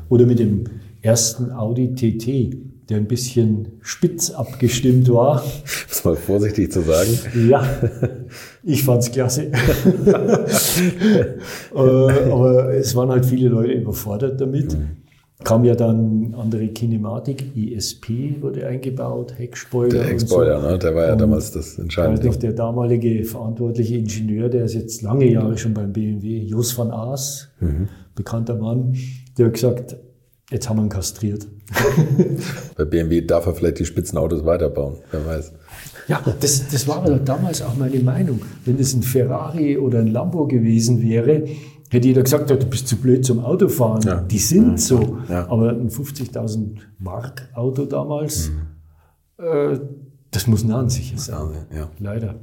[0.08, 0.64] Oder mit dem
[1.02, 2.56] ersten Audi TT,
[2.90, 5.42] der ein bisschen spitz abgestimmt war.
[5.88, 7.10] Das mal vorsichtig zu sagen.
[7.48, 7.64] Ja,
[8.64, 9.50] ich fand's klasse.
[11.74, 14.76] Äh, Aber es waren halt viele Leute überfordert damit.
[15.42, 19.88] Kam ja dann andere Kinematik, ISP wurde eingebaut, Heckspoiler.
[19.88, 20.68] Der Heckspoiler, so.
[20.68, 20.78] ne?
[20.78, 22.40] der war ja Und damals das entscheidende noch, Ding.
[22.42, 27.48] der damalige verantwortliche Ingenieur, der ist jetzt lange Jahre schon beim BMW, Jos van Aas,
[27.60, 27.88] Mhm.
[28.14, 28.94] bekannter Mann,
[29.38, 29.96] der hat gesagt,
[30.50, 31.46] jetzt haben wir ihn kastriert.
[32.76, 35.52] Bei BMW darf er vielleicht die Spitzenautos weiterbauen, wer weiß.
[36.08, 38.40] Ja, das, das war damals auch meine Meinung.
[38.64, 41.44] Wenn das ein Ferrari oder ein Lambo gewesen wäre,
[41.88, 44.02] hätte jeder gesagt, ja, du bist zu blöd zum Autofahren.
[44.02, 44.20] Ja.
[44.20, 45.18] Die sind so.
[45.28, 45.48] Ja.
[45.48, 48.50] Aber ein 50.000 Mark Auto damals,
[49.38, 49.78] äh,
[50.30, 51.36] das muss nahsicher sein.
[51.36, 51.90] Also, ja.
[51.98, 52.36] Leider.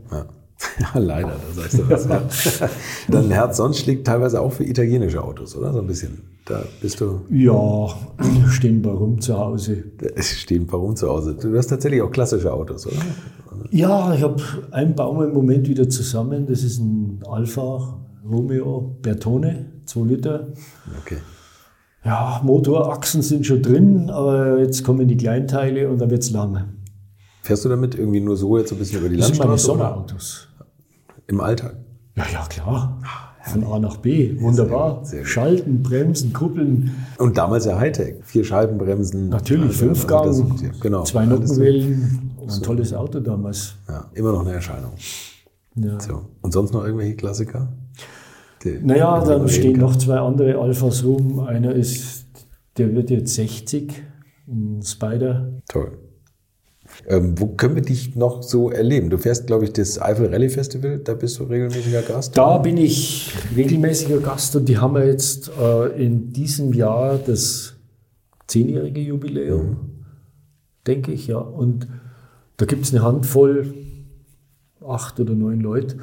[0.79, 0.99] Ja.
[0.99, 2.07] leider, da sagst du was.
[3.07, 5.73] Dein Herz sonst schlägt teilweise auch für italienische Autos, oder?
[5.73, 6.21] So ein bisschen.
[6.45, 7.89] Da bist du, Ja,
[8.49, 9.83] stehen bei rum zu Hause.
[10.17, 11.35] stehen ein paar rum zu Hause.
[11.35, 12.95] Du hast tatsächlich auch klassische Autos, oder?
[13.71, 16.45] Ja, ich habe einen wir im Moment wieder zusammen.
[16.47, 20.47] Das ist ein Alfa Romeo Bertone, 2 Liter.
[21.01, 21.17] Okay.
[22.05, 26.76] Ja, Motorachsen sind schon drin, aber jetzt kommen die Kleinteile und dann wird's lang.
[27.47, 29.51] Fährst du damit irgendwie nur so jetzt so ein bisschen über die Das sind meine
[29.51, 29.77] Landstraße?
[29.77, 29.85] oder?
[29.89, 30.47] Sommerautos.
[31.27, 31.77] Im Alltag?
[32.17, 32.99] Ja, ja, klar.
[33.43, 34.37] von A nach B.
[34.41, 35.05] Wunderbar.
[35.05, 35.29] Sehr gut.
[35.29, 36.91] Schalten, Bremsen, Kuppeln.
[37.17, 38.15] Und damals ja Hightech.
[38.23, 39.29] Vier Scheibenbremsen.
[39.29, 41.03] Natürlich, Also, Fünfgang, also das- genau.
[41.03, 41.29] zwei so.
[41.35, 42.31] Nockenwellen.
[42.41, 43.75] Ein tolles Auto damals.
[43.87, 44.91] Ja, immer noch eine Erscheinung.
[45.75, 45.97] Ja.
[46.01, 46.23] So.
[46.41, 47.69] Und sonst noch irgendwelche Klassiker?
[48.65, 49.81] Die- Naja, dann stehen kann?
[49.83, 51.39] noch zwei andere Alphas rum.
[51.39, 52.25] Einer ist,
[52.77, 54.03] der wird jetzt 60,
[54.49, 55.53] ein Spider.
[55.69, 55.97] Toll.
[57.05, 59.09] Ähm, wo können wir dich noch so erleben?
[59.09, 62.37] Du fährst, glaube ich, das Eifel Rally Festival, da bist du regelmäßiger Gast.
[62.37, 67.75] Da bin ich regelmäßiger Gast und die haben wir jetzt äh, in diesem Jahr das
[68.47, 69.77] zehnjährige Jubiläum,
[70.85, 71.37] denke ich, ja.
[71.37, 71.87] Und
[72.57, 73.73] da gibt es eine Handvoll,
[74.85, 75.97] acht oder neun Leute,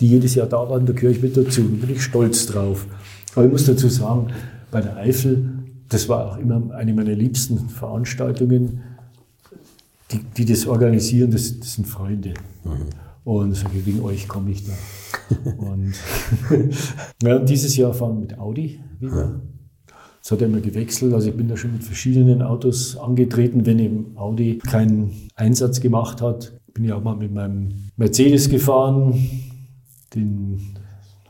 [0.00, 1.62] die jedes Jahr da waren, da gehöre ich mit dazu.
[1.62, 2.86] Da bin ich stolz drauf.
[3.34, 4.28] Aber ich muss dazu sagen,
[4.70, 5.50] bei der Eifel,
[5.88, 8.80] das war auch immer eine meiner liebsten Veranstaltungen,
[10.12, 12.34] die, die das organisieren, das, das sind Freunde.
[13.24, 14.72] Und sage, wegen euch komme ich da.
[15.58, 15.94] und,
[17.22, 19.40] ja, dieses Jahr fahren wir mit Audi wieder.
[20.20, 21.12] Das hat er immer gewechselt.
[21.14, 26.20] Also ich bin da schon mit verschiedenen Autos angetreten, wenn eben Audi keinen Einsatz gemacht
[26.20, 26.52] hat.
[26.74, 29.28] Bin ja auch mal mit meinem Mercedes gefahren,
[30.14, 30.60] den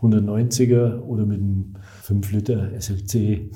[0.02, 3.50] 190er oder mit dem 5 Liter SLC.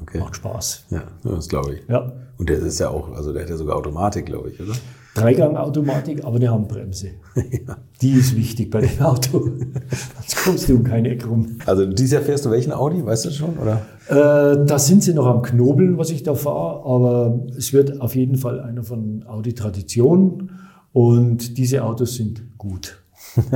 [0.00, 0.18] Okay.
[0.18, 0.86] Macht Spaß.
[0.90, 1.88] Ja, das glaube ich.
[1.88, 2.12] Ja.
[2.38, 4.74] Und der ist ja auch, also der hat ja sogar Automatik, glaube ich, oder?
[5.14, 7.10] Dreigang-Automatik, aber eine Handbremse.
[8.02, 9.38] Die ist wichtig bei dem Auto.
[9.38, 11.58] Sonst kommst du um kein Eck rum.
[11.66, 13.82] Also dieses Jahr fährst du welchen Audi, weißt du schon, oder?
[14.08, 18.16] Äh, da sind sie noch am Knobeln, was ich da fahre, aber es wird auf
[18.16, 20.50] jeden Fall einer von Audi Tradition
[20.92, 23.00] und diese Autos sind gut.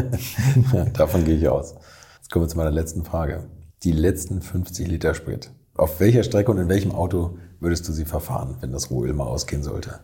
[0.73, 1.74] Ja, davon gehe ich aus.
[2.16, 3.44] Jetzt kommen wir zu meiner letzten Frage.
[3.85, 5.51] Die letzten 50 Liter Sprit.
[5.79, 9.27] Auf welcher Strecke und in welchem Auto würdest du sie verfahren, wenn das Rohöl mal
[9.27, 10.01] ausgehen sollte?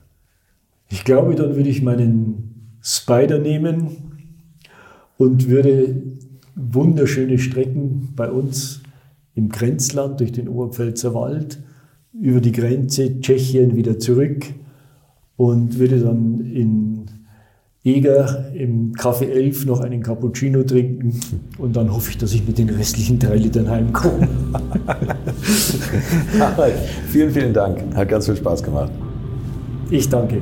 [0.89, 4.21] Ich glaube, dann würde ich meinen Spider nehmen
[5.19, 6.01] und würde
[6.55, 8.83] wunderschöne Strecken bei uns
[9.35, 11.61] im Grenzland durch den Oberpfälzer Wald,
[12.13, 14.47] über die Grenze Tschechien wieder zurück
[15.37, 16.94] und würde dann in
[17.87, 21.21] Eger im Café 11 noch einen Cappuccino trinken
[21.59, 24.27] und dann hoffe ich, dass ich mit den restlichen drei Litern heimkomme.
[27.09, 27.85] Vielen, vielen Dank.
[27.95, 28.91] Hat ganz viel Spaß gemacht.
[29.91, 30.41] Ich danke.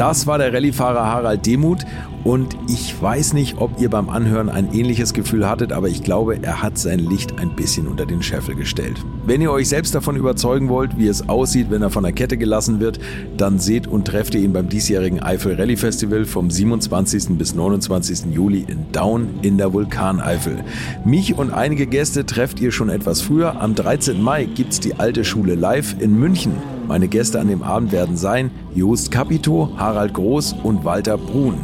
[0.00, 1.84] Das war der Rallyefahrer Harald Demuth
[2.24, 6.42] und ich weiß nicht, ob ihr beim Anhören ein ähnliches Gefühl hattet, aber ich glaube,
[6.42, 8.96] er hat sein Licht ein bisschen unter den Scheffel gestellt.
[9.26, 12.38] Wenn ihr euch selbst davon überzeugen wollt, wie es aussieht, wenn er von der Kette
[12.38, 12.98] gelassen wird,
[13.36, 17.36] dann seht und trefft ihr ihn beim diesjährigen Eifel Rally Festival vom 27.
[17.36, 18.32] bis 29.
[18.32, 20.64] Juli in Daun in der Vulkaneifel.
[21.04, 23.60] Mich und einige Gäste trefft ihr schon etwas früher.
[23.60, 24.22] Am 13.
[24.22, 26.79] Mai gibt's die alte Schule live in München.
[26.90, 31.54] Meine Gäste an dem Abend werden sein Jost Capito, Harald Groß und Walter Brun.